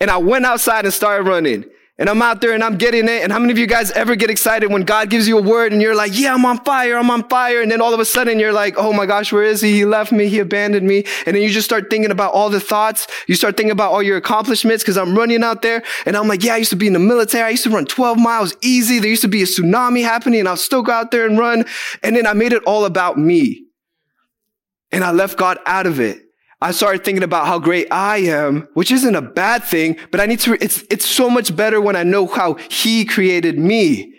and 0.00 0.10
I 0.10 0.18
went 0.18 0.44
outside 0.44 0.84
and 0.84 0.92
started 0.92 1.26
running. 1.26 1.64
And 1.98 2.08
I'm 2.08 2.22
out 2.22 2.40
there 2.40 2.52
and 2.52 2.64
I'm 2.64 2.78
getting 2.78 3.04
it. 3.04 3.22
And 3.22 3.30
how 3.30 3.38
many 3.38 3.52
of 3.52 3.58
you 3.58 3.66
guys 3.66 3.92
ever 3.92 4.16
get 4.16 4.30
excited 4.30 4.72
when 4.72 4.82
God 4.82 5.10
gives 5.10 5.28
you 5.28 5.38
a 5.38 5.42
word 5.42 5.72
and 5.72 5.80
you're 5.80 5.94
like, 5.94 6.18
yeah, 6.18 6.34
I'm 6.34 6.44
on 6.44 6.58
fire, 6.64 6.96
I'm 6.96 7.10
on 7.10 7.28
fire. 7.28 7.60
And 7.60 7.70
then 7.70 7.80
all 7.80 7.94
of 7.94 8.00
a 8.00 8.04
sudden 8.04 8.40
you're 8.40 8.52
like, 8.52 8.74
oh 8.76 8.92
my 8.92 9.06
gosh, 9.06 9.30
where 9.30 9.44
is 9.44 9.60
he? 9.60 9.72
He 9.72 9.84
left 9.84 10.10
me, 10.10 10.26
he 10.26 10.38
abandoned 10.38 10.86
me. 10.86 11.04
And 11.26 11.36
then 11.36 11.42
you 11.42 11.50
just 11.50 11.66
start 11.66 11.90
thinking 11.90 12.10
about 12.10 12.32
all 12.32 12.48
the 12.48 12.60
thoughts. 12.60 13.06
You 13.28 13.34
start 13.34 13.56
thinking 13.56 13.72
about 13.72 13.92
all 13.92 14.02
your 14.02 14.16
accomplishments 14.16 14.82
because 14.82 14.96
I'm 14.96 15.16
running 15.16 15.44
out 15.44 15.62
there. 15.62 15.84
And 16.06 16.16
I'm 16.16 16.26
like, 16.26 16.42
yeah, 16.42 16.54
I 16.54 16.56
used 16.56 16.70
to 16.70 16.76
be 16.76 16.86
in 16.86 16.94
the 16.94 16.98
military. 16.98 17.44
I 17.44 17.50
used 17.50 17.64
to 17.64 17.70
run 17.70 17.84
12 17.84 18.18
miles 18.18 18.56
easy. 18.62 18.98
There 18.98 19.10
used 19.10 19.22
to 19.22 19.28
be 19.28 19.42
a 19.42 19.46
tsunami 19.46 20.02
happening 20.02 20.40
and 20.40 20.48
I'll 20.48 20.56
still 20.56 20.82
go 20.82 20.92
out 20.92 21.10
there 21.12 21.26
and 21.26 21.38
run. 21.38 21.66
And 22.02 22.16
then 22.16 22.26
I 22.26 22.32
made 22.32 22.52
it 22.52 22.64
all 22.64 22.86
about 22.86 23.18
me. 23.18 23.66
And 24.92 25.02
I 25.02 25.10
left 25.10 25.38
God 25.38 25.58
out 25.66 25.86
of 25.86 25.98
it. 25.98 26.22
I 26.60 26.70
started 26.70 27.04
thinking 27.04 27.24
about 27.24 27.46
how 27.46 27.58
great 27.58 27.88
I 27.90 28.18
am, 28.18 28.68
which 28.74 28.92
isn't 28.92 29.16
a 29.16 29.22
bad 29.22 29.64
thing, 29.64 29.96
but 30.12 30.20
I 30.20 30.26
need 30.26 30.38
to, 30.40 30.54
it's, 30.62 30.84
it's 30.90 31.04
so 31.04 31.28
much 31.28 31.56
better 31.56 31.80
when 31.80 31.96
I 31.96 32.04
know 32.04 32.26
how 32.26 32.54
He 32.54 33.04
created 33.04 33.58
me. 33.58 34.14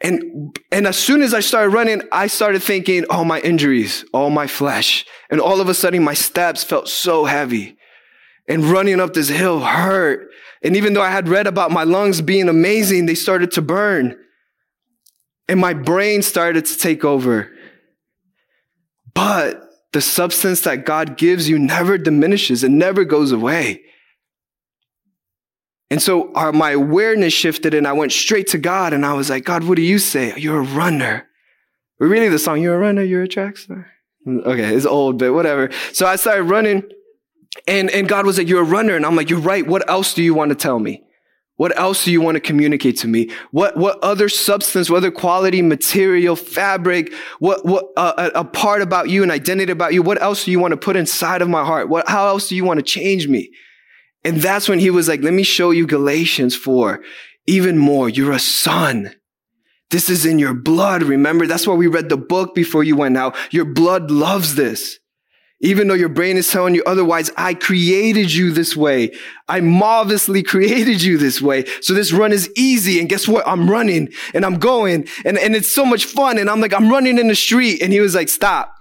And, 0.00 0.56
and 0.70 0.86
as 0.86 0.96
soon 0.96 1.22
as 1.22 1.34
I 1.34 1.40
started 1.40 1.74
running, 1.74 2.02
I 2.12 2.28
started 2.28 2.62
thinking, 2.62 3.04
oh, 3.10 3.24
my 3.24 3.40
injuries, 3.40 4.04
all 4.14 4.30
my 4.30 4.46
flesh. 4.46 5.04
And 5.28 5.40
all 5.40 5.60
of 5.60 5.68
a 5.68 5.74
sudden, 5.74 6.02
my 6.04 6.14
steps 6.14 6.64
felt 6.64 6.88
so 6.88 7.24
heavy. 7.24 7.76
And 8.48 8.64
running 8.64 9.00
up 9.00 9.12
this 9.12 9.28
hill 9.28 9.60
hurt. 9.60 10.30
And 10.62 10.76
even 10.76 10.94
though 10.94 11.02
I 11.02 11.10
had 11.10 11.28
read 11.28 11.46
about 11.46 11.70
my 11.70 11.84
lungs 11.84 12.22
being 12.22 12.48
amazing, 12.48 13.06
they 13.06 13.14
started 13.14 13.50
to 13.52 13.62
burn. 13.62 14.16
And 15.48 15.60
my 15.60 15.74
brain 15.74 16.22
started 16.22 16.64
to 16.66 16.78
take 16.78 17.04
over. 17.04 17.50
But 19.18 19.68
the 19.92 20.00
substance 20.00 20.60
that 20.60 20.86
God 20.86 21.16
gives 21.16 21.48
you 21.48 21.58
never 21.58 21.98
diminishes, 21.98 22.62
it 22.62 22.70
never 22.70 23.04
goes 23.04 23.32
away. 23.32 23.82
And 25.90 26.00
so 26.00 26.32
our, 26.34 26.52
my 26.52 26.70
awareness 26.70 27.32
shifted 27.32 27.74
and 27.74 27.88
I 27.88 27.94
went 27.94 28.12
straight 28.12 28.46
to 28.48 28.58
God 28.58 28.92
and 28.92 29.04
I 29.04 29.14
was 29.14 29.28
like, 29.28 29.44
God, 29.44 29.64
what 29.64 29.74
do 29.74 29.82
you 29.82 29.98
say? 29.98 30.34
You're 30.36 30.60
a 30.60 30.62
runner. 30.62 31.26
We're 31.98 32.06
really 32.06 32.28
the 32.28 32.38
song, 32.38 32.62
You're 32.62 32.76
a 32.76 32.78
runner, 32.78 33.02
you're 33.02 33.24
a 33.24 33.28
track 33.28 33.56
star. 33.56 33.90
Okay, 34.24 34.72
it's 34.72 34.86
old, 34.86 35.18
but 35.18 35.32
whatever. 35.32 35.70
So 35.92 36.06
I 36.06 36.14
started 36.14 36.44
running 36.44 36.84
and, 37.66 37.90
and 37.90 38.08
God 38.08 38.24
was 38.24 38.38
like, 38.38 38.46
You're 38.46 38.62
a 38.62 38.64
runner. 38.64 38.94
And 38.94 39.04
I'm 39.04 39.16
like, 39.16 39.30
You're 39.30 39.40
right. 39.40 39.66
What 39.66 39.90
else 39.90 40.14
do 40.14 40.22
you 40.22 40.32
want 40.32 40.50
to 40.50 40.54
tell 40.54 40.78
me? 40.78 41.02
What 41.58 41.76
else 41.76 42.04
do 42.04 42.12
you 42.12 42.20
want 42.20 42.36
to 42.36 42.40
communicate 42.40 42.98
to 42.98 43.08
me? 43.08 43.30
What, 43.50 43.76
what 43.76 43.98
other 43.98 44.28
substance, 44.28 44.88
what 44.88 44.98
other 44.98 45.10
quality, 45.10 45.60
material, 45.60 46.36
fabric, 46.36 47.12
what, 47.40 47.66
what, 47.66 47.86
uh, 47.96 48.30
a, 48.32 48.40
a 48.40 48.44
part 48.44 48.80
about 48.80 49.08
you, 49.08 49.24
an 49.24 49.32
identity 49.32 49.72
about 49.72 49.92
you? 49.92 50.00
What 50.00 50.22
else 50.22 50.44
do 50.44 50.52
you 50.52 50.60
want 50.60 50.70
to 50.70 50.76
put 50.76 50.94
inside 50.94 51.42
of 51.42 51.48
my 51.48 51.64
heart? 51.64 51.88
What, 51.88 52.08
how 52.08 52.28
else 52.28 52.48
do 52.48 52.54
you 52.54 52.64
want 52.64 52.78
to 52.78 52.84
change 52.84 53.26
me? 53.26 53.50
And 54.24 54.36
that's 54.36 54.68
when 54.68 54.78
he 54.78 54.90
was 54.90 55.08
like, 55.08 55.20
let 55.22 55.34
me 55.34 55.42
show 55.42 55.72
you 55.72 55.84
Galatians 55.84 56.54
4. 56.54 57.02
Even 57.48 57.76
more, 57.76 58.08
you're 58.08 58.32
a 58.32 58.38
son. 58.38 59.16
This 59.90 60.08
is 60.08 60.24
in 60.24 60.38
your 60.38 60.54
blood. 60.54 61.02
Remember, 61.02 61.44
that's 61.44 61.66
why 61.66 61.74
we 61.74 61.88
read 61.88 62.08
the 62.08 62.16
book 62.16 62.54
before 62.54 62.84
you 62.84 62.94
went 62.94 63.16
out. 63.16 63.34
Your 63.50 63.64
blood 63.64 64.12
loves 64.12 64.54
this. 64.54 65.00
Even 65.60 65.88
though 65.88 65.94
your 65.94 66.08
brain 66.08 66.36
is 66.36 66.50
telling 66.50 66.74
you 66.74 66.84
otherwise, 66.86 67.30
I 67.36 67.54
created 67.54 68.32
you 68.32 68.52
this 68.52 68.76
way. 68.76 69.10
I 69.48 69.60
marvelously 69.60 70.42
created 70.44 71.02
you 71.02 71.18
this 71.18 71.42
way. 71.42 71.64
So 71.80 71.94
this 71.94 72.12
run 72.12 72.32
is 72.32 72.50
easy. 72.56 73.00
And 73.00 73.08
guess 73.08 73.26
what? 73.26 73.46
I'm 73.46 73.68
running 73.68 74.12
and 74.34 74.44
I'm 74.44 74.58
going 74.58 75.08
and, 75.24 75.36
and 75.36 75.56
it's 75.56 75.72
so 75.72 75.84
much 75.84 76.04
fun. 76.04 76.38
And 76.38 76.48
I'm 76.48 76.60
like, 76.60 76.72
I'm 76.72 76.88
running 76.88 77.18
in 77.18 77.26
the 77.26 77.34
street. 77.34 77.82
And 77.82 77.92
he 77.92 78.00
was 78.00 78.14
like, 78.14 78.28
stop. 78.28 78.72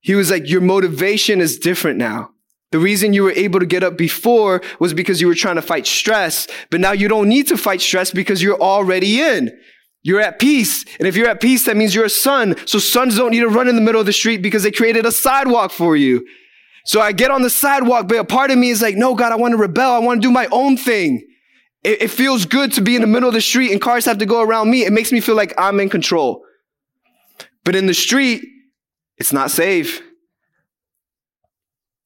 He 0.00 0.14
was 0.14 0.30
like, 0.30 0.48
your 0.48 0.60
motivation 0.60 1.40
is 1.40 1.58
different 1.58 1.98
now. 1.98 2.30
The 2.72 2.78
reason 2.80 3.12
you 3.12 3.22
were 3.22 3.32
able 3.32 3.60
to 3.60 3.66
get 3.66 3.84
up 3.84 3.96
before 3.96 4.62
was 4.80 4.92
because 4.92 5.20
you 5.20 5.28
were 5.28 5.34
trying 5.34 5.54
to 5.54 5.62
fight 5.62 5.86
stress. 5.86 6.48
But 6.70 6.80
now 6.80 6.92
you 6.92 7.06
don't 7.06 7.28
need 7.28 7.46
to 7.48 7.56
fight 7.56 7.80
stress 7.80 8.10
because 8.10 8.42
you're 8.42 8.60
already 8.60 9.20
in. 9.20 9.56
You're 10.06 10.20
at 10.20 10.38
peace. 10.38 10.84
And 11.00 11.08
if 11.08 11.16
you're 11.16 11.26
at 11.26 11.40
peace, 11.40 11.64
that 11.64 11.76
means 11.76 11.92
you're 11.92 12.04
a 12.04 12.08
son. 12.08 12.54
So 12.64 12.78
sons 12.78 13.16
don't 13.16 13.32
need 13.32 13.40
to 13.40 13.48
run 13.48 13.66
in 13.66 13.74
the 13.74 13.80
middle 13.80 13.98
of 13.98 14.06
the 14.06 14.12
street 14.12 14.40
because 14.40 14.62
they 14.62 14.70
created 14.70 15.04
a 15.04 15.10
sidewalk 15.10 15.72
for 15.72 15.96
you. 15.96 16.24
So 16.84 17.00
I 17.00 17.10
get 17.10 17.32
on 17.32 17.42
the 17.42 17.50
sidewalk, 17.50 18.06
but 18.06 18.18
a 18.18 18.24
part 18.24 18.52
of 18.52 18.56
me 18.56 18.70
is 18.70 18.80
like, 18.80 18.94
no, 18.94 19.16
God, 19.16 19.32
I 19.32 19.34
want 19.34 19.50
to 19.50 19.58
rebel. 19.58 19.90
I 19.90 19.98
want 19.98 20.22
to 20.22 20.28
do 20.28 20.30
my 20.30 20.46
own 20.52 20.76
thing. 20.76 21.26
It, 21.82 22.02
it 22.02 22.10
feels 22.12 22.46
good 22.46 22.72
to 22.74 22.82
be 22.82 22.94
in 22.94 23.00
the 23.00 23.08
middle 23.08 23.28
of 23.28 23.34
the 23.34 23.40
street 23.40 23.72
and 23.72 23.80
cars 23.80 24.04
have 24.04 24.18
to 24.18 24.26
go 24.26 24.42
around 24.42 24.70
me. 24.70 24.84
It 24.84 24.92
makes 24.92 25.10
me 25.10 25.20
feel 25.20 25.34
like 25.34 25.52
I'm 25.58 25.80
in 25.80 25.88
control. 25.88 26.44
But 27.64 27.74
in 27.74 27.86
the 27.86 27.94
street, 27.94 28.44
it's 29.16 29.32
not 29.32 29.50
safe. 29.50 30.02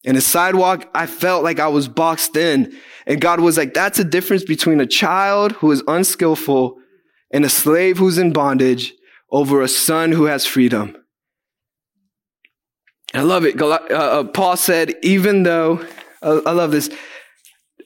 In 0.05 0.15
the 0.15 0.23
sidewalk, 0.23 0.89
I 0.95 1.05
felt 1.07 1.45
like 1.45 1.61
I 1.61 1.69
was 1.69 1.87
boxed 1.87 2.35
in. 2.35 2.75
And 3.07 3.21
God 3.21 3.41
was 3.41 3.59
like, 3.59 3.75
that's 3.75 3.99
a 3.99 4.05
difference 4.05 4.43
between 4.43 4.81
a 4.81 4.87
child 4.87 5.53
who 5.53 5.71
is 5.71 5.83
unskillful 5.87 6.80
and 7.31 7.45
a 7.45 7.49
slave 7.49 7.99
who's 7.99 8.19
in 8.19 8.33
bondage 8.33 8.95
over 9.31 9.63
a 9.63 9.69
son 9.69 10.13
who 10.13 10.25
has 10.25 10.47
freedom. 10.47 10.97
I 13.15 13.23
love 13.23 13.45
it. 13.45 13.61
Uh, 13.61 13.67
uh, 13.67 14.25
Paul 14.25 14.57
said, 14.57 14.95
even 15.03 15.43
though, 15.43 15.85
uh, 16.23 16.41
I 16.47 16.53
love 16.53 16.71
this. 16.71 16.91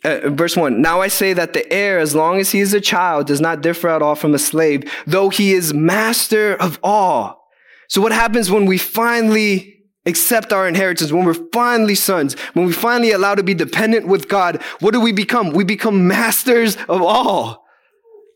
Uh, 0.03 0.29
verse 0.29 0.55
1 0.55 0.83
Now 0.83 1.01
I 1.01 1.09
say 1.09 1.33
that 1.33 1.55
the 1.55 1.71
heir, 1.73 1.99
as 1.99 2.15
long 2.15 2.39
as 2.39 2.53
he 2.53 2.61
is 2.61 2.75
a 2.75 2.81
child, 2.81 3.27
does 3.27 3.41
not 3.41 3.63
differ 3.63 3.89
at 3.89 4.03
all 4.03 4.15
from 4.15 4.35
a 4.35 4.39
slave, 4.39 4.91
though 5.07 5.31
he 5.31 5.55
is 5.55 5.73
master 5.73 6.55
of 6.55 6.79
all. 6.83 7.49
So 7.89 8.01
what 8.01 8.13
happens 8.13 8.51
when 8.51 8.67
we 8.67 8.77
finally 8.77 9.75
accept 10.07 10.53
our 10.53 10.69
inheritance, 10.69 11.11
when 11.11 11.25
we're 11.25 11.49
finally 11.53 11.95
sons, 11.95 12.35
when 12.53 12.67
we 12.67 12.73
finally 12.73 13.13
allow 13.13 13.35
to 13.35 13.43
be 13.43 13.55
dependent 13.55 14.07
with 14.07 14.29
God, 14.29 14.63
what 14.81 14.93
do 14.93 15.01
we 15.01 15.13
become? 15.13 15.53
We 15.53 15.65
become 15.65 16.07
masters 16.07 16.77
of 16.89 17.01
all. 17.01 17.64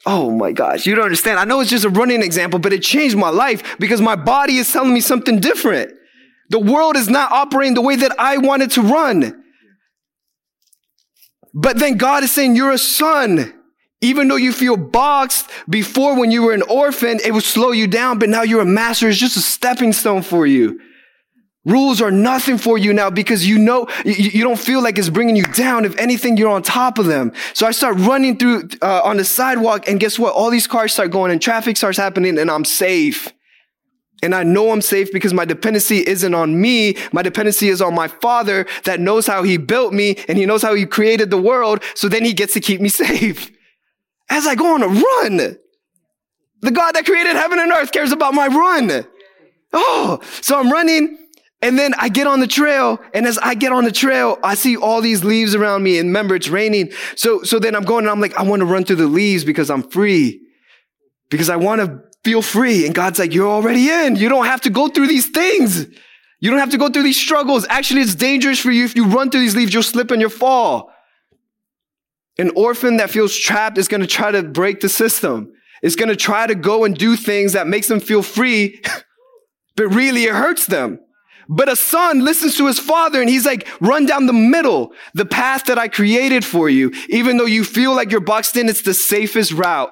Oh 0.06 0.30
my 0.30 0.52
gosh, 0.52 0.86
you 0.86 0.94
don't 0.94 1.04
understand. 1.04 1.38
I 1.38 1.44
know 1.44 1.60
it's 1.60 1.70
just 1.70 1.84
a 1.84 1.90
running 1.90 2.22
example, 2.22 2.58
but 2.58 2.72
it 2.72 2.82
changed 2.82 3.16
my 3.16 3.30
life 3.30 3.78
because 3.78 4.00
my 4.00 4.16
body 4.16 4.56
is 4.56 4.72
telling 4.72 4.94
me 4.94 5.00
something 5.00 5.40
different. 5.40 5.92
The 6.50 6.58
world 6.58 6.96
is 6.96 7.08
not 7.08 7.32
operating 7.32 7.74
the 7.74 7.82
way 7.82 7.96
that 7.96 8.18
I 8.18 8.38
wanted 8.38 8.70
to 8.72 8.82
run. 8.82 9.44
But 11.52 11.78
then 11.78 11.96
God 11.96 12.22
is 12.22 12.32
saying, 12.32 12.56
You're 12.56 12.72
a 12.72 12.78
son. 12.78 13.54
Even 14.00 14.28
though 14.28 14.36
you 14.36 14.52
feel 14.52 14.76
boxed 14.76 15.50
before 15.68 16.14
when 16.14 16.30
you 16.30 16.44
were 16.44 16.52
an 16.52 16.62
orphan, 16.62 17.18
it 17.24 17.34
would 17.34 17.42
slow 17.42 17.72
you 17.72 17.88
down, 17.88 18.20
but 18.20 18.28
now 18.28 18.42
you're 18.42 18.60
a 18.60 18.64
master. 18.64 19.08
It's 19.08 19.18
just 19.18 19.36
a 19.36 19.40
stepping 19.40 19.92
stone 19.92 20.22
for 20.22 20.46
you. 20.46 20.78
Rules 21.68 22.00
are 22.00 22.10
nothing 22.10 22.56
for 22.56 22.78
you 22.78 22.94
now 22.94 23.10
because 23.10 23.46
you 23.46 23.58
know, 23.58 23.86
you, 24.02 24.14
you, 24.14 24.42
don't 24.42 24.58
feel 24.58 24.82
like 24.82 24.96
it's 24.96 25.10
bringing 25.10 25.36
you 25.36 25.42
down. 25.44 25.84
If 25.84 25.94
anything, 25.98 26.38
you're 26.38 26.48
on 26.48 26.62
top 26.62 26.98
of 26.98 27.04
them. 27.04 27.30
So 27.52 27.66
I 27.66 27.72
start 27.72 27.98
running 27.98 28.38
through, 28.38 28.70
uh, 28.80 29.02
on 29.04 29.18
the 29.18 29.24
sidewalk 29.24 29.86
and 29.86 30.00
guess 30.00 30.18
what? 30.18 30.32
All 30.32 30.48
these 30.48 30.66
cars 30.66 30.94
start 30.94 31.10
going 31.10 31.30
and 31.30 31.42
traffic 31.42 31.76
starts 31.76 31.98
happening 31.98 32.38
and 32.38 32.50
I'm 32.50 32.64
safe. 32.64 33.30
And 34.22 34.34
I 34.34 34.44
know 34.44 34.70
I'm 34.72 34.80
safe 34.80 35.12
because 35.12 35.34
my 35.34 35.44
dependency 35.44 35.98
isn't 35.98 36.32
on 36.32 36.58
me. 36.58 36.96
My 37.12 37.20
dependency 37.20 37.68
is 37.68 37.82
on 37.82 37.94
my 37.94 38.08
father 38.08 38.66
that 38.84 38.98
knows 38.98 39.26
how 39.26 39.42
he 39.42 39.58
built 39.58 39.92
me 39.92 40.16
and 40.26 40.38
he 40.38 40.46
knows 40.46 40.62
how 40.62 40.74
he 40.74 40.86
created 40.86 41.28
the 41.28 41.40
world. 41.40 41.82
So 41.94 42.08
then 42.08 42.24
he 42.24 42.32
gets 42.32 42.54
to 42.54 42.60
keep 42.60 42.80
me 42.80 42.88
safe. 42.88 43.50
As 44.30 44.46
I 44.46 44.54
go 44.54 44.74
on 44.74 44.82
a 44.82 44.88
run, 44.88 45.58
the 46.62 46.70
God 46.70 46.92
that 46.92 47.04
created 47.04 47.36
heaven 47.36 47.58
and 47.58 47.70
earth 47.72 47.92
cares 47.92 48.10
about 48.10 48.32
my 48.32 48.46
run. 48.46 49.06
Oh, 49.74 50.20
so 50.40 50.58
I'm 50.58 50.72
running 50.72 51.18
and 51.60 51.78
then 51.78 51.92
I 51.98 52.08
get 52.08 52.26
on 52.26 52.40
the 52.40 52.46
trail. 52.46 53.00
And 53.12 53.26
as 53.26 53.36
I 53.38 53.54
get 53.54 53.72
on 53.72 53.84
the 53.84 53.92
trail, 53.92 54.38
I 54.42 54.54
see 54.54 54.76
all 54.76 55.00
these 55.00 55.24
leaves 55.24 55.54
around 55.54 55.82
me. 55.82 55.98
And 55.98 56.08
remember, 56.08 56.36
it's 56.36 56.48
raining. 56.48 56.92
So, 57.16 57.42
so 57.42 57.58
then 57.58 57.74
I'm 57.74 57.84
going 57.84 58.04
and 58.04 58.10
I'm 58.10 58.20
like, 58.20 58.36
I 58.36 58.42
want 58.42 58.60
to 58.60 58.66
run 58.66 58.84
through 58.84 58.96
the 58.96 59.08
leaves 59.08 59.44
because 59.44 59.68
I'm 59.68 59.82
free. 59.82 60.40
Because 61.30 61.50
I 61.50 61.56
want 61.56 61.80
to 61.80 62.00
feel 62.22 62.42
free. 62.42 62.86
And 62.86 62.94
God's 62.94 63.18
like, 63.18 63.34
you're 63.34 63.48
already 63.48 63.90
in. 63.90 64.16
You 64.16 64.28
don't 64.28 64.46
have 64.46 64.60
to 64.62 64.70
go 64.70 64.88
through 64.88 65.08
these 65.08 65.30
things. 65.30 65.86
You 66.40 66.50
don't 66.50 66.60
have 66.60 66.70
to 66.70 66.78
go 66.78 66.88
through 66.88 67.02
these 67.02 67.16
struggles. 67.16 67.66
Actually, 67.68 68.02
it's 68.02 68.14
dangerous 68.14 68.60
for 68.60 68.70
you. 68.70 68.84
If 68.84 68.94
you 68.94 69.06
run 69.06 69.30
through 69.30 69.40
these 69.40 69.56
leaves, 69.56 69.74
you'll 69.74 69.82
slip 69.82 70.12
and 70.12 70.20
you'll 70.20 70.30
fall. 70.30 70.92
An 72.38 72.52
orphan 72.54 72.98
that 72.98 73.10
feels 73.10 73.36
trapped 73.36 73.78
is 73.78 73.88
going 73.88 74.00
to 74.00 74.06
try 74.06 74.30
to 74.30 74.44
break 74.44 74.78
the 74.78 74.88
system. 74.88 75.52
It's 75.82 75.96
going 75.96 76.08
to 76.08 76.16
try 76.16 76.46
to 76.46 76.54
go 76.54 76.84
and 76.84 76.96
do 76.96 77.16
things 77.16 77.54
that 77.54 77.66
makes 77.66 77.88
them 77.88 77.98
feel 77.98 78.22
free, 78.22 78.80
but 79.76 79.88
really 79.88 80.24
it 80.24 80.34
hurts 80.34 80.66
them. 80.66 81.00
But 81.48 81.70
a 81.70 81.76
son 81.76 82.24
listens 82.24 82.56
to 82.58 82.66
his 82.66 82.78
father 82.78 83.20
and 83.20 83.30
he's 83.30 83.46
like, 83.46 83.66
run 83.80 84.04
down 84.04 84.26
the 84.26 84.34
middle, 84.34 84.92
the 85.14 85.24
path 85.24 85.64
that 85.64 85.78
I 85.78 85.88
created 85.88 86.44
for 86.44 86.68
you. 86.68 86.92
Even 87.08 87.38
though 87.38 87.46
you 87.46 87.64
feel 87.64 87.94
like 87.94 88.10
you're 88.10 88.20
boxed 88.20 88.56
in, 88.56 88.68
it's 88.68 88.82
the 88.82 88.92
safest 88.92 89.52
route 89.52 89.90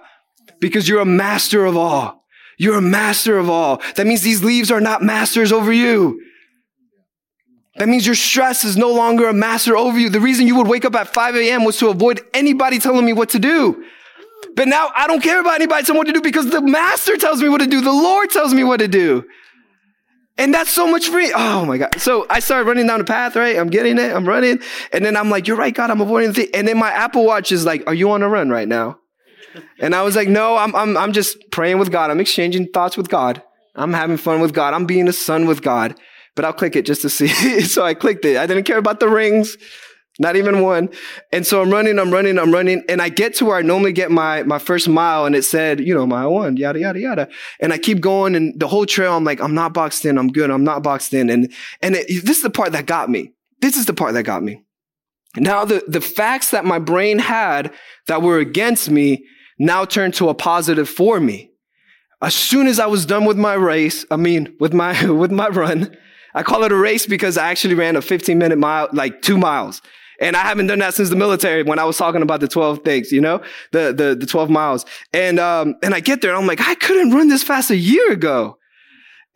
because 0.60 0.86
you're 0.86 1.00
a 1.00 1.06
master 1.06 1.64
of 1.64 1.76
all. 1.76 2.24
You're 2.58 2.76
a 2.78 2.82
master 2.82 3.38
of 3.38 3.48
all. 3.48 3.82
That 3.96 4.06
means 4.06 4.22
these 4.22 4.44
leaves 4.44 4.70
are 4.70 4.80
not 4.80 5.02
masters 5.02 5.50
over 5.50 5.72
you. 5.72 6.20
That 7.76 7.88
means 7.88 8.06
your 8.06 8.14
stress 8.14 8.64
is 8.64 8.76
no 8.76 8.92
longer 8.92 9.28
a 9.28 9.34
master 9.34 9.76
over 9.76 9.98
you. 9.98 10.08
The 10.08 10.20
reason 10.20 10.46
you 10.46 10.56
would 10.56 10.66
wake 10.66 10.84
up 10.84 10.94
at 10.94 11.12
5 11.12 11.36
a.m. 11.36 11.64
was 11.64 11.78
to 11.78 11.88
avoid 11.88 12.20
anybody 12.32 12.78
telling 12.78 13.04
me 13.04 13.12
what 13.12 13.30
to 13.30 13.38
do. 13.38 13.84
But 14.54 14.68
now 14.68 14.90
I 14.94 15.06
don't 15.06 15.22
care 15.22 15.40
about 15.40 15.56
anybody 15.56 15.84
telling 15.84 15.96
me 15.96 16.00
what 16.00 16.06
to 16.06 16.12
do 16.12 16.22
because 16.22 16.50
the 16.50 16.62
master 16.62 17.16
tells 17.16 17.42
me 17.42 17.48
what 17.48 17.58
to 17.58 17.66
do. 17.66 17.80
The 17.80 17.92
Lord 17.92 18.30
tells 18.30 18.54
me 18.54 18.64
what 18.64 18.78
to 18.78 18.88
do. 18.88 19.24
And 20.38 20.52
that's 20.52 20.70
so 20.70 20.86
much 20.86 21.08
free. 21.08 21.32
Oh 21.34 21.64
my 21.64 21.78
God. 21.78 21.98
So 21.98 22.26
I 22.28 22.40
started 22.40 22.66
running 22.68 22.86
down 22.86 22.98
the 22.98 23.04
path, 23.04 23.36
right? 23.36 23.56
I'm 23.56 23.68
getting 23.68 23.98
it. 23.98 24.12
I'm 24.14 24.28
running. 24.28 24.60
And 24.92 25.04
then 25.04 25.16
I'm 25.16 25.30
like, 25.30 25.46
you're 25.46 25.56
right, 25.56 25.74
God, 25.74 25.90
I'm 25.90 26.00
avoiding 26.00 26.28
the 26.28 26.34
thing. 26.34 26.48
And 26.52 26.68
then 26.68 26.78
my 26.78 26.90
Apple 26.90 27.24
Watch 27.24 27.52
is 27.52 27.64
like, 27.64 27.84
are 27.86 27.94
you 27.94 28.10
on 28.10 28.22
a 28.22 28.28
run 28.28 28.50
right 28.50 28.68
now? 28.68 28.98
And 29.78 29.94
I 29.94 30.02
was 30.02 30.14
like, 30.14 30.28
no, 30.28 30.56
I'm, 30.56 30.74
I'm, 30.74 30.96
I'm 30.96 31.12
just 31.12 31.50
praying 31.50 31.78
with 31.78 31.90
God. 31.90 32.10
I'm 32.10 32.20
exchanging 32.20 32.68
thoughts 32.68 32.96
with 32.96 33.08
God. 33.08 33.42
I'm 33.74 33.94
having 33.94 34.18
fun 34.18 34.40
with 34.40 34.52
God. 34.52 34.74
I'm 34.74 34.86
being 34.86 35.08
a 35.08 35.12
son 35.12 35.46
with 35.46 35.62
God. 35.62 35.94
But 36.34 36.44
I'll 36.44 36.52
click 36.52 36.76
it 36.76 36.84
just 36.84 37.02
to 37.02 37.08
see. 37.08 37.28
so 37.62 37.84
I 37.84 37.94
clicked 37.94 38.24
it. 38.26 38.36
I 38.36 38.46
didn't 38.46 38.64
care 38.64 38.78
about 38.78 39.00
the 39.00 39.08
rings. 39.08 39.56
Not 40.18 40.36
even 40.36 40.62
one. 40.62 40.88
And 41.30 41.46
so 41.46 41.60
I'm 41.60 41.70
running, 41.70 41.98
I'm 41.98 42.10
running, 42.10 42.38
I'm 42.38 42.52
running. 42.52 42.82
And 42.88 43.02
I 43.02 43.10
get 43.10 43.34
to 43.34 43.44
where 43.44 43.56
I 43.56 43.62
normally 43.62 43.92
get 43.92 44.10
my, 44.10 44.42
my 44.44 44.58
first 44.58 44.88
mile 44.88 45.26
and 45.26 45.36
it 45.36 45.42
said, 45.42 45.80
you 45.80 45.94
know, 45.94 46.06
mile 46.06 46.32
one, 46.32 46.56
yada, 46.56 46.80
yada, 46.80 46.98
yada. 46.98 47.28
And 47.60 47.72
I 47.72 47.78
keep 47.78 48.00
going 48.00 48.34
and 48.34 48.58
the 48.58 48.66
whole 48.66 48.86
trail, 48.86 49.14
I'm 49.14 49.24
like, 49.24 49.40
I'm 49.40 49.54
not 49.54 49.74
boxed 49.74 50.06
in. 50.06 50.16
I'm 50.16 50.28
good. 50.28 50.50
I'm 50.50 50.64
not 50.64 50.82
boxed 50.82 51.12
in. 51.12 51.28
And, 51.28 51.52
and 51.82 51.96
it, 51.96 52.24
this 52.24 52.38
is 52.38 52.42
the 52.42 52.50
part 52.50 52.72
that 52.72 52.86
got 52.86 53.10
me. 53.10 53.32
This 53.60 53.76
is 53.76 53.84
the 53.84 53.92
part 53.92 54.14
that 54.14 54.22
got 54.22 54.42
me. 54.42 54.62
Now 55.36 55.66
the, 55.66 55.84
the 55.86 56.00
facts 56.00 56.50
that 56.50 56.64
my 56.64 56.78
brain 56.78 57.18
had 57.18 57.72
that 58.06 58.22
were 58.22 58.38
against 58.38 58.90
me 58.90 59.26
now 59.58 59.84
turned 59.84 60.14
to 60.14 60.30
a 60.30 60.34
positive 60.34 60.88
for 60.88 61.20
me. 61.20 61.50
As 62.22 62.34
soon 62.34 62.66
as 62.66 62.80
I 62.80 62.86
was 62.86 63.04
done 63.04 63.26
with 63.26 63.36
my 63.36 63.52
race, 63.52 64.06
I 64.10 64.16
mean, 64.16 64.56
with 64.58 64.72
my, 64.72 65.10
with 65.10 65.30
my 65.30 65.48
run, 65.48 65.94
I 66.34 66.42
call 66.42 66.64
it 66.64 66.72
a 66.72 66.76
race 66.76 67.06
because 67.06 67.36
I 67.36 67.50
actually 67.50 67.74
ran 67.74 67.96
a 67.96 68.02
15 68.02 68.38
minute 68.38 68.58
mile, 68.58 68.88
like 68.92 69.20
two 69.20 69.36
miles. 69.36 69.82
And 70.20 70.36
I 70.36 70.40
haven't 70.40 70.66
done 70.66 70.78
that 70.80 70.94
since 70.94 71.10
the 71.10 71.16
military 71.16 71.62
when 71.62 71.78
I 71.78 71.84
was 71.84 71.96
talking 71.96 72.22
about 72.22 72.40
the 72.40 72.48
12 72.48 72.80
things, 72.84 73.12
you 73.12 73.20
know, 73.20 73.42
the, 73.72 73.92
the, 73.92 74.14
the 74.14 74.26
12 74.26 74.50
miles. 74.50 74.86
And, 75.12 75.38
um, 75.38 75.74
and 75.82 75.94
I 75.94 76.00
get 76.00 76.22
there 76.22 76.30
and 76.30 76.40
I'm 76.40 76.46
like, 76.46 76.60
I 76.60 76.74
couldn't 76.74 77.12
run 77.12 77.28
this 77.28 77.42
fast 77.42 77.70
a 77.70 77.76
year 77.76 78.12
ago. 78.12 78.58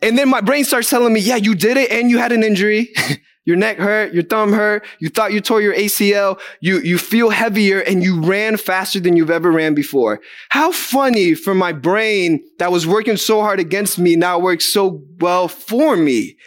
And 0.01 0.17
then 0.17 0.29
my 0.29 0.41
brain 0.41 0.65
starts 0.65 0.89
telling 0.89 1.13
me, 1.13 1.19
yeah, 1.19 1.35
you 1.35 1.53
did 1.53 1.77
it 1.77 1.91
and 1.91 2.09
you 2.09 2.17
had 2.17 2.31
an 2.31 2.43
injury. 2.43 2.93
your 3.45 3.55
neck 3.55 3.77
hurt, 3.77 4.13
your 4.13 4.23
thumb 4.23 4.53
hurt, 4.53 4.85
you 4.99 5.09
thought 5.09 5.33
you 5.33 5.41
tore 5.41 5.61
your 5.61 5.73
ACL, 5.73 6.39
you, 6.59 6.79
you 6.79 6.97
feel 6.97 7.31
heavier 7.31 7.79
and 7.79 8.03
you 8.03 8.21
ran 8.21 8.55
faster 8.55 8.99
than 8.99 9.15
you've 9.15 9.31
ever 9.31 9.51
ran 9.51 9.73
before. 9.73 10.21
How 10.49 10.71
funny 10.71 11.33
for 11.33 11.55
my 11.55 11.71
brain 11.71 12.43
that 12.59 12.71
was 12.71 12.85
working 12.85 13.17
so 13.17 13.41
hard 13.41 13.59
against 13.59 13.97
me 13.97 14.15
now 14.15 14.37
works 14.37 14.65
so 14.65 15.03
well 15.19 15.47
for 15.47 15.97
me. 15.97 16.37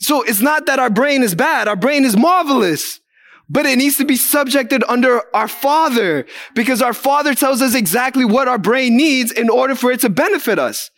So 0.00 0.22
it's 0.22 0.40
not 0.40 0.66
that 0.66 0.78
our 0.78 0.90
brain 0.90 1.22
is 1.22 1.34
bad. 1.34 1.68
Our 1.68 1.76
brain 1.76 2.04
is 2.04 2.16
marvelous. 2.16 3.00
But 3.48 3.66
it 3.66 3.76
needs 3.76 3.96
to 3.96 4.04
be 4.04 4.16
subjected 4.16 4.82
under 4.88 5.22
our 5.34 5.48
Father 5.48 6.26
because 6.54 6.80
our 6.80 6.94
Father 6.94 7.34
tells 7.34 7.60
us 7.60 7.74
exactly 7.74 8.24
what 8.24 8.48
our 8.48 8.58
brain 8.58 8.96
needs 8.96 9.30
in 9.32 9.50
order 9.50 9.74
for 9.74 9.92
it 9.92 10.00
to 10.00 10.08
benefit 10.08 10.58
us. 10.58 10.90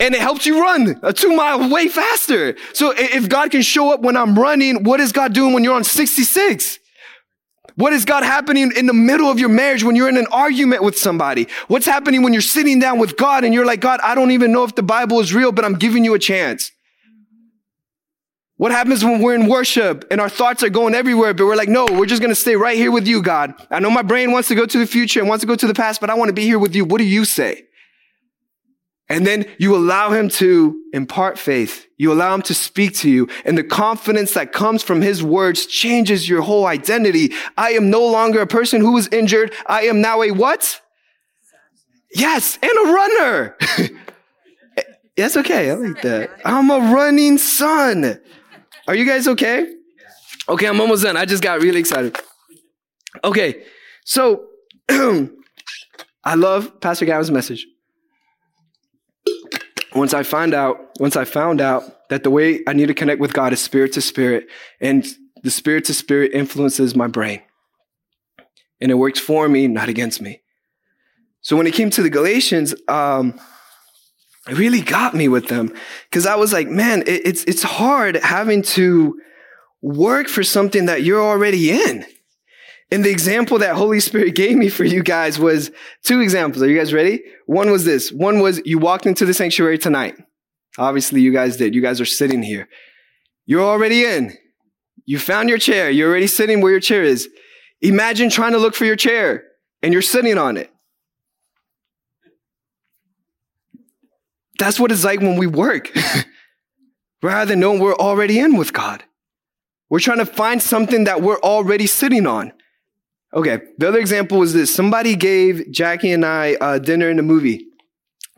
And 0.00 0.14
it 0.14 0.20
helps 0.20 0.46
you 0.46 0.60
run 0.60 0.98
a 1.02 1.12
two 1.12 1.36
mile 1.36 1.70
way 1.70 1.88
faster. 1.88 2.56
So 2.72 2.92
if 2.96 3.28
God 3.28 3.50
can 3.50 3.62
show 3.62 3.92
up 3.92 4.00
when 4.00 4.16
I'm 4.16 4.36
running, 4.36 4.82
what 4.82 4.98
is 4.98 5.12
God 5.12 5.34
doing 5.34 5.52
when 5.52 5.62
you're 5.62 5.76
on 5.76 5.84
66? 5.84 6.78
What 7.76 7.92
is 7.92 8.04
God 8.04 8.24
happening 8.24 8.72
in 8.76 8.86
the 8.86 8.94
middle 8.94 9.30
of 9.30 9.38
your 9.38 9.48
marriage 9.48 9.84
when 9.84 9.94
you're 9.94 10.08
in 10.08 10.16
an 10.16 10.26
argument 10.32 10.82
with 10.82 10.98
somebody? 10.98 11.46
What's 11.68 11.86
happening 11.86 12.22
when 12.22 12.32
you're 12.32 12.42
sitting 12.42 12.80
down 12.80 12.98
with 12.98 13.16
God 13.16 13.44
and 13.44 13.54
you're 13.54 13.66
like, 13.66 13.80
God, 13.80 14.00
I 14.02 14.14
don't 14.14 14.32
even 14.32 14.52
know 14.52 14.64
if 14.64 14.74
the 14.74 14.82
Bible 14.82 15.20
is 15.20 15.32
real, 15.32 15.52
but 15.52 15.64
I'm 15.64 15.74
giving 15.74 16.04
you 16.04 16.14
a 16.14 16.18
chance. 16.18 16.72
What 18.60 18.72
happens 18.72 19.02
when 19.02 19.22
we're 19.22 19.34
in 19.34 19.46
worship 19.46 20.04
and 20.10 20.20
our 20.20 20.28
thoughts 20.28 20.62
are 20.62 20.68
going 20.68 20.94
everywhere, 20.94 21.32
but 21.32 21.46
we're 21.46 21.56
like, 21.56 21.70
no, 21.70 21.86
we're 21.86 22.04
just 22.04 22.20
going 22.20 22.30
to 22.30 22.38
stay 22.38 22.56
right 22.56 22.76
here 22.76 22.92
with 22.92 23.08
you, 23.08 23.22
God. 23.22 23.54
I 23.70 23.80
know 23.80 23.88
my 23.88 24.02
brain 24.02 24.32
wants 24.32 24.48
to 24.48 24.54
go 24.54 24.66
to 24.66 24.78
the 24.78 24.86
future 24.86 25.18
and 25.18 25.30
wants 25.30 25.40
to 25.40 25.46
go 25.46 25.56
to 25.56 25.66
the 25.66 25.72
past, 25.72 25.98
but 25.98 26.10
I 26.10 26.14
want 26.14 26.28
to 26.28 26.34
be 26.34 26.42
here 26.42 26.58
with 26.58 26.76
you. 26.76 26.84
What 26.84 26.98
do 26.98 27.04
you 27.04 27.24
say? 27.24 27.62
And 29.08 29.26
then 29.26 29.46
you 29.58 29.74
allow 29.74 30.10
him 30.10 30.28
to 30.40 30.78
impart 30.92 31.38
faith. 31.38 31.86
You 31.96 32.12
allow 32.12 32.34
him 32.34 32.42
to 32.42 32.54
speak 32.54 32.94
to 32.96 33.08
you 33.08 33.30
and 33.46 33.56
the 33.56 33.64
confidence 33.64 34.34
that 34.34 34.52
comes 34.52 34.82
from 34.82 35.00
his 35.00 35.22
words 35.22 35.64
changes 35.64 36.28
your 36.28 36.42
whole 36.42 36.66
identity. 36.66 37.32
I 37.56 37.70
am 37.70 37.88
no 37.88 38.04
longer 38.04 38.42
a 38.42 38.46
person 38.46 38.82
who 38.82 38.92
was 38.92 39.08
injured. 39.08 39.54
I 39.64 39.84
am 39.84 40.02
now 40.02 40.20
a 40.20 40.32
what? 40.32 40.82
Yes, 42.14 42.58
and 42.62 42.70
a 42.70 42.92
runner. 42.92 43.56
That's 45.16 45.38
okay. 45.38 45.70
I 45.70 45.74
like 45.74 46.02
that. 46.02 46.30
I'm 46.44 46.68
a 46.68 46.92
running 46.92 47.38
son. 47.38 48.20
Are 48.88 48.94
you 48.94 49.04
guys 49.06 49.28
okay? 49.28 49.72
Okay, 50.48 50.66
I'm 50.66 50.80
almost 50.80 51.02
done. 51.02 51.16
I 51.16 51.24
just 51.24 51.42
got 51.42 51.60
really 51.60 51.80
excited. 51.80 52.16
Okay, 53.24 53.64
so 54.04 54.46
I 54.88 56.34
love 56.34 56.80
Pastor 56.80 57.04
Gavin's 57.04 57.30
message. 57.30 57.66
Once 59.94 60.14
I 60.14 60.22
find 60.22 60.54
out, 60.54 60.78
once 61.00 61.16
I 61.16 61.24
found 61.24 61.60
out 61.60 62.08
that 62.08 62.22
the 62.22 62.30
way 62.30 62.60
I 62.66 62.72
need 62.72 62.86
to 62.86 62.94
connect 62.94 63.20
with 63.20 63.32
God 63.32 63.52
is 63.52 63.60
spirit 63.60 63.92
to 63.94 64.00
spirit, 64.00 64.46
and 64.80 65.06
the 65.42 65.50
spirit 65.50 65.84
to 65.86 65.94
spirit 65.94 66.32
influences 66.32 66.94
my 66.94 67.06
brain. 67.06 67.42
And 68.80 68.90
it 68.90 68.94
works 68.94 69.18
for 69.18 69.48
me, 69.48 69.66
not 69.68 69.88
against 69.88 70.20
me. 70.20 70.42
So 71.42 71.56
when 71.56 71.66
it 71.66 71.74
came 71.74 71.90
to 71.90 72.02
the 72.02 72.10
Galatians, 72.10 72.74
um, 72.88 73.38
it 74.48 74.56
really 74.56 74.80
got 74.80 75.14
me 75.14 75.28
with 75.28 75.48
them 75.48 75.72
because 76.08 76.26
I 76.26 76.36
was 76.36 76.52
like, 76.52 76.68
man, 76.68 77.02
it, 77.02 77.26
it's, 77.26 77.44
it's 77.44 77.62
hard 77.62 78.16
having 78.16 78.62
to 78.62 79.20
work 79.82 80.28
for 80.28 80.42
something 80.42 80.86
that 80.86 81.02
you're 81.02 81.22
already 81.22 81.70
in. 81.70 82.04
And 82.92 83.04
the 83.04 83.10
example 83.10 83.58
that 83.58 83.76
Holy 83.76 84.00
Spirit 84.00 84.34
gave 84.34 84.56
me 84.56 84.68
for 84.68 84.84
you 84.84 85.02
guys 85.02 85.38
was 85.38 85.70
two 86.02 86.20
examples. 86.20 86.62
Are 86.62 86.68
you 86.68 86.76
guys 86.76 86.92
ready? 86.92 87.22
One 87.46 87.70
was 87.70 87.84
this. 87.84 88.10
One 88.10 88.40
was 88.40 88.60
you 88.64 88.78
walked 88.78 89.06
into 89.06 89.24
the 89.24 89.34
sanctuary 89.34 89.78
tonight. 89.78 90.16
Obviously, 90.76 91.20
you 91.20 91.32
guys 91.32 91.56
did. 91.56 91.74
You 91.74 91.82
guys 91.82 92.00
are 92.00 92.06
sitting 92.06 92.42
here. 92.42 92.68
You're 93.46 93.62
already 93.62 94.04
in. 94.04 94.36
You 95.04 95.18
found 95.18 95.48
your 95.48 95.58
chair. 95.58 95.90
You're 95.90 96.10
already 96.10 96.26
sitting 96.26 96.60
where 96.60 96.72
your 96.72 96.80
chair 96.80 97.02
is. 97.02 97.28
Imagine 97.80 98.28
trying 98.28 98.52
to 98.52 98.58
look 98.58 98.74
for 98.74 98.84
your 98.84 98.96
chair 98.96 99.44
and 99.82 99.92
you're 99.92 100.02
sitting 100.02 100.36
on 100.36 100.56
it. 100.56 100.70
That's 104.60 104.78
what 104.78 104.92
it's 104.92 105.04
like 105.04 105.20
when 105.20 105.36
we 105.36 105.46
work. 105.46 105.90
Rather 107.22 107.50
than 107.50 107.60
knowing 107.60 107.80
we're 107.80 107.94
already 107.94 108.38
in 108.38 108.56
with 108.56 108.72
God. 108.72 109.02
We're 109.88 110.00
trying 110.00 110.18
to 110.18 110.26
find 110.26 110.62
something 110.62 111.04
that 111.04 111.22
we're 111.22 111.40
already 111.40 111.86
sitting 111.86 112.26
on. 112.26 112.52
Okay, 113.34 113.60
the 113.78 113.88
other 113.88 113.98
example 113.98 114.38
was 114.38 114.52
this. 114.52 114.72
Somebody 114.72 115.16
gave 115.16 115.70
Jackie 115.70 116.12
and 116.12 116.24
I 116.24 116.54
uh, 116.54 116.78
dinner 116.78 117.10
in 117.10 117.18
a 117.18 117.22
movie 117.22 117.66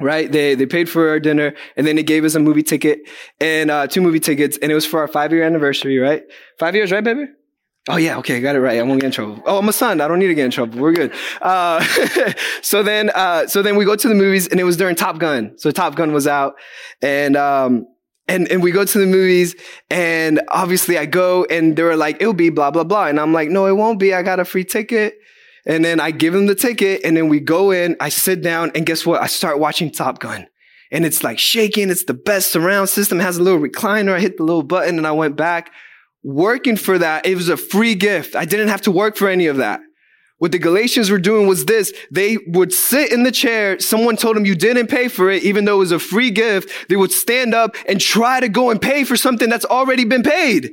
right? 0.00 0.32
They 0.32 0.54
they 0.54 0.66
paid 0.66 0.88
for 0.88 1.10
our 1.10 1.20
dinner 1.20 1.54
and 1.76 1.86
then 1.86 1.96
they 1.96 2.02
gave 2.02 2.24
us 2.24 2.34
a 2.34 2.40
movie 2.40 2.62
ticket 2.62 3.00
and 3.40 3.70
uh, 3.70 3.86
two 3.86 4.00
movie 4.00 4.20
tickets 4.20 4.58
and 4.60 4.72
it 4.72 4.74
was 4.74 4.86
for 4.86 5.00
our 5.00 5.06
five 5.08 5.32
year 5.32 5.44
anniversary, 5.44 5.98
right? 5.98 6.22
Five 6.58 6.74
years, 6.74 6.90
right, 6.90 7.04
baby? 7.04 7.26
Oh 7.89 7.97
yeah, 7.97 8.18
okay, 8.18 8.41
got 8.41 8.55
it 8.55 8.61
right. 8.61 8.78
I 8.78 8.83
won't 8.83 9.01
get 9.01 9.07
in 9.07 9.12
trouble. 9.12 9.43
Oh, 9.45 9.59
I'm 9.59 9.68
a 9.68 9.72
son. 9.72 10.01
I 10.01 10.07
don't 10.07 10.20
need 10.20 10.28
to 10.28 10.35
get 10.35 10.45
in 10.45 10.53
trouble. 10.53 10.78
We're 10.78 10.93
good. 10.93 11.12
Uh, 11.41 11.83
so 12.62 12.85
then, 12.85 13.11
uh, 13.12 13.49
so 13.49 13.61
then 13.61 13.74
we 13.74 13.85
go 13.85 13.97
to 13.97 14.09
the 14.09 14.14
movies, 14.14 14.47
and 14.47 14.61
it 14.61 14.64
was 14.64 14.76
during 14.76 14.95
Top 14.95 15.18
Gun. 15.18 15.59
So 15.59 15.72
Top 15.72 15.97
Gun 15.97 16.12
was 16.12 16.28
out, 16.28 16.55
and 17.01 17.37
um, 17.37 17.87
and 18.28 18.49
and 18.53 18.62
we 18.62 18.70
go 18.70 18.85
to 18.85 18.99
the 18.99 19.07
movies, 19.07 19.57
and 19.91 20.41
obviously 20.49 20.97
I 20.97 21.07
go, 21.07 21.45
and 21.51 21.74
they 21.74 21.83
were 21.83 21.97
like, 21.97 22.20
"It'll 22.20 22.35
be 22.35 22.51
blah 22.51 22.70
blah 22.70 22.85
blah," 22.85 23.07
and 23.07 23.18
I'm 23.18 23.33
like, 23.33 23.49
"No, 23.49 23.66
it 23.66 23.72
won't 23.72 23.99
be. 23.99 24.14
I 24.14 24.22
got 24.22 24.39
a 24.39 24.45
free 24.45 24.64
ticket." 24.64 25.14
And 25.64 25.85
then 25.85 26.01
I 26.01 26.11
give 26.11 26.35
him 26.35 26.47
the 26.47 26.57
ticket 26.57 27.03
and 27.05 27.16
then 27.16 27.28
we 27.28 27.39
go 27.39 27.70
in, 27.70 27.95
I 28.01 28.09
sit 28.09 28.43
down 28.43 28.72
and 28.74 28.85
guess 28.85 29.07
what? 29.07 29.22
I 29.22 29.28
start 29.28 29.61
watching 29.61 29.93
Top 29.93 30.18
Gun 30.18 30.49
and 30.91 31.07
it's 31.07 31.22
like 31.22 31.39
shaking. 31.39 31.89
It's 31.89 32.05
the 32.05 32.14
best 32.14 32.51
surround 32.51 32.89
system. 32.89 33.20
It 33.20 33.22
has 33.22 33.39
a 33.39 33.43
little 33.45 33.61
recliner. 33.61 34.12
I 34.12 34.18
hit 34.20 34.39
the 34.39 34.43
little 34.43 34.64
button 34.64 34.99
and 34.99 35.07
I 35.07 35.12
went 35.12 35.37
back 35.37 35.70
working 36.22 36.76
for 36.76 36.98
that. 36.98 37.26
It 37.26 37.34
was 37.34 37.48
a 37.48 37.56
free 37.56 37.94
gift. 37.94 38.36
I 38.36 38.44
didn't 38.44 38.68
have 38.68 38.82
to 38.82 38.90
work 38.90 39.16
for 39.16 39.28
any 39.28 39.46
of 39.46 39.56
that. 39.58 39.80
What 40.38 40.50
the 40.50 40.58
Galatians 40.58 41.08
were 41.08 41.20
doing 41.20 41.46
was 41.46 41.66
this. 41.66 41.92
They 42.10 42.36
would 42.48 42.72
sit 42.72 43.12
in 43.12 43.22
the 43.22 43.30
chair. 43.30 43.78
Someone 43.78 44.16
told 44.16 44.34
them 44.34 44.44
you 44.44 44.56
didn't 44.56 44.88
pay 44.88 45.06
for 45.06 45.30
it, 45.30 45.44
even 45.44 45.64
though 45.64 45.76
it 45.76 45.78
was 45.78 45.92
a 45.92 46.00
free 46.00 46.32
gift. 46.32 46.88
They 46.88 46.96
would 46.96 47.12
stand 47.12 47.54
up 47.54 47.76
and 47.86 48.00
try 48.00 48.40
to 48.40 48.48
go 48.48 48.70
and 48.70 48.82
pay 48.82 49.04
for 49.04 49.16
something 49.16 49.48
that's 49.48 49.64
already 49.64 50.04
been 50.04 50.24
paid. 50.24 50.72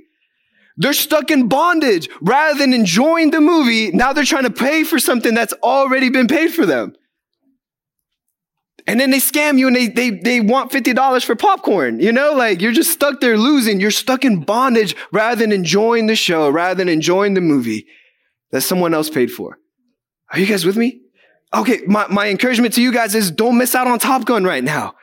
They're 0.77 0.93
stuck 0.93 1.29
in 1.29 1.49
bondage. 1.49 2.09
Rather 2.19 2.57
than 2.57 2.73
enjoying 2.73 3.29
the 3.29 3.41
movie, 3.41 3.91
now 3.91 4.11
they're 4.11 4.23
trying 4.23 4.45
to 4.45 4.49
pay 4.49 4.83
for 4.83 4.97
something 4.97 5.35
that's 5.35 5.53
already 5.61 6.09
been 6.09 6.27
paid 6.27 6.51
for 6.51 6.65
them. 6.65 6.95
And 8.89 8.99
then 8.99 9.11
they 9.11 9.19
scam 9.19 9.59
you 9.59 9.67
and 9.67 9.75
they, 9.75 9.87
they, 9.87 10.09
they 10.09 10.41
want 10.41 10.71
$50 10.71 11.23
for 11.23 11.35
popcorn. 11.35 11.99
You 11.99 12.11
know, 12.11 12.33
like 12.33 12.59
you're 12.59 12.71
just 12.71 12.89
stuck 12.89 13.21
there 13.21 13.37
losing. 13.37 13.79
You're 13.79 13.91
stuck 13.91 14.25
in 14.25 14.43
bondage 14.43 14.95
rather 15.11 15.39
than 15.39 15.51
enjoying 15.51 16.07
the 16.07 16.15
show, 16.15 16.49
rather 16.49 16.73
than 16.73 16.89
enjoying 16.89 17.35
the 17.35 17.41
movie 17.41 17.85
that 18.49 18.61
someone 18.61 18.95
else 18.95 19.07
paid 19.07 19.31
for. 19.31 19.59
Are 20.31 20.39
you 20.39 20.47
guys 20.47 20.65
with 20.65 20.75
me? 20.75 21.01
Okay, 21.53 21.81
my, 21.85 22.07
my 22.07 22.29
encouragement 22.29 22.73
to 22.73 22.81
you 22.81 22.91
guys 22.91 23.13
is 23.13 23.29
don't 23.29 23.59
miss 23.59 23.75
out 23.75 23.85
on 23.85 23.99
Top 23.99 24.25
Gun 24.25 24.43
right 24.43 24.63
now. 24.63 24.95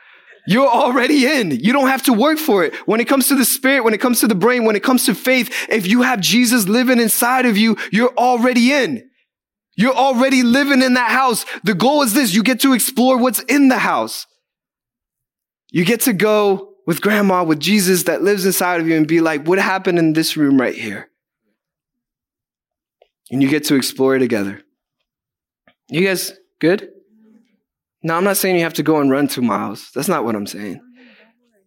You're 0.49 0.67
already 0.67 1.25
in. 1.25 1.51
You 1.51 1.71
don't 1.71 1.87
have 1.87 2.03
to 2.03 2.13
work 2.13 2.39
for 2.39 2.65
it. 2.65 2.75
When 2.89 2.99
it 2.99 3.07
comes 3.07 3.29
to 3.29 3.35
the 3.35 3.45
spirit, 3.45 3.85
when 3.85 3.93
it 3.93 4.01
comes 4.01 4.19
to 4.19 4.27
the 4.27 4.35
brain, 4.35 4.65
when 4.65 4.75
it 4.75 4.83
comes 4.83 5.05
to 5.05 5.15
faith, 5.15 5.49
if 5.69 5.87
you 5.87 6.01
have 6.01 6.19
Jesus 6.19 6.67
living 6.67 6.99
inside 6.99 7.45
of 7.45 7.57
you, 7.57 7.77
you're 7.93 8.13
already 8.17 8.73
in. 8.73 9.06
You're 9.77 9.93
already 9.93 10.41
living 10.41 10.81
in 10.81 10.95
that 10.95 11.11
house. 11.11 11.45
The 11.63 11.75
goal 11.75 12.01
is 12.01 12.13
this. 12.13 12.33
You 12.33 12.41
get 12.41 12.59
to 12.61 12.73
explore 12.73 13.17
what's 13.17 13.39
in 13.41 13.67
the 13.67 13.77
house. 13.77 14.25
You 15.71 15.85
get 15.85 16.01
to 16.01 16.13
go 16.13 16.73
with 16.87 16.99
grandma, 16.99 17.43
with 17.43 17.59
Jesus 17.59 18.03
that 18.03 18.23
lives 18.23 18.45
inside 18.45 18.81
of 18.81 18.87
you 18.87 18.97
and 18.97 19.07
be 19.07 19.21
like, 19.21 19.47
what 19.47 19.59
happened 19.59 19.99
in 19.99 20.13
this 20.13 20.35
room 20.35 20.59
right 20.59 20.75
here? 20.75 21.09
And 23.29 23.43
you 23.43 23.49
get 23.49 23.65
to 23.65 23.75
explore 23.75 24.17
together. 24.17 24.61
You 25.89 26.07
guys 26.07 26.33
good? 26.59 26.89
Now, 28.01 28.17
I'm 28.17 28.23
not 28.23 28.37
saying 28.37 28.55
you 28.55 28.63
have 28.63 28.73
to 28.75 28.83
go 28.83 28.99
and 28.99 29.11
run 29.11 29.27
two 29.27 29.41
miles. 29.41 29.91
That's 29.93 30.07
not 30.07 30.25
what 30.25 30.35
I'm 30.35 30.47
saying. 30.47 30.81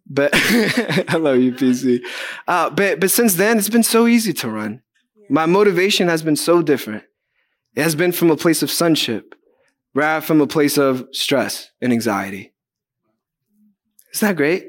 But 0.07 0.31
I 0.33 1.17
love 1.17 1.37
you, 1.37 1.53
PC. 1.53 2.01
Uh, 2.47 2.69
but 2.71 2.99
but 2.99 3.11
since 3.11 3.35
then, 3.35 3.57
it's 3.57 3.69
been 3.69 3.83
so 3.83 4.07
easy 4.07 4.33
to 4.33 4.49
run. 4.49 4.81
My 5.29 5.45
motivation 5.45 6.07
has 6.09 6.23
been 6.23 6.35
so 6.35 6.61
different. 6.61 7.03
It 7.75 7.83
has 7.83 7.95
been 7.95 8.11
from 8.11 8.31
a 8.31 8.37
place 8.37 8.61
of 8.63 8.71
sonship, 8.71 9.35
rather 9.93 10.25
from 10.25 10.41
a 10.41 10.47
place 10.47 10.77
of 10.77 11.07
stress 11.11 11.71
and 11.81 11.91
anxiety. 11.93 12.53
Isn't 14.13 14.27
that 14.27 14.35
great? 14.35 14.67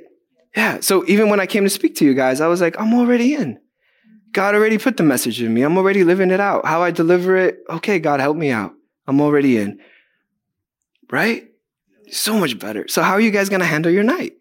Yeah. 0.55 0.81
So 0.81 1.05
even 1.07 1.29
when 1.29 1.41
I 1.41 1.47
came 1.47 1.65
to 1.65 1.71
speak 1.71 1.97
to 1.97 2.05
you 2.05 2.15
guys, 2.15 2.41
I 2.41 2.47
was 2.47 2.61
like, 2.61 2.79
I'm 2.81 2.95
already 2.95 3.35
in. 3.35 3.59
God 4.33 4.55
already 4.55 4.79
put 4.79 4.97
the 4.97 5.03
message 5.03 5.43
in 5.43 5.53
me. 5.53 5.63
I'm 5.63 5.77
already 5.77 6.05
living 6.05 6.31
it 6.31 6.41
out. 6.41 6.65
How 6.67 6.83
I 6.83 6.91
deliver 6.91 7.37
it, 7.37 7.59
okay, 7.69 7.99
God, 7.99 8.21
help 8.21 8.37
me 8.37 8.51
out. 8.51 8.73
I'm 9.07 9.21
already 9.21 9.59
in. 9.59 9.79
Right? 11.11 11.49
So 12.11 12.39
much 12.39 12.59
better. 12.59 12.89
So, 12.89 13.03
how 13.03 13.13
are 13.13 13.21
you 13.21 13.31
guys 13.31 13.49
going 13.49 13.61
to 13.61 13.67
handle 13.67 13.93
your 13.93 14.03
night? 14.03 14.35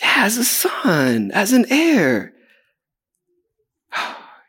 Yeah, 0.00 0.14
as 0.18 0.36
a 0.36 0.44
son, 0.44 1.30
as 1.32 1.52
an 1.52 1.66
heir. 1.70 2.33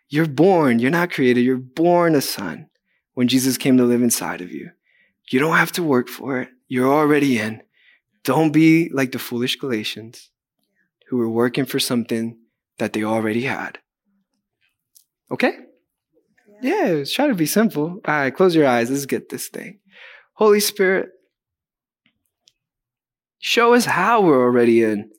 You're 0.07 0.27
born, 0.27 0.79
you're 0.79 0.91
not 0.91 1.11
created, 1.11 1.41
you're 1.41 1.57
born 1.57 2.15
a 2.15 2.21
son 2.21 2.69
when 3.13 3.27
Jesus 3.27 3.57
came 3.57 3.77
to 3.77 3.83
live 3.83 4.01
inside 4.01 4.41
of 4.41 4.51
you. 4.51 4.71
You 5.31 5.39
don't 5.39 5.57
have 5.57 5.71
to 5.73 5.83
work 5.83 6.07
for 6.07 6.41
it. 6.41 6.49
You're 6.67 6.91
already 6.91 7.39
in. 7.39 7.61
Don't 8.23 8.51
be 8.51 8.89
like 8.93 9.11
the 9.11 9.19
foolish 9.19 9.55
Galatians 9.57 10.29
who 11.09 11.17
were 11.17 11.29
working 11.29 11.65
for 11.65 11.79
something 11.79 12.37
that 12.77 12.93
they 12.93 13.03
already 13.03 13.43
had. 13.43 13.79
Okay? 15.31 15.53
Yeah, 16.61 17.03
try 17.05 17.27
to 17.27 17.35
be 17.35 17.45
simple. 17.45 18.01
All 18.05 18.13
right, 18.13 18.35
close 18.35 18.55
your 18.55 18.67
eyes. 18.67 18.89
Let's 18.89 19.05
get 19.05 19.29
this 19.29 19.47
thing. 19.49 19.79
Holy 20.33 20.59
Spirit, 20.59 21.09
show 23.39 23.73
us 23.73 23.85
how 23.85 24.21
we're 24.21 24.41
already 24.41 24.83
in. 24.83 25.11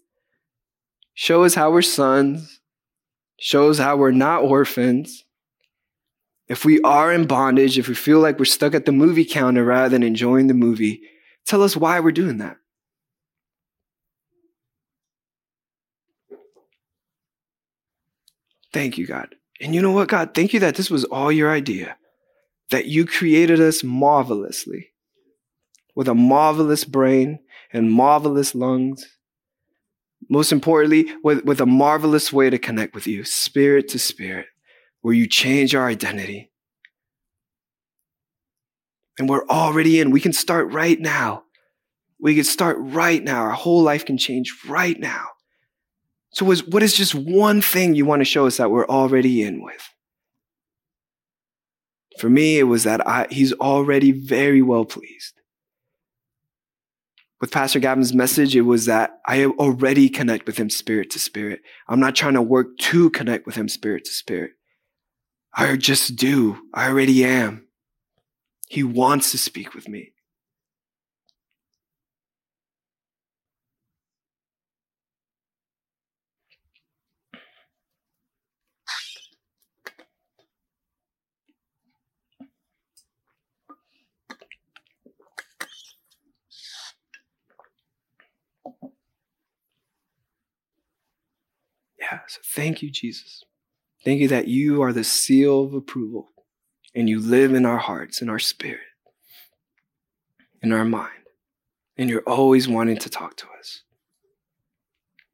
Show 1.14 1.44
us 1.44 1.54
how 1.54 1.70
we're 1.70 1.82
sons. 1.82 2.55
Show 3.38 3.70
us 3.70 3.78
how 3.78 3.96
we're 3.96 4.12
not 4.12 4.42
orphans. 4.42 5.24
If 6.48 6.64
we 6.64 6.80
are 6.82 7.12
in 7.12 7.26
bondage, 7.26 7.78
if 7.78 7.88
we 7.88 7.94
feel 7.94 8.20
like 8.20 8.38
we're 8.38 8.44
stuck 8.44 8.74
at 8.74 8.86
the 8.86 8.92
movie 8.92 9.24
counter 9.24 9.64
rather 9.64 9.88
than 9.88 10.02
enjoying 10.02 10.46
the 10.46 10.54
movie, 10.54 11.02
tell 11.44 11.62
us 11.62 11.76
why 11.76 12.00
we're 12.00 12.12
doing 12.12 12.38
that. 12.38 12.56
Thank 18.72 18.98
you, 18.98 19.06
God. 19.06 19.34
And 19.60 19.74
you 19.74 19.80
know 19.80 19.92
what, 19.92 20.08
God? 20.08 20.34
Thank 20.34 20.52
you 20.52 20.60
that 20.60 20.74
this 20.74 20.90
was 20.90 21.04
all 21.04 21.32
your 21.32 21.50
idea, 21.50 21.96
that 22.70 22.86
you 22.86 23.06
created 23.06 23.60
us 23.60 23.82
marvelously 23.82 24.90
with 25.94 26.08
a 26.08 26.14
marvelous 26.14 26.84
brain 26.84 27.38
and 27.72 27.90
marvelous 27.90 28.54
lungs. 28.54 29.15
Most 30.28 30.52
importantly, 30.52 31.12
with, 31.22 31.44
with 31.44 31.60
a 31.60 31.66
marvelous 31.66 32.32
way 32.32 32.50
to 32.50 32.58
connect 32.58 32.94
with 32.94 33.06
you, 33.06 33.24
spirit 33.24 33.88
to 33.88 33.98
spirit, 33.98 34.46
where 35.02 35.14
you 35.14 35.26
change 35.28 35.74
our 35.74 35.86
identity. 35.86 36.50
And 39.18 39.28
we're 39.28 39.46
already 39.46 40.00
in. 40.00 40.10
We 40.10 40.20
can 40.20 40.32
start 40.32 40.72
right 40.72 40.98
now. 40.98 41.44
We 42.20 42.34
can 42.34 42.44
start 42.44 42.76
right 42.80 43.22
now. 43.22 43.42
Our 43.42 43.50
whole 43.50 43.82
life 43.82 44.04
can 44.04 44.18
change 44.18 44.52
right 44.66 44.98
now. 44.98 45.28
So, 46.32 46.44
what 46.44 46.82
is 46.82 46.94
just 46.94 47.14
one 47.14 47.62
thing 47.62 47.94
you 47.94 48.04
want 48.04 48.20
to 48.20 48.24
show 48.26 48.46
us 48.46 48.58
that 48.58 48.70
we're 48.70 48.86
already 48.86 49.42
in 49.42 49.62
with? 49.62 49.88
For 52.18 52.28
me, 52.28 52.58
it 52.58 52.64
was 52.64 52.84
that 52.84 53.06
I, 53.06 53.26
he's 53.30 53.52
already 53.54 54.12
very 54.12 54.60
well 54.60 54.84
pleased 54.84 55.35
with 57.40 57.50
Pastor 57.50 57.78
Gavin's 57.78 58.14
message, 58.14 58.56
it 58.56 58.62
was 58.62 58.86
that 58.86 59.18
I 59.26 59.44
already 59.44 60.08
connect 60.08 60.46
with 60.46 60.56
him 60.56 60.70
spirit 60.70 61.10
to 61.10 61.18
spirit. 61.18 61.60
I'm 61.88 62.00
not 62.00 62.14
trying 62.14 62.34
to 62.34 62.42
work 62.42 62.78
to 62.78 63.10
connect 63.10 63.46
with 63.46 63.56
him 63.56 63.68
spirit 63.68 64.04
to 64.06 64.10
spirit. 64.10 64.52
I 65.54 65.76
just 65.76 66.16
do. 66.16 66.58
I 66.72 66.88
already 66.88 67.24
am. 67.24 67.68
He 68.68 68.82
wants 68.82 69.30
to 69.30 69.38
speak 69.38 69.74
with 69.74 69.88
me. 69.88 70.12
Yeah, 92.10 92.20
so 92.28 92.40
thank 92.44 92.82
you, 92.82 92.90
Jesus. 92.90 93.42
Thank 94.04 94.20
you 94.20 94.28
that 94.28 94.46
you 94.46 94.82
are 94.82 94.92
the 94.92 95.02
seal 95.02 95.64
of 95.64 95.74
approval 95.74 96.28
and 96.94 97.08
you 97.08 97.18
live 97.18 97.52
in 97.52 97.66
our 97.66 97.78
hearts, 97.78 98.22
in 98.22 98.28
our 98.28 98.38
spirit, 98.38 98.86
in 100.62 100.72
our 100.72 100.84
mind. 100.84 101.10
And 101.96 102.08
you're 102.08 102.22
always 102.22 102.68
wanting 102.68 102.98
to 102.98 103.08
talk 103.10 103.36
to 103.38 103.46
us. 103.58 103.82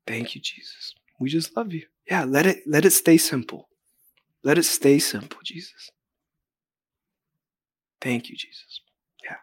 Thank 0.07 0.35
you, 0.35 0.41
Jesus. 0.41 0.95
We 1.21 1.29
just 1.29 1.55
love 1.57 1.73
you. 1.73 1.87
Yeah, 2.11 2.25
let 2.25 2.47
it 2.47 2.63
let 2.67 2.85
it 2.85 2.93
stay 2.93 3.19
simple. 3.19 3.69
Let 4.43 4.59
it 4.59 4.65
stay 4.65 4.99
simple, 4.99 5.41
Jesus. 5.45 5.91
Thank 8.01 8.31
you, 8.31 8.37
Jesus. 8.37 8.81
Yeah. 9.25 9.37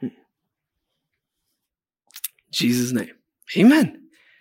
Hmm. 0.00 0.14
Jesus' 2.50 2.92
name. 2.92 3.14
Amen. 3.56 4.09